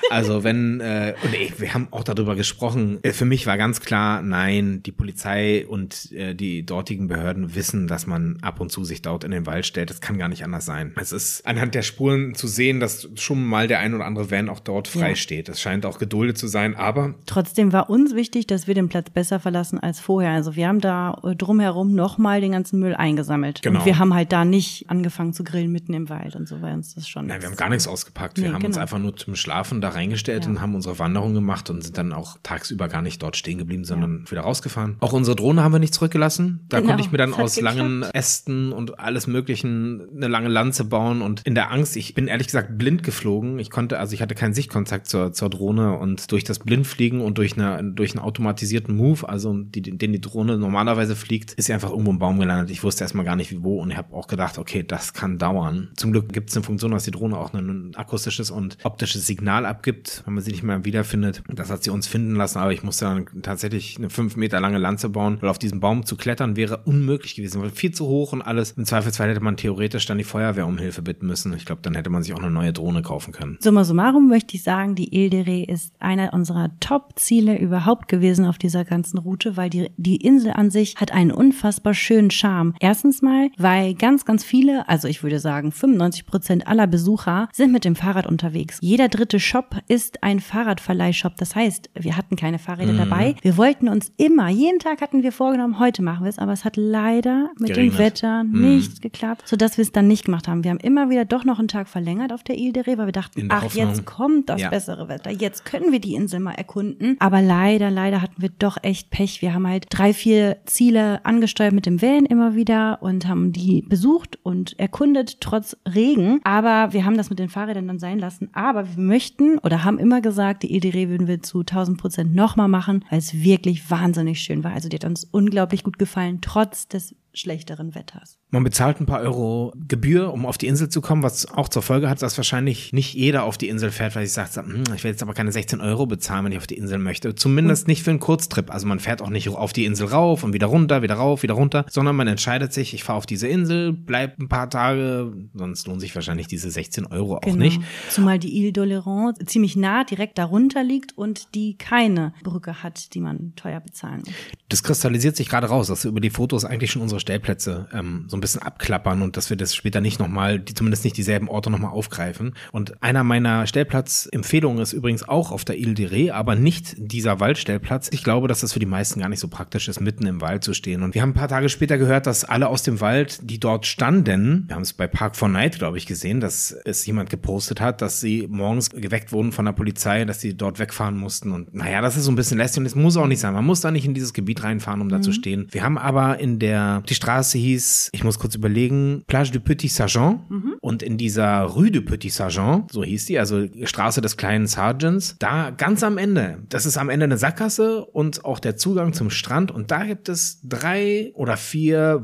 Also 0.10 0.44
wenn, 0.44 0.80
äh, 0.80 1.14
und 1.24 1.34
ey, 1.34 1.54
wir 1.58 1.74
haben 1.74 1.88
auch 1.92 2.04
darüber 2.04 2.36
gesprochen, 2.36 3.00
äh, 3.04 3.12
für 3.12 3.26
mich 3.26 3.46
war 3.46 3.58
ganz 3.58 3.80
klar, 3.80 4.22
nein, 4.22 4.82
die 4.82 4.92
Polizei 4.92 5.68
und 5.68 6.12
äh, 6.12 6.34
die 6.34 6.66
dortigen 6.66 7.08
Behörden 7.08 7.54
wissen, 7.54 7.88
dass 7.88 8.08
man 8.08 8.38
ab 8.42 8.60
und 8.60 8.72
zu 8.72 8.84
sich 8.84 9.04
dort 9.04 9.24
in 9.24 9.32
den 9.32 9.46
Wald 9.46 9.66
stellt. 9.66 9.90
Das 9.90 10.02
kann 10.02 10.18
gar 10.20 10.30
nicht 10.30 10.44
anders 10.44 10.66
sein. 10.66 10.94
Es 11.00 11.12
ist 11.12 11.46
anhand 11.48 11.76
der 11.76 11.82
Spuren 11.82 12.36
zu 12.36 12.48
sehen, 12.48 12.80
dass 12.80 13.10
schon 13.16 13.46
mal 13.46 13.68
der 13.68 13.80
ein 13.80 13.94
oder 13.94 14.06
andere 14.06 14.30
Van 14.30 14.50
auch 14.50 14.60
dort 14.60 14.88
frei 14.88 15.10
ja. 15.10 15.16
steht. 15.16 15.50
Es 15.50 15.62
scheint 15.62 15.86
auch 15.86 15.98
geduldet 15.98 16.38
zu 16.38 16.48
sein, 16.48 16.76
aber. 16.76 17.16
Trotzdem 17.26 17.74
war 17.74 17.90
uns 17.90 18.14
wichtig, 18.16 18.48
dass 18.48 18.68
wir 18.68 18.76
den 18.76 18.90
Platz 18.90 19.10
besser 19.10 19.40
verlassen 19.40 19.80
als 19.80 20.00
vorher. 20.00 20.32
Also 20.32 20.56
wir 20.56 20.68
haben 20.68 20.82
da 20.82 21.20
äh, 21.24 21.36
drumherum 21.36 21.96
nochmal 21.96 22.42
den 22.42 22.52
ganzen 22.52 22.80
Müll 22.80 22.94
eingesammelt. 22.94 23.62
Genau. 23.62 23.80
Und 23.80 23.86
wir 23.86 23.98
haben 23.98 24.14
halt 24.14 24.32
da 24.32 24.46
nicht 24.46 24.90
angefangen 24.90 25.34
zu 25.34 25.44
grillen 25.44 25.72
mitten 25.72 25.94
im 25.94 26.10
Wald 26.10 26.36
und 26.36 26.48
so, 26.48 26.62
weil 26.62 26.74
uns 26.74 26.96
das 26.96 27.08
schon. 27.08 27.28
Nein, 27.28 27.42
wir 27.42 27.50
haben 27.50 27.56
gar 27.56 27.70
nichts 27.70 27.88
ausgepackt. 27.88 28.38
Wir 28.38 28.44
nee, 28.44 28.54
haben 28.54 28.62
genau. 28.62 28.68
uns 28.68 28.78
einfach 28.78 29.00
nur 29.00 29.16
zum 29.16 29.36
Schlafen 29.36 29.82
da 29.82 29.90
reingestellt 29.90 30.44
ja. 30.44 30.50
und 30.50 30.62
haben 30.62 30.76
unsere 30.76 31.00
Wanderung 31.00 31.34
gemacht 31.34 31.70
und 31.70 31.84
sind 31.84 31.98
dann 31.98 32.14
auch 32.14 32.38
tagsüber 32.44 32.88
gar 32.88 33.02
nicht 33.02 33.24
dort 33.24 33.38
stehen 33.38 33.58
geblieben, 33.58 33.86
sondern 33.86 34.24
ja. 34.26 34.32
wieder 34.32 34.42
rausgefahren. 34.42 34.98
Auch 35.00 35.14
unsere 35.14 35.36
Drohne 35.36 35.64
haben 35.64 35.72
wir 35.72 35.80
nicht 35.80 35.94
zurückgelassen. 35.94 36.66
Da 36.70 36.80
genau. 36.80 36.92
konnte 36.92 37.06
ich 37.06 37.12
mir 37.12 37.18
dann 37.18 37.34
aus 37.34 37.60
langen 37.62 38.04
Ästen 38.04 38.72
und 38.72 39.00
alles 39.00 39.28
möglichen 39.28 40.09
eine 40.16 40.28
lange 40.28 40.50
Lanze 40.50 40.86
bauen 40.86 41.22
und 41.22 41.42
in 41.46 41.56
der 41.56 41.72
Angst, 41.72 41.96
ich 41.96 42.14
bin 42.14 42.28
ehrlich 42.28 42.48
gesagt 42.48 42.78
blind 42.78 43.04
geflogen. 43.04 43.60
Ich 43.60 43.70
konnte, 43.70 44.00
also 44.00 44.14
ich 44.14 44.22
hatte 44.22 44.36
keinen 44.36 44.54
Sichtkontakt 44.54 45.08
zur, 45.08 45.34
zur 45.34 45.50
Drohne 45.50 45.98
und 45.98 46.32
durch 46.32 46.44
das 46.44 46.60
Blindfliegen 46.60 47.22
und 47.22 47.38
durch, 47.38 47.58
eine, 47.58 47.84
durch 47.94 48.12
einen 48.12 48.24
automatisierten 48.24 48.96
Move, 48.96 49.28
also 49.28 49.54
die, 49.54 49.82
den 49.82 50.14
die 50.14 50.22
Drohne 50.22 50.58
normalerweise 50.58 51.16
fliegt, 51.16 51.54
ist 51.54 51.66
sie 51.66 51.74
einfach 51.74 51.92
irgendwo 51.92 52.12
im 52.12 52.20
Baum 52.20 52.40
gelandet. 52.40 52.70
Ich 52.72 52.84
wusste 52.84 53.04
erstmal 53.04 53.26
gar 53.26 53.36
nicht 53.36 53.64
wo 53.64 53.82
und 53.82 53.92
ich 53.92 53.98
habe 53.98 54.14
auch 54.16 54.28
gedacht, 54.28 54.58
okay, 54.58 54.84
das 54.84 55.14
kann 55.14 55.38
dauern. 55.38 55.90
Zum 55.96 56.12
Glück 56.12 56.32
gibt 56.34 56.50
es 56.50 56.56
eine 56.56 56.64
Funktion, 56.64 56.92
dass 56.92 57.04
die 57.04 57.12
Drohne 57.12 57.38
auch 57.38 57.54
ein 57.54 57.92
akustisches 57.96 58.52
und 58.52 58.78
optisches 58.84 59.26
Signal 59.26 59.66
abgibt, 59.66 60.24
wenn 60.26 60.34
man 60.34 60.44
sie 60.44 60.52
nicht 60.52 60.64
mehr 60.64 60.86
wiederfindet. 60.86 61.44
Das 61.48 61.70
hat 61.70 61.84
sie 61.84 61.90
uns 61.90 62.08
finden 62.08 62.36
lassen, 62.36 62.60
aber 62.60 62.74
ich 62.74 62.84
musste 62.84 63.06
dann 63.06 63.26
tatsächlich 63.42 63.98
eine 63.98 64.10
fünf 64.10 64.36
Meter 64.36 64.60
lange 64.60 64.78
Lanze 64.78 65.10
bauen, 65.10 65.38
weil 65.42 65.50
auf 65.50 65.60
diesem 65.60 65.80
Baum 65.80 66.06
zu 66.06 66.16
klettern 66.16 66.56
wäre 66.56 66.78
unmöglich 66.86 67.36
gewesen, 67.36 67.62
weil 67.62 67.70
viel 67.70 67.92
zu 67.92 68.08
hoch 68.08 68.34
und 68.34 68.42
alles. 68.42 68.72
Im 68.72 68.86
Zweifelsfall 68.86 69.30
hätte 69.30 69.42
man 69.42 69.58
theoretisch 69.58 69.99
dann 70.06 70.18
die 70.18 70.24
Feuerwehr 70.24 70.68
um 70.68 70.78
Hilfe 70.78 71.02
bitten 71.02 71.28
müssen. 71.28 71.54
Ich 71.54 71.66
glaube, 71.66 71.82
dann 71.82 71.96
hätte 71.96 72.10
man 72.10 72.24
sich 72.24 72.34
auch 72.34 72.40
eine 72.40 72.52
neue 72.52 72.74
Drohne 72.74 73.02
kaufen 73.02 73.34
können. 73.34 73.58
Summa 73.60 73.84
summarum 73.84 74.28
möchte 74.28 74.56
ich 74.56 74.64
sagen, 74.64 74.96
die 74.96 75.14
Ile 75.14 75.30
de 75.30 75.44
Ré 75.44 75.70
ist 75.70 75.94
einer 76.00 76.34
unserer 76.34 76.70
Top-Ziele 76.80 77.58
überhaupt 77.58 78.08
gewesen 78.08 78.46
auf 78.46 78.58
dieser 78.58 78.86
ganzen 78.86 79.18
Route, 79.18 79.58
weil 79.58 79.70
die, 79.70 79.92
die 79.98 80.18
Insel 80.18 80.52
an 80.52 80.72
sich 80.72 80.96
hat 80.96 81.12
einen 81.12 81.32
unfassbar 81.32 81.94
schönen 81.94 82.32
Charme. 82.32 82.74
Erstens 82.80 83.22
mal, 83.22 83.50
weil 83.58 83.96
ganz, 83.96 84.26
ganz 84.26 84.44
viele, 84.44 84.88
also 84.88 85.08
ich 85.08 85.24
würde 85.24 85.40
sagen 85.40 85.72
95 85.72 86.26
Prozent 86.26 86.68
aller 86.68 86.88
Besucher 86.88 87.50
sind 87.54 87.72
mit 87.72 87.86
dem 87.86 87.96
Fahrrad 87.96 88.28
unterwegs. 88.28 88.78
Jeder 88.82 89.08
dritte 89.10 89.40
Shop 89.40 89.76
ist 89.88 90.24
ein 90.24 90.40
Fahrrad 90.40 90.60
Fahrradverleihshop. 90.70 91.36
Das 91.38 91.56
heißt, 91.56 91.90
wir 91.94 92.18
hatten 92.18 92.36
keine 92.36 92.60
Fahrräder 92.60 92.94
mhm. 92.94 92.98
dabei. 92.98 93.36
Wir 93.42 93.58
wollten 93.58 93.88
uns 93.88 94.12
immer, 94.18 94.50
jeden 94.50 94.80
Tag 94.80 95.02
hatten 95.02 95.24
wir 95.24 95.32
vorgenommen, 95.32 95.80
heute 95.80 96.02
machen 96.02 96.24
wir 96.26 96.30
es, 96.30 96.38
aber 96.38 96.52
es 96.52 96.66
hat 96.66 96.76
leider 96.76 97.50
mit 97.60 97.70
Geregnet. 97.70 97.94
dem 97.94 97.98
Wetter 97.98 98.44
mhm. 98.44 98.76
nicht 98.76 99.02
geklappt, 99.02 99.48
sodass 99.48 99.78
wir 99.78 99.79
es 99.82 99.92
dann 99.92 100.08
nicht 100.08 100.26
gemacht 100.26 100.48
haben. 100.48 100.64
Wir 100.64 100.72
haben 100.72 100.80
immer 100.80 101.10
wieder 101.10 101.26
doch 101.26 101.46
noch 101.46 101.60
einen 101.60 101.68
Tag 101.68 101.88
verlängert 101.88 102.32
auf 102.34 102.44
der 102.44 102.58
Ile 102.58 102.74
de 102.74 102.84
Ré, 102.84 102.98
weil 102.98 103.08
wir 103.08 103.12
dachten, 103.12 103.48
ach, 103.50 103.64
Hoffnung. 103.64 103.88
jetzt 103.88 104.06
kommt 104.06 104.50
das 104.50 104.62
ja. 104.62 104.70
bessere 104.70 105.08
Wetter. 105.08 105.32
Jetzt 105.32 105.66
können 105.66 105.92
wir 105.92 106.00
die 106.00 106.16
Insel 106.16 106.40
mal 106.40 106.54
erkunden. 106.54 107.16
Aber 107.20 107.42
leider, 107.42 107.92
leider 107.92 108.22
hatten 108.22 108.42
wir 108.42 108.50
doch 108.50 108.78
echt 108.82 109.10
Pech. 109.10 109.42
Wir 109.42 109.54
haben 109.54 109.68
halt 109.68 109.88
drei, 109.90 110.14
vier 110.14 110.58
Ziele 110.66 111.24
angesteuert 111.26 111.74
mit 111.74 111.86
dem 111.86 112.02
Van 112.02 112.26
immer 112.26 112.56
wieder 112.56 113.00
und 113.02 113.28
haben 113.28 113.52
die 113.52 113.84
besucht 113.88 114.40
und 114.44 114.80
erkundet 114.80 115.42
trotz 115.42 115.78
Regen. 115.88 116.40
Aber 116.44 116.94
wir 116.94 117.06
haben 117.06 117.18
das 117.18 117.30
mit 117.30 117.40
den 117.40 117.50
Fahrrädern 117.50 117.88
dann 117.88 118.00
sein 118.00 118.20
lassen. 118.20 118.50
Aber 118.54 118.88
wir 118.88 119.04
möchten 119.04 119.58
oder 119.60 119.84
haben 119.84 120.00
immer 120.00 120.22
gesagt, 120.22 120.64
die 120.64 120.76
Edere 120.76 121.10
würden 121.10 121.28
wir 121.28 121.42
zu 121.42 121.60
1000 121.60 122.00
Prozent 122.00 122.36
nochmal 122.36 122.68
machen, 122.68 123.06
weil 123.10 123.20
es 123.20 123.44
wirklich 123.44 123.90
wahnsinnig 123.92 124.42
schön 124.42 124.64
war. 124.64 124.74
Also 124.74 124.90
die 124.90 124.96
hat 124.96 125.06
uns 125.06 125.24
unglaublich 125.26 125.84
gut 125.84 126.00
gefallen, 126.00 126.40
trotz 126.42 126.88
des 126.88 127.16
schlechteren 127.34 127.96
Wetters. 127.96 128.39
Man 128.52 128.64
bezahlt 128.64 129.00
ein 129.00 129.06
paar 129.06 129.22
Euro 129.22 129.74
Gebühr, 129.88 130.34
um 130.34 130.48
auf 130.48 130.58
die 130.58 130.66
Insel 130.66 130.90
zu 130.90 131.02
kommen, 131.02 131.22
was 131.22 131.46
auch 131.52 131.70
zur 131.70 131.84
Folge 131.84 132.10
hat, 132.10 132.20
dass 132.24 132.36
wahrscheinlich 132.36 132.94
nicht 132.94 133.14
jeder 133.14 133.44
auf 133.44 133.60
die 133.60 133.70
Insel 133.70 133.92
fährt, 133.92 134.16
weil 134.16 134.24
ich 134.24 134.32
sage, 134.32 134.50
hm, 134.56 134.82
ich 134.96 135.04
werde 135.04 135.10
jetzt 135.10 135.22
aber 135.22 135.36
keine 135.36 135.52
16 135.52 135.82
Euro 135.82 136.08
bezahlen, 136.08 136.46
wenn 136.46 136.54
ich 136.54 136.58
auf 136.58 136.66
die 136.66 136.78
Insel 136.78 136.98
möchte. 136.98 137.36
Zumindest 137.36 137.88
nicht 137.88 138.02
für 138.02 138.10
einen 138.10 138.20
Kurztrip. 138.20 138.74
Also 138.74 138.88
man 138.88 139.00
fährt 139.00 139.22
auch 139.22 139.30
nicht 139.30 139.50
auf 139.50 139.72
die 139.72 139.86
Insel 139.86 140.08
rauf 140.08 140.44
und 140.44 140.54
wieder 140.54 140.66
runter, 140.66 141.04
wieder 141.04 141.14
rauf, 141.14 141.44
wieder 141.44 141.54
runter, 141.54 141.86
sondern 141.92 142.16
man 142.16 142.28
entscheidet 142.28 142.74
sich, 142.74 142.96
ich 142.96 143.04
fahre 143.04 143.20
auf 143.20 143.28
diese 143.28 143.48
Insel, 143.48 143.94
bleib 143.94 144.40
ein 144.40 144.50
paar 144.50 144.68
Tage, 144.68 145.32
sonst 145.54 145.86
lohnt 145.86 146.02
sich 146.02 146.16
wahrscheinlich 146.16 146.48
diese 146.48 146.72
16 146.72 147.06
Euro 147.06 147.38
auch 147.38 147.42
genau. 147.42 147.58
nicht. 147.58 147.80
Zumal 148.10 148.40
die 148.40 148.58
Ile 148.58 148.72
d'Oléron 148.72 149.46
ziemlich 149.46 149.76
nah 149.76 150.04
direkt 150.04 150.40
darunter 150.40 150.84
liegt 150.84 151.16
und 151.16 151.54
die 151.54 151.78
keine 151.78 152.34
Brücke 152.42 152.82
hat, 152.82 153.14
die 153.14 153.22
man 153.22 153.54
teuer 153.56 153.80
bezahlen 153.80 154.24
muss. 154.26 154.34
Das 154.70 154.82
kristallisiert 154.82 155.36
sich 155.36 155.50
gerade 155.50 155.68
raus, 155.68 155.88
dass 155.88 156.06
über 156.06 156.20
die 156.20 156.32
Fotos 156.32 156.66
eigentlich 156.66 156.92
schon 156.92 157.04
unsere 157.04 157.20
Stellplätze 157.20 157.88
ähm, 157.94 158.26
so 158.28 158.39
ein 158.40 158.42
bisschen 158.42 158.62
abklappern 158.62 159.22
und 159.22 159.38
dass 159.38 159.50
wir 159.50 159.58
das 159.58 159.76
später 159.76 160.02
nicht 160.02 160.20
nochmal, 160.20 160.60
die 160.60 160.74
zumindest 160.74 161.04
nicht 161.04 161.18
dieselben 161.18 161.50
Orte 161.50 161.70
nochmal 161.70 161.92
aufgreifen. 161.92 162.54
Und 162.72 163.02
einer 163.04 163.24
meiner 163.24 163.68
Stellplatzempfehlungen 163.68 164.82
ist 164.82 164.94
übrigens 164.94 165.28
auch 165.28 165.52
auf 165.52 165.66
der 165.66 165.78
Ile 165.78 165.94
de 165.94 166.08
Ré, 166.08 166.32
aber 166.32 166.56
nicht 166.56 166.96
dieser 166.98 167.40
Waldstellplatz. 167.40 168.10
Ich 168.12 168.24
glaube, 168.24 168.48
dass 168.48 168.62
das 168.62 168.74
für 168.74 168.80
die 168.80 168.86
meisten 168.86 169.20
gar 169.20 169.30
nicht 169.30 169.40
so 169.40 169.48
praktisch 169.48 169.88
ist, 169.88 170.00
mitten 170.00 170.26
im 170.26 170.42
Wald 170.42 170.64
zu 170.64 170.74
stehen. 170.74 171.04
Und 171.04 171.16
wir 171.16 171.22
haben 171.22 171.32
ein 171.32 171.36
paar 171.36 171.48
Tage 171.48 171.70
später 171.70 171.98
gehört, 171.98 172.28
dass 172.28 172.46
alle 172.46 172.68
aus 172.68 172.84
dem 172.84 173.02
Wald, 173.02 173.40
die 173.44 173.60
dort 173.60 173.86
standen, 173.86 174.66
wir 174.68 174.76
haben 174.76 174.84
es 174.84 174.94
bei 174.94 175.08
Park 175.08 175.36
for 175.36 175.50
Night, 175.50 175.78
glaube 175.78 175.98
ich, 175.98 176.06
gesehen, 176.06 176.40
dass 176.40 176.72
es 176.72 177.06
jemand 177.06 177.30
gepostet 177.30 177.82
hat, 177.82 178.02
dass 178.02 178.20
sie 178.20 178.48
morgens 178.50 178.90
geweckt 178.90 179.32
wurden 179.32 179.52
von 179.52 179.66
der 179.66 179.74
Polizei, 179.74 180.26
dass 180.26 180.40
sie 180.40 180.56
dort 180.56 180.80
wegfahren 180.80 181.18
mussten. 181.18 181.52
Und 181.52 181.74
naja, 181.74 182.02
das 182.02 182.18
ist 182.18 182.26
so 182.26 182.32
ein 182.32 182.36
bisschen 182.36 182.58
lästig 182.58 182.80
und 182.82 182.86
es 182.86 182.96
muss 182.96 183.18
auch 183.18 183.28
nicht 183.28 183.40
sein. 183.40 183.54
Man 183.54 183.66
muss 183.66 183.82
da 183.82 183.92
nicht 183.92 184.06
in 184.06 184.14
dieses 184.14 184.34
Gebiet 184.34 184.64
reinfahren, 184.64 185.02
um 185.02 185.10
da 185.10 185.22
zu 185.22 185.32
mhm. 185.32 185.34
stehen. 185.34 185.68
Wir 185.72 185.84
haben 185.84 185.98
aber 185.98 186.40
in 186.40 186.60
der, 186.60 187.04
die 187.08 187.16
Straße 187.16 187.58
hieß, 187.58 188.10
ich 188.12 188.24
muss 188.24 188.29
kurz 188.38 188.54
überlegen, 188.56 189.24
Plage 189.28 189.52
du 189.52 189.60
Petit 189.60 189.90
Sergent. 189.92 190.42
Mhm. 190.50 190.76
Und 190.82 191.02
in 191.02 191.18
dieser 191.18 191.62
Rue 191.64 191.90
de 191.90 192.02
Petit 192.02 192.32
Sergent, 192.32 192.92
so 192.92 193.04
hieß 193.04 193.26
die, 193.26 193.40
also 193.40 193.66
Straße 193.84 194.22
des 194.22 194.38
kleinen 194.38 194.68
Sergeants, 194.68 195.36
da 195.40 195.72
ganz 195.72 196.04
am 196.04 196.18
Ende, 196.18 196.60
das 196.70 196.86
ist 196.86 196.98
am 196.98 197.10
Ende 197.10 197.24
eine 197.24 197.38
Sackgasse 197.38 198.06
und 198.06 198.46
auch 198.46 198.60
der 198.60 198.76
Zugang 198.78 199.14
zum 199.14 199.30
Strand. 199.30 199.72
Und 199.72 199.90
da 199.92 200.04
gibt 200.06 200.30
es 200.30 200.60
drei 200.64 201.32
oder 201.34 201.58
vier 201.58 202.20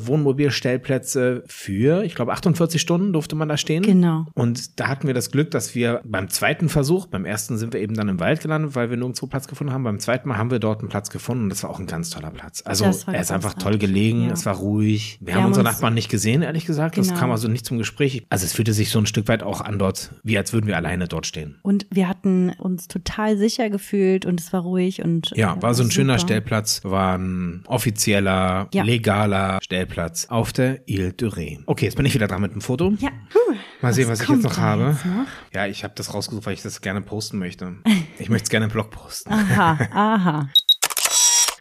Wohnmobilstellplätze 0.56 1.44
für, 1.48 2.04
ich 2.04 2.16
glaube, 2.16 2.32
48 2.34 2.80
Stunden 2.82 3.14
durfte 3.14 3.36
man 3.36 3.50
da 3.50 3.58
stehen. 3.58 3.84
Genau. 3.84 4.26
Und 4.34 4.80
da 4.80 4.88
hatten 4.88 5.08
wir 5.08 5.14
das 5.14 5.32
Glück, 5.32 5.52
dass 5.52 5.76
wir 5.76 6.02
beim 6.06 6.30
zweiten 6.30 6.70
Versuch, 6.70 7.08
beim 7.08 7.26
ersten 7.26 7.58
sind 7.58 7.74
wir 7.74 7.82
eben 7.82 7.96
dann 7.96 8.10
im 8.10 8.20
Wald 8.20 8.42
gelandet, 8.42 8.76
weil 8.76 8.90
wir 8.90 8.98
nirgendwo 8.98 9.28
Platz 9.28 9.48
gefunden 9.48 9.74
haben. 9.74 9.84
Beim 9.84 10.00
zweiten 10.00 10.30
Mal 10.30 10.38
haben 10.38 10.52
wir 10.52 10.60
dort 10.60 10.80
einen 10.82 10.90
Platz 10.90 11.10
gefunden 11.10 11.44
und 11.46 11.50
das 11.50 11.64
war 11.64 11.70
auch 11.70 11.80
ein 11.80 11.88
ganz 11.88 12.10
toller 12.10 12.32
Platz. 12.32 12.62
Also 12.66 12.86
er 12.86 13.20
ist 13.22 13.32
einfach 13.32 13.54
toll 13.56 13.78
gelegen, 13.78 14.28
ja. 14.28 14.34
es 14.34 14.46
war 14.46 14.56
ruhig. 14.56 15.18
Wir, 15.20 15.28
Wir 15.28 15.36
haben 15.36 15.42
haben 15.44 15.48
unsere 15.50 15.66
uns- 15.66 15.76
Nachbarn 15.76 15.94
nicht 15.96 16.10
gesehen, 16.10 16.44
ehrlich 16.44 16.66
gesagt. 16.68 16.98
Das 16.98 17.08
Genau. 17.08 17.20
kam 17.20 17.32
also 17.32 17.48
nicht 17.48 17.66
zum 17.66 17.78
Gespräch. 17.80 18.24
Also 18.30 18.46
es 18.46 18.54
fühlte 18.54 18.74
sich 18.74 18.90
so 18.92 19.00
ein 19.00 19.06
Stück 19.08 19.28
weit 19.28 19.42
auch 19.42 19.62
an 19.62 19.80
dort, 19.80 20.12
wie 20.24 20.38
als 20.38 20.54
würden 20.54 20.68
wir 20.68 20.78
alleine 20.78 21.08
dort 21.08 21.26
stehen. 21.26 21.58
Und 21.64 21.88
wir 21.90 22.08
hatten 22.08 22.52
uns 22.52 22.88
total 22.88 23.38
sicher 23.38 23.70
gefühlt 23.72 24.26
und 24.26 24.40
es 24.40 24.54
war 24.54 24.62
ruhig 24.62 25.02
und 25.04 25.32
Ja, 25.36 25.56
äh, 25.56 25.62
war 25.62 25.74
so 25.74 25.84
ein 25.84 25.90
schöner 25.92 26.20
super. 26.20 26.28
Stellplatz, 26.28 26.82
war 26.84 27.18
ein 27.18 27.64
offizieller, 27.68 28.68
Ja. 28.74 28.84
legaler 28.84 29.60
Stellplatz 29.64 30.28
auf 30.30 30.54
der 30.54 30.88
Ile 30.88 31.14
de 31.14 31.30
Ré. 31.30 31.60
Okay, 31.66 31.86
jetzt 31.86 31.96
bin 31.96 32.06
ich 32.06 32.14
wieder 32.14 32.28
dran 32.28 32.42
mit 32.42 32.54
dem 32.54 32.62
Foto. 32.62 32.94
Ja, 33.00 33.10
puh, 33.32 33.56
Mal 33.82 33.94
sehen, 33.94 34.08
was, 34.10 34.22
ich 34.22 34.30
jetzt 34.30 34.44
noch 34.44 34.58
habe. 34.58 34.90
jetzt 34.92 35.06
noch? 35.06 35.26
Ja, 35.54 35.66
ich 35.68 35.84
habe 35.84 35.94
das 35.96 36.14
rausgesucht, 36.14 36.46
weil 36.46 36.54
ich 36.54 36.62
das 36.62 36.82
gerne 36.82 37.02
posten 37.02 37.38
möchte. 37.40 37.76
Ich 38.20 38.30
möchte 38.30 38.46
es 38.46 38.50
gerne 38.50 38.66
im 38.66 38.72
Blog 38.72 38.92
posten. 38.92 39.32
Aha, 39.32 39.78
aha. 39.94 40.50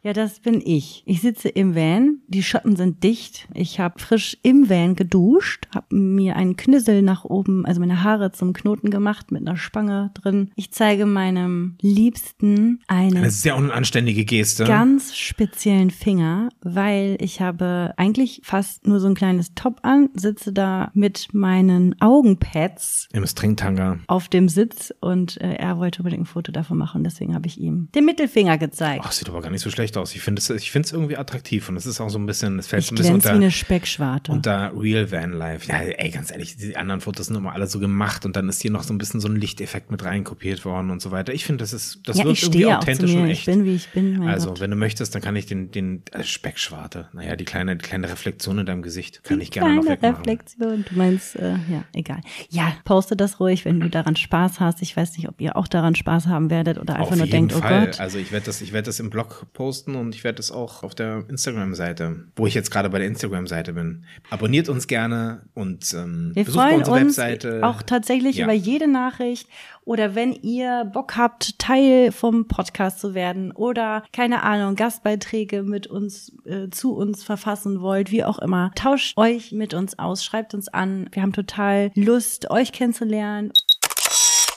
Ja, 0.05 0.13
das 0.13 0.39
bin 0.39 0.61
ich. 0.63 1.01
Ich 1.07 1.21
sitze 1.21 1.49
im 1.49 1.73
Van, 1.73 2.19
die 2.27 2.43
Schotten 2.43 2.75
sind 2.75 3.03
dicht. 3.03 3.47
Ich 3.55 3.79
habe 3.79 3.97
frisch 3.97 4.37
im 4.43 4.69
Van 4.69 4.95
geduscht, 4.95 5.65
habe 5.73 5.95
mir 5.95 6.35
einen 6.35 6.55
Knüssel 6.57 7.01
nach 7.01 7.25
oben, 7.25 7.65
also 7.65 7.79
meine 7.79 8.03
Haare 8.03 8.31
zum 8.31 8.53
Knoten 8.53 8.91
gemacht 8.91 9.31
mit 9.31 9.41
einer 9.41 9.57
Spange 9.57 10.11
drin. 10.13 10.51
Ich 10.55 10.71
zeige 10.71 11.07
meinem 11.07 11.75
Liebsten 11.81 12.83
eine 12.85 13.17
Eine 13.17 13.31
sehr 13.31 13.57
unanständige 13.57 14.25
Geste. 14.25 14.65
ganz 14.65 15.15
speziellen 15.15 15.89
Finger, 15.89 16.49
weil 16.61 17.17
ich 17.19 17.41
habe 17.41 17.95
eigentlich 17.97 18.41
fast 18.43 18.85
nur 18.85 18.99
so 18.99 19.07
ein 19.07 19.15
kleines 19.15 19.55
Top 19.55 19.79
an, 19.81 20.09
sitze 20.13 20.53
da 20.53 20.91
mit 20.93 21.29
meinen 21.33 21.99
Augenpads 21.99 23.09
Im 23.11 23.25
Stringtanga. 23.25 23.97
auf 24.05 24.29
dem 24.29 24.49
Sitz 24.49 24.93
und 25.01 25.41
äh, 25.41 25.55
er 25.55 25.79
wollte 25.79 26.01
unbedingt 26.03 26.21
ein 26.21 26.27
Foto 26.27 26.51
davon 26.51 26.77
machen, 26.77 27.03
deswegen 27.03 27.33
habe 27.33 27.47
ich 27.47 27.59
ihm 27.59 27.89
den 27.95 28.05
Mittelfinger 28.05 28.59
gezeigt. 28.59 29.03
Ach, 29.03 29.11
sieht 29.11 29.29
aber 29.29 29.41
gar 29.41 29.49
nicht 29.49 29.61
so 29.61 29.71
schlecht 29.71 29.94
aus. 29.97 30.15
Ich 30.15 30.21
finde 30.21 30.39
es 30.39 30.49
ich 30.49 30.71
finde 30.71 30.85
es 30.87 30.91
irgendwie 30.91 31.17
attraktiv 31.17 31.69
und 31.69 31.77
es 31.77 31.85
ist 31.85 31.99
auch 32.01 32.09
so 32.09 32.17
ein 32.19 32.25
bisschen, 32.25 32.59
es 32.59 32.67
fällt 32.67 32.83
ich 32.83 32.89
so 32.89 32.93
ein 32.93 32.97
bisschen 32.97 33.13
glänze 33.13 33.29
wie 33.29 33.33
unter, 33.33 33.43
eine 33.45 33.51
Speckschwarte. 33.51 34.31
unter 34.31 34.71
Real 34.75 35.11
Van 35.11 35.33
Life. 35.33 35.67
Ja, 35.71 35.79
ey, 35.79 36.09
ganz 36.09 36.31
ehrlich, 36.31 36.57
die 36.57 36.75
anderen 36.75 37.01
Fotos 37.01 37.27
sind 37.27 37.35
immer 37.35 37.53
alle 37.53 37.67
so 37.67 37.79
gemacht 37.79 38.25
und 38.25 38.35
dann 38.35 38.49
ist 38.49 38.61
hier 38.61 38.71
noch 38.71 38.83
so 38.83 38.93
ein 38.93 38.97
bisschen 38.97 39.19
so 39.19 39.27
ein 39.27 39.35
Lichteffekt 39.35 39.91
mit 39.91 40.03
reinkopiert 40.03 40.65
worden 40.65 40.91
und 40.91 41.01
so 41.01 41.11
weiter. 41.11 41.33
Ich 41.33 41.45
finde, 41.45 41.63
das 41.63 41.73
ist, 41.73 41.99
das 42.05 42.17
ja, 42.17 42.25
wirkt 42.25 42.37
ich 42.37 42.43
irgendwie 42.43 42.65
authentisch 42.67 43.13
und 43.13 43.25
Ich 43.25 43.39
echt. 43.39 43.45
bin, 43.45 43.65
wie 43.65 43.75
ich 43.75 43.89
bin. 43.89 44.21
Also, 44.27 44.49
Gott. 44.49 44.59
wenn 44.59 44.71
du 44.71 44.77
möchtest, 44.77 45.15
dann 45.15 45.21
kann 45.21 45.35
ich 45.35 45.45
den, 45.45 45.71
den 45.71 46.03
äh, 46.11 46.23
Speckschwarte, 46.23 47.09
naja, 47.13 47.35
die 47.35 47.45
kleine, 47.45 47.75
die 47.75 47.85
kleine 47.85 48.09
Reflexion 48.09 48.59
in 48.59 48.65
deinem 48.65 48.81
Gesicht, 48.81 49.23
kann 49.23 49.41
ich 49.41 49.51
gerne 49.51 49.75
noch 49.75 49.83
Kleine 49.83 50.01
wegmachen. 50.01 50.17
Reflexion. 50.25 50.85
Du 50.89 50.95
meinst, 50.97 51.35
äh, 51.35 51.51
ja, 51.51 51.83
egal. 51.93 52.21
Ja, 52.49 52.73
poste 52.85 53.15
das 53.15 53.39
ruhig, 53.39 53.65
wenn 53.65 53.79
du 53.79 53.89
daran 53.89 54.15
Spaß 54.15 54.59
hast. 54.59 54.81
Ich 54.81 54.95
weiß 54.95 55.17
nicht, 55.17 55.29
ob 55.29 55.39
ihr 55.41 55.55
auch 55.55 55.67
daran 55.67 55.95
Spaß 55.95 56.27
haben 56.27 56.49
werdet 56.49 56.77
oder 56.77 56.95
einfach 56.95 57.11
Auf 57.11 57.17
nur 57.17 57.27
denkt, 57.27 57.53
Fall. 57.53 57.83
oh 57.83 57.85
Gott. 57.85 57.99
Also 57.99 58.17
ich 58.17 58.31
werde 58.31 58.45
das, 58.45 58.61
ich 58.61 58.73
werde 58.73 58.85
das 58.85 58.99
im 58.99 59.09
Blog 59.09 59.45
posten 59.53 59.84
und 59.93 60.15
ich 60.15 60.23
werde 60.23 60.37
das 60.37 60.49
auch 60.51 60.81
auf 60.83 60.95
der 60.95 61.25
Instagram-Seite, 61.29 62.25
wo 62.35 62.47
ich 62.47 62.53
jetzt 62.53 62.71
gerade 62.71 62.89
bei 62.89 62.97
der 62.99 63.07
Instagram-Seite 63.07 63.73
bin. 63.73 64.05
Abonniert 64.29 64.69
uns 64.69 64.87
gerne 64.87 65.43
und 65.53 65.93
ähm, 65.93 66.31
Wir 66.33 66.45
besucht 66.45 66.63
freuen 66.63 66.77
unsere 66.79 66.95
uns 66.97 67.17
Webseite. 67.17 67.59
auch 67.63 67.81
tatsächlich 67.83 68.37
Ja. 68.37 68.45
über 68.45 68.53
jede 68.53 68.87
Nachricht 68.87 69.47
oder 69.83 70.15
wenn 70.15 70.33
ihr 70.33 70.85
Bock 70.91 71.17
habt, 71.17 71.59
Teil 71.59 72.11
vom 72.11 72.47
Podcast 72.47 72.99
zu 72.99 73.13
werden 73.13 73.51
oder 73.51 74.03
keine 74.11 74.41
Ahnung, 74.43 74.75
Gastbeiträge 74.75 75.61
mit 75.61 75.85
uns 75.87 76.31
äh, 76.45 76.69
zu 76.71 76.95
uns 76.95 77.23
verfassen 77.23 77.81
wollt, 77.81 78.11
wie 78.11 78.23
auch 78.23 78.39
immer, 78.39 78.71
tauscht 78.75 79.15
euch 79.17 79.51
mit 79.51 79.73
uns 79.73 79.99
aus, 79.99 80.23
schreibt 80.23 80.53
uns 80.55 80.67
an. 80.69 81.09
Wir 81.11 81.21
haben 81.21 81.33
total 81.33 81.91
Lust, 81.95 82.49
euch 82.49 82.71
kennenzulernen. 82.71 83.51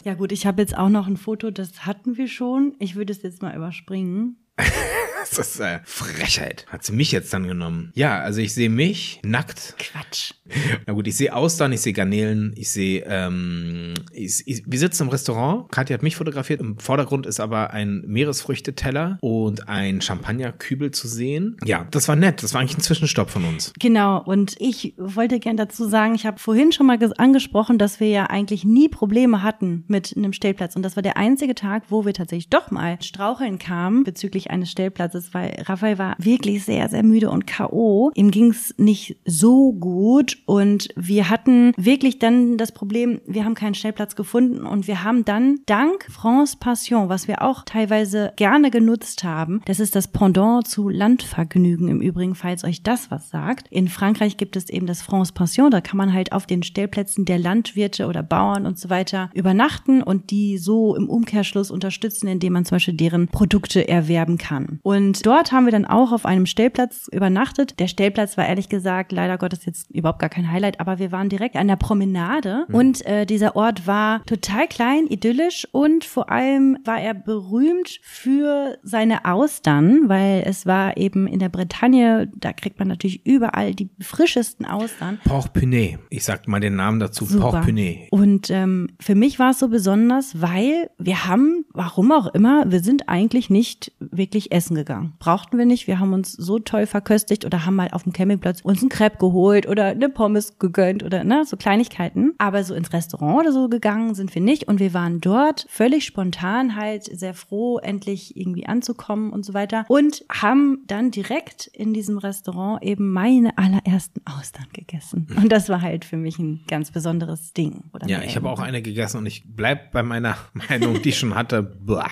Ja 0.05 0.15
gut, 0.15 0.31
ich 0.31 0.47
habe 0.47 0.63
jetzt 0.63 0.79
auch 0.79 0.89
noch 0.89 1.09
ein 1.09 1.17
Foto, 1.17 1.51
das 1.51 1.85
hatten 1.85 2.17
wir 2.17 2.29
schon. 2.29 2.75
Ich 2.79 2.95
würde 2.95 3.13
es 3.13 3.21
jetzt 3.23 3.43
mal 3.43 3.55
überspringen. 3.55 4.37
Das 5.37 5.51
ist 5.51 5.61
äh, 5.61 5.81
Frechheit. 5.85 6.65
Hat 6.69 6.85
sie 6.85 6.93
mich 6.93 7.13
jetzt 7.13 7.33
dann 7.33 7.47
genommen? 7.47 7.91
Ja, 7.95 8.21
also 8.21 8.41
ich 8.41 8.55
sehe 8.55 8.71
mich 8.71 9.21
nackt. 9.25 9.75
Quatsch. 9.79 10.33
Na 10.87 10.93
gut, 10.95 11.07
ich 11.07 11.17
sehe 11.17 11.35
Austern, 11.35 11.73
ich 11.73 11.81
sehe 11.83 11.93
Garnelen, 11.93 12.53
ich 12.57 12.71
sehe, 12.71 13.05
ähm, 13.07 13.95
ich, 14.13 14.43
ich, 14.47 14.63
wir 14.67 14.79
sitzen 14.79 15.05
im 15.05 15.09
Restaurant. 15.11 15.71
Katja 15.71 15.95
hat 15.95 16.03
mich 16.03 16.17
fotografiert. 16.17 16.61
Im 16.61 16.79
Vordergrund 16.79 17.27
ist 17.27 17.41
aber 17.41 17.71
ein 17.73 18.03
Meeresfrüchteteller 18.07 19.19
und 19.21 19.69
ein 19.69 20.01
Champagnerkübel 20.01 20.91
zu 20.91 21.09
sehen. 21.09 21.57
Ja, 21.65 21.87
das 21.91 22.09
war 22.09 22.17
nett. 22.17 22.43
Das 22.43 22.55
war 22.55 22.61
eigentlich 22.61 22.79
ein 22.79 22.83
Zwischenstopp 22.83 23.31
von 23.31 23.45
uns. 23.45 23.73
Genau, 23.79 24.23
und 24.23 24.55
ich 24.59 24.95
wollte 24.97 25.39
gern 25.39 25.57
dazu 25.57 25.87
sagen, 25.89 26.15
ich 26.15 26.25
habe 26.27 26.39
vorhin 26.39 26.73
schon 26.73 26.87
mal 26.87 26.97
ges- 26.97 27.13
angesprochen, 27.19 27.79
dass 27.79 28.01
wir 28.01 28.09
ja 28.09 28.27
eigentlich 28.27 28.65
nie 28.65 28.89
Probleme 28.89 29.43
hatten 29.43 29.85
mit 29.89 30.15
einem 30.17 30.33
Stellplatz. 30.33 30.77
Und 30.77 30.83
das 30.83 30.97
war 30.97 31.03
der 31.03 31.17
einzige 31.17 31.55
Tag, 31.55 31.85
wo 31.89 32.05
wir 32.07 32.15
tatsächlich 32.15 32.49
doch 32.49 32.71
mal 32.71 33.01
straucheln 33.03 33.59
kamen 33.59 34.05
bezüglich 34.05 34.51
eines 34.51 34.71
Stellplatzes, 34.71 35.18
weil 35.33 35.63
Raphael 35.67 35.99
war 35.99 36.17
wirklich 36.19 36.65
sehr, 36.65 36.89
sehr 36.89 37.03
müde 37.03 37.31
und 37.31 37.47
K.O. 37.47 38.11
Ihm 38.15 38.31
ging's 38.31 38.75
nicht 38.77 39.17
so 39.25 39.73
gut 39.73 40.39
und 40.47 40.89
wir 40.97 41.29
hatten 41.31 41.73
wirklich 41.77 42.19
dann 42.19 42.57
das 42.57 42.73
Problem, 42.73 43.21
wir 43.27 43.45
haben 43.45 43.55
keinen 43.55 43.75
Stellplatz 43.75 44.17
gefunden 44.17 44.67
und 44.67 44.87
wir 44.87 45.05
haben 45.05 45.25
dann 45.25 45.61
dank 45.67 46.07
France 46.11 46.57
Passion, 46.59 47.09
was 47.09 47.29
wir 47.29 47.43
auch 47.43 47.65
teilweise 47.65 48.33
gerne 48.37 48.71
genutzt 48.71 49.25
haben, 49.25 49.61
das 49.65 49.81
ist 49.81 49.95
das 49.95 50.09
Pendant 50.09 50.67
zu 50.67 50.89
Landvergnügen 50.89 51.89
im 51.89 52.01
Übrigen, 52.01 52.35
falls 52.35 52.65
euch 52.65 52.83
das 52.83 53.11
was 53.11 53.31
sagt. 53.31 53.69
In 53.71 53.89
Frankreich 53.89 54.37
gibt 54.37 54.57
es 54.57 54.69
eben 54.69 54.87
das 54.87 55.03
France 55.03 55.33
Passion, 55.33 55.71
da 55.71 55.81
kann 55.81 55.97
man 55.97 56.13
halt 56.13 56.33
auf 56.33 56.47
den 56.47 56.63
Stellplätzen 56.63 57.25
der 57.25 57.39
Landwirte 57.39 58.07
oder 58.07 58.23
Bauern 58.23 58.67
und 58.67 58.79
so 58.79 58.91
weiter 58.91 59.31
übernachten 59.35 60.03
und 60.03 60.31
die 60.31 60.59
so 60.59 60.97
im 60.97 61.09
Umkehrschluss 61.09 61.71
unterstützen, 61.71 62.29
indem 62.29 62.55
man 62.55 62.65
zum 62.65 62.77
Beispiel 62.77 62.95
deren 62.95 63.29
Produkte 63.29 63.89
erwerben 63.89 64.39
kann. 64.39 64.81
Und 64.83 64.98
dort 65.23 65.53
haben 65.53 65.65
wir 65.65 65.73
dann 65.73 65.85
auch 65.85 66.13
auf 66.13 66.27
einem 66.27 66.47
Stellplatz 66.47 67.09
übernachtet. 67.11 67.79
Der 67.79 67.89
Stellplatz 67.89 68.37
war 68.37 68.47
ehrlich 68.47 68.69
gesagt 68.69 69.13
leider 69.13 69.39
Gottes 69.39 69.65
jetzt 69.65 69.91
überhaupt 69.91 70.19
gar 70.19 70.29
kein 70.29 70.51
Highlight, 70.51 70.81
aber 70.81 70.99
wir 70.99 71.13
waren 71.13 71.29
direkt 71.29 71.57
an 71.57 71.69
der 71.69 71.77
Promenade 71.77 72.67
und 72.73 73.05
äh, 73.07 73.27
dieser 73.27 73.57
Ort 73.57 73.87
war 73.87 74.25
total 74.27 74.67
klein, 74.69 75.07
idyllisch 75.07 75.67
und 75.73 76.05
vor 76.05 76.31
allem 76.31 76.79
war 76.85 77.01
er 77.01 77.15
berühmt 77.15 78.01
für 78.03 78.79
seine 78.83 79.25
Austern, 79.25 80.09
weil 80.09 80.43
es 80.47 80.67
war 80.67 80.97
eben 80.97 81.27
in 81.27 81.39
der 81.39 81.49
Bretagne, 81.49 82.31
da 82.37 82.53
kriegt 82.53 82.79
man 82.79 82.89
natürlich 82.89 83.25
überall 83.27 83.75
die 83.75 83.91
frischesten 84.01 84.67
Austern. 84.67 85.19
Port 85.25 85.53
Punet. 85.53 85.99
Ich 86.11 86.25
sag 86.25 86.49
mal 86.49 86.61
den 86.61 86.77
Namen 86.77 87.01
dazu. 87.01 87.27
Port 87.27 87.65
Punet. 87.65 88.11
Und 88.11 88.51
ähm, 88.51 88.89
für 89.01 89.15
mich 89.15 89.39
war 89.39 89.51
es 89.51 89.59
so 89.59 89.69
besonders, 89.69 90.41
weil 90.41 90.91
wir 90.99 91.27
haben, 91.27 91.65
warum 91.79 92.11
auch 92.11 92.27
immer, 92.27 92.65
wir 92.71 92.81
sind 92.81 93.09
eigentlich 93.09 93.51
nicht 93.51 93.93
wirklich 94.01 94.51
essen 94.51 94.75
gegangen. 94.75 95.13
Brauchten 95.21 95.59
wir 95.59 95.65
nicht. 95.65 95.87
Wir 95.87 96.01
haben 96.01 96.13
uns 96.13 96.33
so 96.33 96.59
toll 96.59 96.87
verköstigt 96.87 97.45
oder 97.45 97.65
haben 97.65 97.77
mal 97.77 97.89
auf 97.93 98.03
dem 98.03 98.13
Campingplatz 98.13 98.63
uns 98.63 98.81
einen 98.81 98.89
Crepe 98.89 99.19
geholt 99.19 99.69
oder 99.69 99.87
eine 99.87 100.09
Pommes 100.09 100.59
gegönnt 100.59 101.05
oder 101.05 101.23
ne, 101.23 101.45
so 101.47 101.57
Kleinigkeiten. 101.57 102.35
Aber 102.39 102.65
so 102.65 102.75
ins 102.75 102.93
Restaurant 102.93 103.43
oder 103.43 103.53
so 103.53 103.69
gegangen 103.69 104.17
sind 104.17 104.35
wir 104.35 104.43
nicht. 104.43 104.67
Und 104.67 104.81
wir 104.81 104.93
waren 104.93 105.21
dort 105.21 105.67
völlig 105.69 106.05
spontan 106.05 106.75
halt 106.75 107.05
sehr 107.05 107.33
froh, 107.33 107.79
endlich 107.79 108.37
irgendwie 108.37 108.67
anzukommen 108.67 109.33
und 109.33 109.45
so 109.45 109.55
weiter. 109.55 109.85
Und 109.87 110.25
haben 110.29 110.83
dann 110.89 111.13
direkt 111.13 111.69
in 111.69 111.95
diesem 111.95 112.19
Restaurant 112.19 112.83
eben 112.83 113.13
meine 113.13 113.57
allerersten 113.57 114.21
Austern 114.27 114.67
gegessen. 114.73 115.29
Und 115.37 115.53
das 115.53 115.69
war 115.69 115.81
halt 115.81 116.05
für 116.05 116.17
mich 116.17 116.41
ein 116.41 116.65
ganz 116.67 116.91
besonderes 116.91 117.53
Ding. 117.53 117.85
Oder 117.93 118.09
Ja, 118.09 118.23
ich 118.23 118.35
habe 118.35 118.51
auch 118.51 118.59
eine 118.59 118.83
gegessen 118.83 119.19
und 119.19 119.27
ich 119.27 119.45
bleib 119.47 119.93
bei 119.93 120.03
meiner 120.03 120.37
Meinung, 120.69 121.01
die 121.03 121.11
ich 121.11 121.19
schon 121.19 121.37
hatte. 121.37 121.68
Blah. 121.81 122.11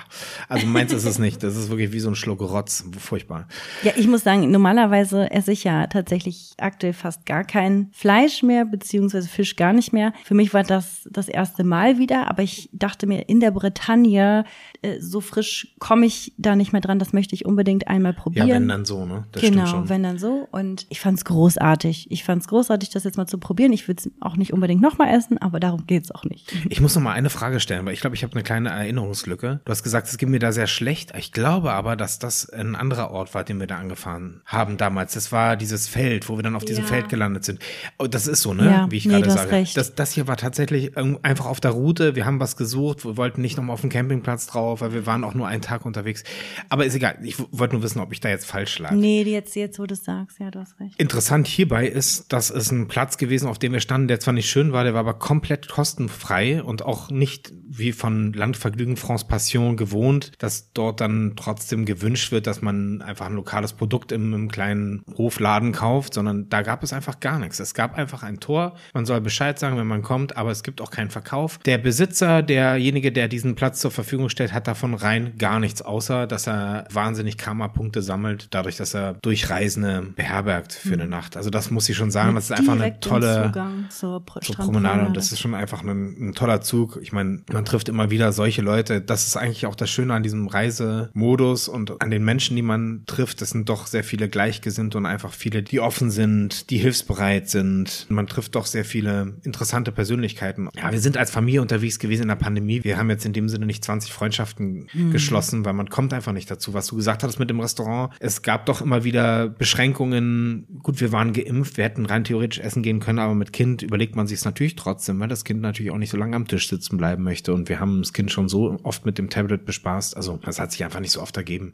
Also 0.49 0.67
meins 0.67 0.93
ist 0.93 1.05
es 1.05 1.19
nicht. 1.19 1.43
Das 1.43 1.57
ist 1.57 1.69
wirklich 1.69 1.93
wie 1.93 2.01
so 2.01 2.09
ein 2.09 2.15
Schluck 2.15 2.41
Rotz. 2.41 2.85
Furchtbar. 2.99 3.47
Ja, 3.83 3.93
ich 3.97 4.07
muss 4.09 4.23
sagen, 4.25 4.51
normalerweise 4.51 5.31
esse 5.31 5.53
ich 5.53 5.65
ja 5.65 5.87
tatsächlich 5.87 6.55
aktuell 6.59 6.93
fast 6.93 7.27
gar 7.27 7.45
kein 7.45 7.89
Fleisch 7.93 8.43
mehr, 8.43 8.65
beziehungsweise 8.65 9.29
Fisch 9.29 9.57
gar 9.57 9.73
nicht 9.73 9.93
mehr. 9.93 10.13
Für 10.25 10.35
mich 10.35 10.55
war 10.55 10.63
das 10.63 11.09
das 11.11 11.29
erste 11.29 11.65
Mal 11.65 11.99
wieder, 11.99 12.29
aber 12.31 12.43
ich 12.43 12.69
dachte 12.73 13.07
mir, 13.07 13.29
in 13.29 13.41
der 13.41 13.51
Bretagne, 13.51 14.45
äh, 14.83 15.01
so 15.01 15.21
frisch 15.21 15.75
komme 15.79 16.07
ich 16.07 16.33
da 16.39 16.57
nicht 16.57 16.73
mehr 16.73 16.81
dran, 16.81 16.99
das 16.99 17.13
möchte 17.13 17.35
ich 17.35 17.45
unbedingt 17.45 17.89
einmal 17.89 18.13
Ja, 18.15 18.21
probieren. 18.21 18.49
wenn 18.49 18.69
dann 18.69 18.85
so, 18.85 19.05
ne? 19.05 19.25
Das 19.33 19.43
genau, 19.43 19.89
wenn 19.89 20.03
dann 20.03 20.19
so. 20.19 20.49
Und 20.51 20.87
ich 20.89 21.01
fand's 21.01 21.25
großartig. 21.25 22.11
Ich 22.11 22.25
fand's 22.25 22.49
großartig, 22.49 22.91
das 22.91 23.05
jetzt 23.05 23.17
mal 23.17 23.27
zu 23.27 23.39
probieren. 23.39 23.73
Ich 23.73 23.89
würde 23.89 24.03
es 24.05 24.11
auch 24.21 24.37
nicht 24.37 24.53
unbedingt 24.53 24.81
nochmal 24.81 25.15
essen, 25.15 25.39
aber 25.39 25.61
darum 25.61 25.87
geht's 25.87 26.11
auch 26.11 26.25
nicht. 26.25 26.53
Ich 26.69 26.81
muss 26.81 26.95
noch 26.95 27.03
mal 27.03 27.13
eine 27.13 27.31
Frage 27.31 27.61
stellen, 27.61 27.85
weil 27.87 27.93
ich 27.95 28.01
glaube, 28.01 28.17
ich 28.17 28.23
habe 28.23 28.33
eine 28.35 28.43
kleine 28.43 28.71
Erinnerungslücke. 28.71 29.36
Erinnerungslücke. 29.37 29.61
Du 29.65 29.71
hast 29.71 29.83
gesagt, 29.83 30.09
es 30.09 30.19
ging 30.19 30.31
mir 30.31 30.39
da 30.39 30.53
sehr 30.53 30.67
schlecht. 30.67 31.13
Ich 31.17 31.33
glaube 31.33 31.73
aber, 31.73 31.97
dass 31.97 32.19
das 32.19 32.49
ein 32.51 32.75
anderer 32.75 33.11
Ort 33.11 33.35
war, 33.35 33.45
den 33.45 33.61
wir 33.61 33.67
da 33.67 33.77
angefahren 33.77 34.41
haben 34.45 34.77
damals. 34.77 35.15
Das 35.15 35.33
war 35.33 35.57
dieses 35.57 35.89
Feld, 35.89 36.29
wo 36.29 36.37
wir 36.37 36.43
dann 36.43 36.57
auf 36.57 36.65
diesem 36.65 36.85
Ja. 36.85 36.91
Feld 36.91 37.09
gelandet 37.09 37.45
sind. 37.45 37.61
Oh, 37.99 38.07
das 38.07 38.27
ist 38.27 38.43
so, 38.43 38.55
ne? 38.55 38.65
Ja, 38.67 38.87
Wie 38.91 38.97
ich 38.97 39.07
nee, 39.07 39.13
gerade 39.13 39.25
du 39.25 39.31
hast 39.31 39.39
sage. 39.39 39.51
recht. 39.53 39.77
Das, 39.77 39.95
das 39.95 40.13
hier 40.13 40.27
war 40.27 40.37
tatsächlich 40.37 40.97
einfach 40.97 41.47
auf 41.47 41.61
der 41.61 41.73
Route. 41.73 42.15
Wir 42.17 42.25
haben 42.27 42.41
was 42.41 42.57
gesucht. 42.57 43.05
Wir 43.05 43.17
wollten 43.17 43.41
nicht 43.41 43.57
nochmal 43.57 43.75
auf 43.75 43.81
den 43.81 43.91
Campingplatz 43.91 44.47
drauf, 44.47 44.81
weil 44.81 44.93
wir 44.93 45.07
waren 45.07 45.25
auch 45.25 45.35
nur 45.35 45.47
einen 45.47 45.63
Tag 45.63 45.85
unterwegs. 45.85 46.25
Aber 46.69 46.85
ist 46.85 46.95
egal. 46.95 47.19
Ich 47.23 47.37
wollte 47.51 47.75
nur 47.75 47.83
wissen, 47.83 48.01
ob 48.01 48.13
ich 48.13 48.21
da 48.21 48.29
jetzt 48.29 48.47
falsch 48.47 48.79
lag. 48.79 48.93
Nee, 48.93 49.23
jetzt, 49.23 49.55
jetzt, 49.57 49.79
wo 49.79 49.87
du 49.87 49.95
es 49.95 50.05
sagst, 50.05 50.39
ja, 50.39 50.51
du 50.51 50.61
hast 50.61 50.79
recht. 50.81 50.99
Interessant 50.99 51.47
hierbei 51.47 51.87
ist, 51.87 52.33
dass 52.33 52.51
es 52.51 52.71
ein 52.71 52.89
Platz 52.89 53.17
gewesen, 53.19 53.49
auf 53.49 53.59
dem 53.59 53.73
wir 53.73 53.81
standen, 53.81 54.09
der 54.09 54.21
zwar 54.21 54.35
nicht 54.35 54.49
schön 54.49 54.73
war, 54.73 54.85
der 54.85 54.95
war 54.95 55.01
aber 55.01 55.15
komplett 55.15 55.69
kostenfrei 55.69 56.63
und 56.63 56.83
auch 56.83 57.11
nicht 57.11 57.53
wie 57.69 57.93
von 57.93 58.33
Landvergnügen 58.33 58.97
France 58.97 59.26
Passion 59.29 59.77
gewohnt, 59.77 60.33
dass 60.39 60.73
dort 60.73 61.01
dann 61.01 61.35
trotzdem 61.37 61.85
gewünscht 61.85 62.33
wird, 62.33 62.47
dass 62.47 62.63
man 62.63 63.03
einfach 63.03 63.27
ein 63.27 63.35
lokales 63.35 63.73
Produkt 63.73 64.13
im, 64.13 64.33
im 64.35 64.51
kleinen 64.51 65.05
Hofladen 65.17 65.73
kauft, 65.73 66.15
sondern 66.15 66.49
da 66.49 66.63
gab 66.63 66.83
es 66.83 66.93
einfach 66.93 67.21
gar 67.21 67.39
nichts. 67.39 67.61
Es 67.61 67.75
gab 67.75 67.97
einfach 67.97 68.23
ein 68.23 68.41
Tor, 68.41 68.77
man 68.95 69.07
soll 69.07 69.21
Bescheid 69.21 69.59
sagen, 69.59 69.77
wenn 69.77 69.87
man 69.87 70.03
kommt, 70.03 70.37
aber 70.37 70.51
es 70.51 70.63
gibt 70.63 70.81
auch 70.81 70.91
keinen 70.91 71.11
Verkauf. 71.11 71.59
Der 71.59 71.79
Besitzer, 71.79 72.43
derjenige, 72.43 73.13
der 73.13 73.29
diesen 73.29 73.55
Platz 73.55 73.81
zur 73.81 73.91
Verfügung 73.91 74.29
stellt, 74.29 74.53
hat 74.53 74.67
davon 74.67 74.95
rein 74.95 75.35
gar 75.39 75.61
nichts, 75.61 75.83
außer 75.83 76.27
dass 76.27 76.47
er 76.47 76.87
wahnsinnig 76.91 77.39
Karma-Punkte 77.39 78.03
sammelt, 78.03 78.49
dadurch, 78.51 78.77
dass 78.77 78.95
er 78.95 79.15
Durchreisende 79.15 80.03
beherbergt 80.15 80.73
für 80.73 80.95
eine 80.95 81.07
Nacht. 81.07 81.37
Also 81.37 81.51
das 81.51 81.71
muss 81.71 81.89
ich 81.89 81.97
schon 81.97 82.11
sagen, 82.11 82.35
das 82.35 82.45
ist 82.51 82.53
einfach 82.53 82.75
eine 82.75 82.99
tolle 83.01 83.45
Zugang 83.47 83.87
zur 83.91 84.07
zur. 84.07 84.57
Promenade 84.57 85.07
und 85.07 85.17
das 85.17 85.33
ist 85.33 85.41
schon 85.41 85.55
einfach 85.55 85.83
ein, 85.83 86.29
ein 86.29 86.33
toller 86.35 86.61
Zug. 86.61 86.99
Ich 87.03 87.13
meine, 87.13 87.41
man 87.53 87.65
trifft 87.65 87.89
immer 87.89 88.11
wieder 88.11 88.33
solche 88.33 88.63
Leute. 88.63 89.01
Das 89.17 89.27
ist 89.27 89.39
eigentlich 89.39 89.65
auch 89.65 89.75
das 89.75 89.89
Schöne 89.89 90.13
an 90.13 90.23
diesem 90.23 90.47
Reisemodus 90.47 91.69
und 91.69 92.03
an 92.03 92.11
den 92.11 92.23
Menschen, 92.23 92.55
die 92.55 92.61
man 92.61 93.05
trifft. 93.07 93.41
Das 93.41 93.49
sind 93.49 93.67
doch 93.71 93.87
sehr 93.87 94.05
viele 94.05 94.29
Gleichgesinnte 94.29 94.99
und 94.99 95.07
einfach 95.07 95.33
viele, 95.33 95.63
die 95.63 95.81
offen 95.81 96.11
sind, 96.11 96.69
die 96.69 96.77
hilfsbereit 96.77 97.49
sind. 97.49 98.05
Man 98.11 98.27
trifft 98.27 98.57
doch 98.57 98.67
sehr 98.67 98.85
viele 98.85 99.39
interessante 99.43 99.91
Persönlichkeiten. 99.91 100.69
Ja, 100.77 100.93
wir 100.93 101.01
sind 101.01 101.17
als 101.17 101.31
Familie 101.31 101.63
unterwegs 101.63 101.99
gewesen 101.99 102.25
in 102.25 102.29
der 102.29 102.35
Pandemie. 102.35 102.85
Wir 102.85 102.99
haben 102.99 103.09
jetzt 103.09 103.25
in 103.25 103.33
dem 103.33 103.49
Sinne 103.49 103.65
nicht 103.65 103.83
20 103.87 104.13
Freundschaften 104.13 104.89
geschlossen, 105.11 105.65
weil 105.65 105.73
man 105.73 105.89
kommt 105.89 106.13
einfach 106.13 106.33
nicht 106.33 106.51
dazu. 106.51 106.75
Was 106.75 106.89
du 106.89 106.97
gesagt 106.97 107.23
hattest 107.23 107.39
mit 107.39 107.49
dem 107.49 107.59
Restaurant, 107.59 108.13
es 108.21 108.43
gab 108.43 108.67
doch 108.67 108.83
immer 108.83 109.03
wieder 109.03 109.49
Beschränkungen. 109.49 110.67
Gut, 110.83 111.01
wir 111.01 111.11
waren 111.11 111.33
geimpft, 111.33 111.79
wir 111.79 111.85
hätten 111.85 112.05
rein 112.05 112.25
theoretisch 112.25 112.59
essen 112.59 112.83
gehen 112.83 113.01
können, 113.01 113.21
aber 113.21 113.35
mit 113.35 113.55
Kind 113.55 113.81
überlegt 113.81 114.15
man 114.15 114.27
sich 114.27 114.41
es 114.41 114.45
natürlich 114.45 114.77
trotzdem, 114.77 115.19
weil 115.21 115.29
das 115.29 115.45
Kind 115.45 115.63
natürlich 115.63 115.91
auch 115.91 115.97
nicht 115.97 116.11
so 116.11 116.19
lange 116.19 116.37
am 116.37 116.47
Tisch 116.47 116.69
sitzen 116.69 116.99
bleiben 116.99 117.23
möchte. 117.23 117.55
Und 117.55 117.71
wir 117.71 117.81
haben 117.81 118.03
das 118.03 118.13
Kind 118.13 118.31
schon 118.31 118.51
so 118.51 118.77
oft 118.83 119.06
mit 119.07 119.17
dem 119.17 119.31
Tablet 119.31 119.65
bespaßt. 119.65 120.15
Also 120.17 120.39
das 120.45 120.61
hat 120.61 120.73
sich 120.73 120.85
einfach 120.85 121.01
nicht 121.01 121.13
so 121.13 121.23
oft 121.23 121.37
ergeben. 121.39 121.73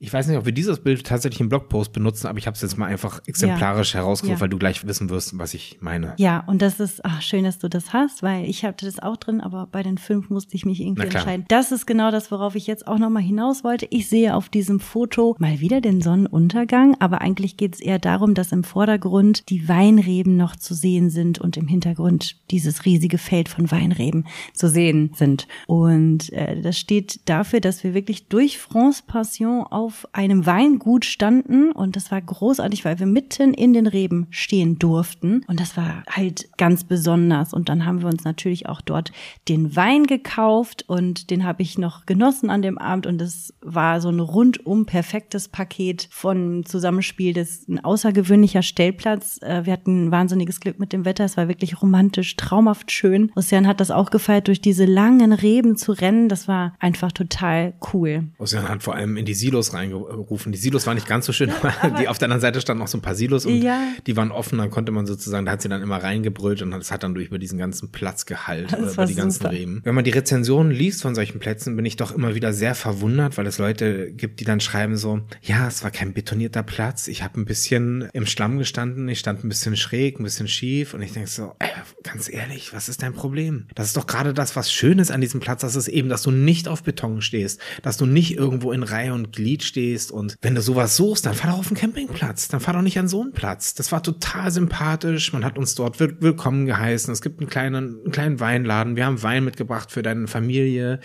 Ich 0.00 0.12
weiß 0.12 0.26
nicht, 0.28 0.36
ob 0.38 0.44
wir 0.44 0.52
dieses 0.52 0.80
Bild 0.80 1.06
tatsächlich 1.06 1.40
im 1.40 1.48
Blogpost 1.48 1.92
benutzen, 1.92 2.26
aber 2.26 2.38
ich 2.38 2.46
habe 2.46 2.54
es 2.54 2.62
jetzt 2.62 2.76
mal 2.76 2.86
einfach 2.86 3.20
exemplarisch 3.26 3.94
herausgesucht, 3.94 4.36
Ja. 4.38 4.40
weil 4.40 4.48
du 4.48 4.58
gleich 4.58 4.86
wissen 4.86 5.10
wirst, 5.10 5.38
was 5.38 5.54
ich 5.54 5.78
meine. 5.80 6.14
Ja, 6.18 6.40
und 6.46 6.62
das 6.62 6.80
ist 6.80 7.04
ach, 7.04 7.22
schön, 7.22 7.44
dass 7.44 7.58
du 7.58 7.68
das 7.68 7.92
hast, 7.92 8.22
weil 8.22 8.44
ich 8.48 8.64
hatte 8.64 8.86
das 8.86 8.98
auch 8.98 9.16
drin, 9.16 9.40
aber 9.40 9.66
bei 9.70 9.82
den 9.82 9.98
fünf 9.98 10.30
musste 10.30 10.54
ich 10.56 10.64
mich 10.66 10.80
irgendwie 10.80 11.02
entscheiden. 11.02 11.44
Das 11.48 11.72
ist 11.72 11.86
genau 11.86 12.10
das, 12.10 12.30
worauf 12.30 12.54
ich 12.54 12.66
jetzt 12.66 12.86
auch 12.86 12.98
nochmal 12.98 13.22
hinaus 13.22 13.64
wollte. 13.64 13.86
Ich 13.90 14.08
sehe 14.08 14.34
auf 14.34 14.48
diesem 14.48 14.80
Foto 14.80 15.36
mal 15.38 15.60
wieder 15.60 15.80
den 15.80 16.00
Sonnenuntergang, 16.02 16.96
aber 17.00 17.20
eigentlich 17.20 17.56
geht 17.56 17.74
es 17.74 17.80
eher 17.80 17.98
darum, 17.98 18.34
dass 18.34 18.52
im 18.52 18.64
Vordergrund 18.64 19.48
die 19.48 19.68
Weinreben 19.68 20.36
noch 20.36 20.56
zu 20.56 20.74
sehen 20.74 21.10
sind 21.10 21.38
und 21.38 21.56
im 21.56 21.68
Hintergrund 21.68 22.36
dieses 22.50 22.84
riesige 22.84 23.18
Feld 23.18 23.48
von 23.48 23.70
Weinreben 23.70 24.26
zu 24.52 24.68
sehen 24.68 25.12
sind. 25.14 25.46
Und 25.66 26.32
äh, 26.32 26.60
das 26.60 26.78
steht 26.78 27.20
dafür, 27.28 27.60
dass 27.60 27.84
wir 27.84 27.94
wirklich 27.94 28.28
durch 28.28 28.58
France 28.58 29.02
Passion 29.06 29.62
auf 29.64 29.83
einem 30.12 30.46
Weingut 30.46 31.04
standen. 31.04 31.72
Und 31.72 31.96
das 31.96 32.10
war 32.10 32.20
großartig, 32.20 32.84
weil 32.84 32.98
wir 32.98 33.06
mitten 33.06 33.54
in 33.54 33.72
den 33.72 33.86
Reben 33.86 34.26
stehen 34.30 34.78
durften. 34.78 35.44
Und 35.46 35.60
das 35.60 35.76
war 35.76 36.02
halt 36.10 36.48
ganz 36.56 36.84
besonders. 36.84 37.52
Und 37.52 37.68
dann 37.68 37.84
haben 37.84 38.02
wir 38.02 38.08
uns 38.08 38.24
natürlich 38.24 38.68
auch 38.68 38.80
dort 38.80 39.12
den 39.48 39.76
Wein 39.76 40.04
gekauft. 40.06 40.84
Und 40.86 41.30
den 41.30 41.44
habe 41.44 41.62
ich 41.62 41.78
noch 41.78 42.06
genossen 42.06 42.50
an 42.50 42.62
dem 42.62 42.78
Abend. 42.78 43.06
Und 43.06 43.20
es 43.20 43.52
war 43.60 44.00
so 44.00 44.08
ein 44.08 44.20
rundum 44.20 44.86
perfektes 44.86 45.48
Paket 45.48 46.08
von 46.10 46.64
Zusammenspiel, 46.64 47.32
das 47.32 47.50
ist 47.50 47.68
ein 47.68 47.84
außergewöhnlicher 47.84 48.62
Stellplatz. 48.62 49.38
Äh, 49.42 49.66
Wir 49.66 49.72
hatten 49.72 50.10
wahnsinniges 50.10 50.60
Glück 50.60 50.78
mit 50.78 50.92
dem 50.92 51.04
Wetter, 51.04 51.24
es 51.24 51.36
war 51.36 51.48
wirklich 51.48 51.82
romantisch, 51.82 52.36
traumhaft 52.36 52.90
schön. 52.90 53.30
Ocean 53.36 53.66
hat 53.66 53.80
das 53.80 53.90
auch 53.90 54.10
gefeiert, 54.10 54.48
durch 54.48 54.60
diese 54.60 54.84
langen 54.84 55.32
Reben 55.32 55.76
zu 55.76 55.92
rennen, 55.92 56.28
das 56.28 56.48
war 56.48 56.74
einfach 56.78 57.12
total 57.12 57.74
cool. 57.92 58.28
Ossian 58.38 58.68
hat 58.68 58.82
vor 58.82 58.94
allem 58.94 59.16
in 59.16 59.24
die 59.24 59.34
Silos 59.34 59.72
reingerufen. 59.74 60.52
Die 60.52 60.58
Silos 60.58 60.86
waren 60.86 60.94
nicht 60.94 61.06
ganz 61.08 61.26
so 61.26 61.32
schön, 61.32 61.50
aber 61.50 61.72
die 61.98 62.08
auf 62.08 62.18
der 62.18 62.26
anderen 62.26 62.40
Seite 62.40 62.60
standen 62.60 62.80
noch 62.80 62.88
so 62.88 62.98
ein 62.98 63.02
paar 63.02 63.14
Silos 63.14 63.46
und 63.46 63.60
Ja. 63.60 63.80
die 64.06 64.16
waren 64.16 64.30
offen. 64.30 64.58
Dann 64.58 64.70
konnte 64.70 64.92
man 64.92 65.06
sozusagen, 65.06 65.44
da 65.46 65.52
hat 65.52 65.62
sie 65.62 65.68
dann 65.68 65.82
immer 65.82 66.02
reingebrüllt 66.02 66.62
und 66.62 66.70
das 66.70 66.90
hat 66.90 67.02
dann 67.02 67.14
durch 67.14 67.28
über 67.28 67.38
diesen 67.38 67.58
ganzen 67.58 67.90
Platz 67.92 68.26
geheilt, 68.26 68.72
Das 68.72 68.80
oder 68.80 68.92
über 68.92 69.06
die 69.06 69.14
ganzen 69.14 69.38
super. 69.42 69.52
Reben. 69.52 69.80
Wenn 69.84 69.94
man 69.94 70.04
die 70.04 70.10
Rezensionen 70.10 70.72
liest 70.72 71.02
von 71.02 71.14
solchen 71.14 71.38
Plätzen, 71.40 71.76
bin 71.76 71.84
ich 71.84 71.96
doch 71.96 72.12
immer 72.12 72.34
wieder 72.34 72.52
sehr 72.52 72.74
verwundert, 72.74 73.36
weil 73.38 73.46
es 73.46 73.58
Leute 73.58 74.12
gibt, 74.12 74.40
die 74.40 74.44
dann 74.44 74.60
schreiben 74.60 74.96
so, 74.96 75.20
ja, 75.42 75.66
es 75.68 75.82
war 75.82 75.90
kein 75.90 76.12
betonierter 76.14 76.62
Platz, 76.62 77.08
ich 77.08 77.22
habe 77.22 77.40
ein 77.40 77.44
bisschen 77.44 78.08
im 78.12 78.26
Schlamm 78.26 78.58
gestanden, 78.58 79.08
ich 79.08 79.18
stand 79.18 79.44
ein 79.44 79.48
bisschen 79.48 79.76
schräg, 79.76 80.20
ein 80.20 80.24
bisschen 80.24 80.48
schief 80.48 80.94
und 80.94 81.02
ich 81.02 81.12
denke 81.12 81.28
so, 81.28 81.52
ey, 81.58 81.68
ganz 82.02 82.28
ehrlich, 82.32 82.72
was 82.72 82.88
ist 82.88 83.02
dein 83.02 83.12
Problem? 83.12 83.66
Das 83.74 83.86
ist 83.88 83.96
doch 83.96 84.06
gerade 84.06 84.34
das, 84.34 84.56
was 84.56 84.72
schön 84.72 84.98
ist 84.98 85.10
an 85.10 85.20
diesem 85.20 85.40
Platz, 85.40 85.62
das 85.62 85.76
ist 85.76 85.88
eben, 85.88 86.08
dass 86.08 86.22
du 86.22 86.30
nicht 86.30 86.68
auf 86.68 86.82
Beton 86.82 87.20
stehst, 87.22 87.60
dass 87.82 87.96
du 87.96 88.06
nicht 88.06 88.36
irgendwo 88.36 88.72
in 88.72 88.82
Reihe 88.82 89.12
und 89.14 89.32
Glied 89.32 89.63
stehst 89.64 90.12
und 90.12 90.36
wenn 90.42 90.54
du 90.54 90.60
sowas 90.62 90.96
suchst, 90.96 91.26
dann 91.26 91.34
fahr 91.34 91.50
doch 91.52 91.58
auf 91.58 91.68
den 91.68 91.76
Campingplatz, 91.76 92.48
dann 92.48 92.60
fahr 92.60 92.74
doch 92.74 92.82
nicht 92.82 92.98
an 92.98 93.08
so 93.08 93.22
einen 93.22 93.32
Platz. 93.32 93.74
Das 93.74 93.90
war 93.92 94.02
total 94.02 94.50
sympathisch, 94.50 95.32
man 95.32 95.44
hat 95.44 95.58
uns 95.58 95.74
dort 95.74 95.98
will 96.00 96.16
willkommen 96.20 96.66
geheißen, 96.66 97.12
es 97.12 97.22
gibt 97.22 97.40
einen 97.40 97.48
kleinen, 97.48 97.76
einen 98.02 98.12
kleinen 98.12 98.40
Weinladen, 98.40 98.96
wir 98.96 99.06
haben 99.06 99.22
Wein 99.22 99.44
mitgebracht 99.44 99.90
für 99.90 100.02
deine 100.02 100.26
Familie, 100.26 101.00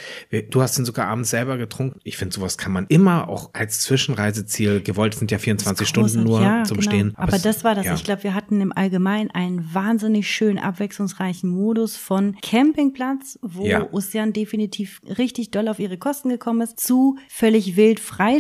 du 0.52 0.62
hast 0.62 0.78
den 0.78 0.86
sogar 0.86 1.08
abends 1.08 1.30
selber 1.30 1.58
getrunken. 1.58 2.00
Ich 2.04 2.18
finde, 2.18 2.36
sowas 2.36 2.58
kann 2.58 2.72
man 2.72 2.86
immer 2.90 3.30
auch 3.30 3.52
als 3.54 3.82
Zwischenreiseziel, 3.82 4.82
gewollt 4.82 5.16
sind 5.16 5.32
ja 5.32 5.38
24 5.40 5.88
Stunden 5.88 6.24
nur 6.24 6.42
ja, 6.42 6.64
zum 6.64 6.78
genau. 6.78 6.90
Stehen. 6.92 7.14
Aber, 7.16 7.34
es- 7.36 7.42
das 7.42 7.64
war 7.64 7.76
das. 7.76 7.86
ja. 7.86 7.94
Ich 7.96 8.04
glaube, 8.04 8.24
wir 8.24 8.34
hatten 8.34 8.62
im 8.62 8.72
Allgemeinen 8.76 9.32
einen 9.32 9.74
wahnsinnig 9.74 10.30
schönen, 10.30 10.58
abwechslungsreichen 10.60 11.50
Modus 11.50 11.96
von 11.98 12.36
Campingplatz, 12.42 13.40
wo 13.42 13.66
Ja. 13.66 13.88
Ocean 13.92 14.34
definitiv 14.34 15.02
richtig 15.18 15.52
doll 15.52 15.68
auf 15.68 15.80
ihre 15.80 15.98
Kosten 15.98 16.30
gekommen 16.30 16.62
ist, 16.62 16.80
zu 16.80 17.18
völlig 17.30 17.76
wild 17.76 18.00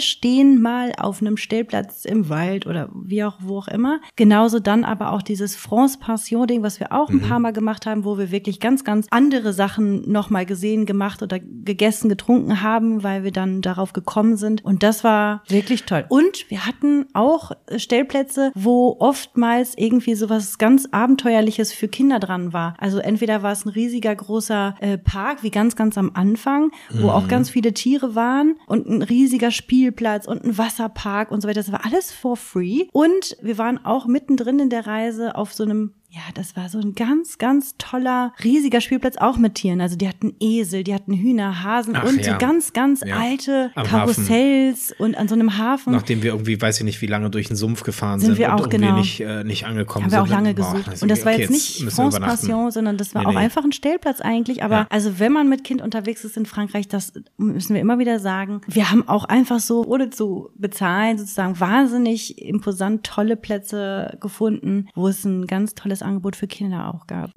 freistehen, 0.09 0.61
mal 0.61 0.91
auf 0.97 1.21
einem 1.21 1.37
Stellplatz 1.37 2.05
im 2.05 2.29
Wald 2.29 2.65
oder 2.65 2.89
wie 2.93 3.23
auch, 3.23 3.37
wo 3.41 3.59
auch 3.59 3.67
immer. 3.67 3.99
Genauso 4.15 4.59
dann 4.59 4.83
aber 4.83 5.11
auch 5.11 5.21
dieses 5.21 5.55
France 5.55 5.99
Passion 5.99 6.47
Ding, 6.47 6.63
was 6.63 6.79
wir 6.79 6.91
auch 6.91 7.09
ein 7.09 7.17
Mhm. 7.17 7.21
paar 7.21 7.39
Mal 7.39 7.53
gemacht 7.53 7.85
haben, 7.85 8.03
wo 8.05 8.17
wir 8.17 8.31
wirklich 8.31 8.59
ganz, 8.59 8.83
ganz 8.83 9.07
andere 9.11 9.53
Sachen 9.53 10.09
nochmal 10.11 10.45
gesehen, 10.45 10.85
gemacht 10.85 11.21
oder 11.21 11.39
gegessen, 11.39 12.09
getrunken 12.09 12.61
haben, 12.61 13.03
weil 13.03 13.23
wir 13.23 13.31
dann 13.31 13.61
darauf 13.61 13.93
gekommen 13.93 14.35
sind. 14.37 14.63
Und 14.65 14.83
das 14.83 15.03
war 15.03 15.43
wirklich 15.47 15.83
toll. 15.83 16.05
Und 16.09 16.49
wir 16.49 16.65
hatten 16.65 17.05
auch 17.13 17.51
äh, 17.67 17.77
Stellplätze, 17.79 18.51
wo 18.55 18.95
oftmals 18.99 19.73
irgendwie 19.77 20.15
sowas 20.15 20.57
ganz 20.57 20.87
Abenteuerliches 20.91 21.71
für 21.73 21.87
Kinder 21.87 22.19
dran 22.19 22.53
war. 22.53 22.73
Also 22.79 22.99
entweder 22.99 23.43
war 23.43 23.51
es 23.51 23.65
ein 23.65 23.69
riesiger 23.69 24.15
großer 24.15 24.75
äh, 24.79 24.97
Park, 24.97 25.43
wie 25.43 25.51
ganz, 25.51 25.75
ganz 25.75 25.97
am 25.97 26.11
Anfang, 26.13 26.71
wo 26.93 27.09
auch 27.09 27.27
ganz 27.27 27.49
viele 27.49 27.73
Tiere 27.73 28.15
waren 28.15 28.55
und 28.67 28.87
ein 28.87 29.01
riesiger 29.01 29.51
Spielplatz 29.51 29.98
und 30.27 30.43
ein 30.43 30.57
Wasserpark 30.57 31.31
und 31.31 31.41
so 31.41 31.47
weiter. 31.47 31.61
Das 31.61 31.71
war 31.71 31.85
alles 31.85 32.11
for 32.11 32.37
free. 32.37 32.87
Und 32.91 33.37
wir 33.41 33.57
waren 33.57 33.83
auch 33.85 34.05
mittendrin 34.05 34.59
in 34.59 34.69
der 34.69 34.87
Reise 34.87 35.35
auf 35.35 35.53
so 35.53 35.63
einem 35.63 35.93
ja, 36.11 36.21
das 36.33 36.55
war 36.55 36.69
so 36.69 36.79
ein 36.79 36.95
ganz, 36.95 37.37
ganz 37.37 37.75
toller, 37.77 38.33
riesiger 38.43 38.81
Spielplatz, 38.81 39.17
auch 39.17 39.37
mit 39.37 39.55
Tieren. 39.55 39.79
Also 39.79 39.95
die 39.95 40.07
hatten 40.07 40.33
Esel, 40.39 40.83
die 40.83 40.93
hatten 40.93 41.13
Hühner, 41.13 41.63
Hasen 41.63 41.95
Ach 41.95 42.03
und 42.03 42.25
ja. 42.25 42.33
so 42.33 42.37
ganz, 42.39 42.73
ganz 42.73 43.03
Ja. 43.05 43.17
alte 43.17 43.71
Am 43.75 43.85
Karussells 43.85 44.93
und 44.97 45.15
an 45.17 45.27
so 45.27 45.35
einem 45.35 45.57
Hafen. 45.57 45.93
Nachdem 45.93 46.23
wir 46.23 46.31
irgendwie, 46.31 46.59
weiß 46.59 46.79
ich 46.79 46.83
nicht, 46.83 47.01
wie 47.01 47.07
lange 47.07 47.29
durch 47.29 47.47
den 47.47 47.55
Sumpf 47.55 47.83
gefahren 47.83 48.19
Sind 48.19 48.29
sind, 48.31 48.37
wir 48.39 48.47
und 48.47 48.53
auch, 48.53 48.59
irgendwie 48.61 48.77
genau. 48.77 48.97
nicht, 48.97 49.19
äh, 49.21 49.43
nicht 49.43 49.65
angekommen 49.65 50.05
haben 50.05 50.11
wir 50.11 50.21
auch 50.21 50.27
sind. 50.27 50.35
lange 50.35 50.53
Boah, 50.53 50.71
gesucht. 50.73 50.89
also, 50.89 51.03
und 51.03 51.09
das 51.09 51.25
war 51.25 51.33
jetzt 51.37 51.51
nicht 51.51 51.83
France. 51.91 52.19
Passion, 52.19 52.71
sondern 52.71 52.97
das 52.97 53.13
war 53.15 53.21
Nee, 53.21 53.27
auch 53.27 53.31
nee. 53.33 53.37
einfach 53.37 53.63
ein 53.63 53.71
Stellplatz 53.71 54.19
eigentlich. 54.21 54.63
Aber 54.63 54.75
Ja. 54.75 54.87
also 54.89 55.19
wenn 55.19 55.31
man 55.31 55.47
mit 55.47 55.63
Kind 55.63 55.81
unterwegs 55.81 56.23
ist 56.23 56.37
in 56.37 56.45
Frankreich, 56.45 56.87
das 56.87 57.13
müssen 57.37 57.73
wir 57.75 57.81
immer 57.81 57.99
wieder 57.99 58.19
sagen, 58.19 58.61
wir 58.67 58.89
haben 58.91 59.07
auch 59.07 59.25
einfach 59.25 59.59
so, 59.59 59.85
ohne 59.85 60.09
zu 60.09 60.49
bezahlen, 60.55 61.17
sozusagen 61.17 61.59
wahnsinnig 61.59 62.41
imposant 62.41 63.03
tolle 63.05 63.35
Plätze 63.35 64.17
gefunden, 64.19 64.87
wo 64.95 65.07
es 65.07 65.23
ein 65.25 65.45
ganz 65.47 65.75
tolles 65.75 65.98
Angebot 66.01 66.35
für 66.35 66.47
Kinder 66.47 66.93
auch 66.93 67.07
gab. 67.07 67.31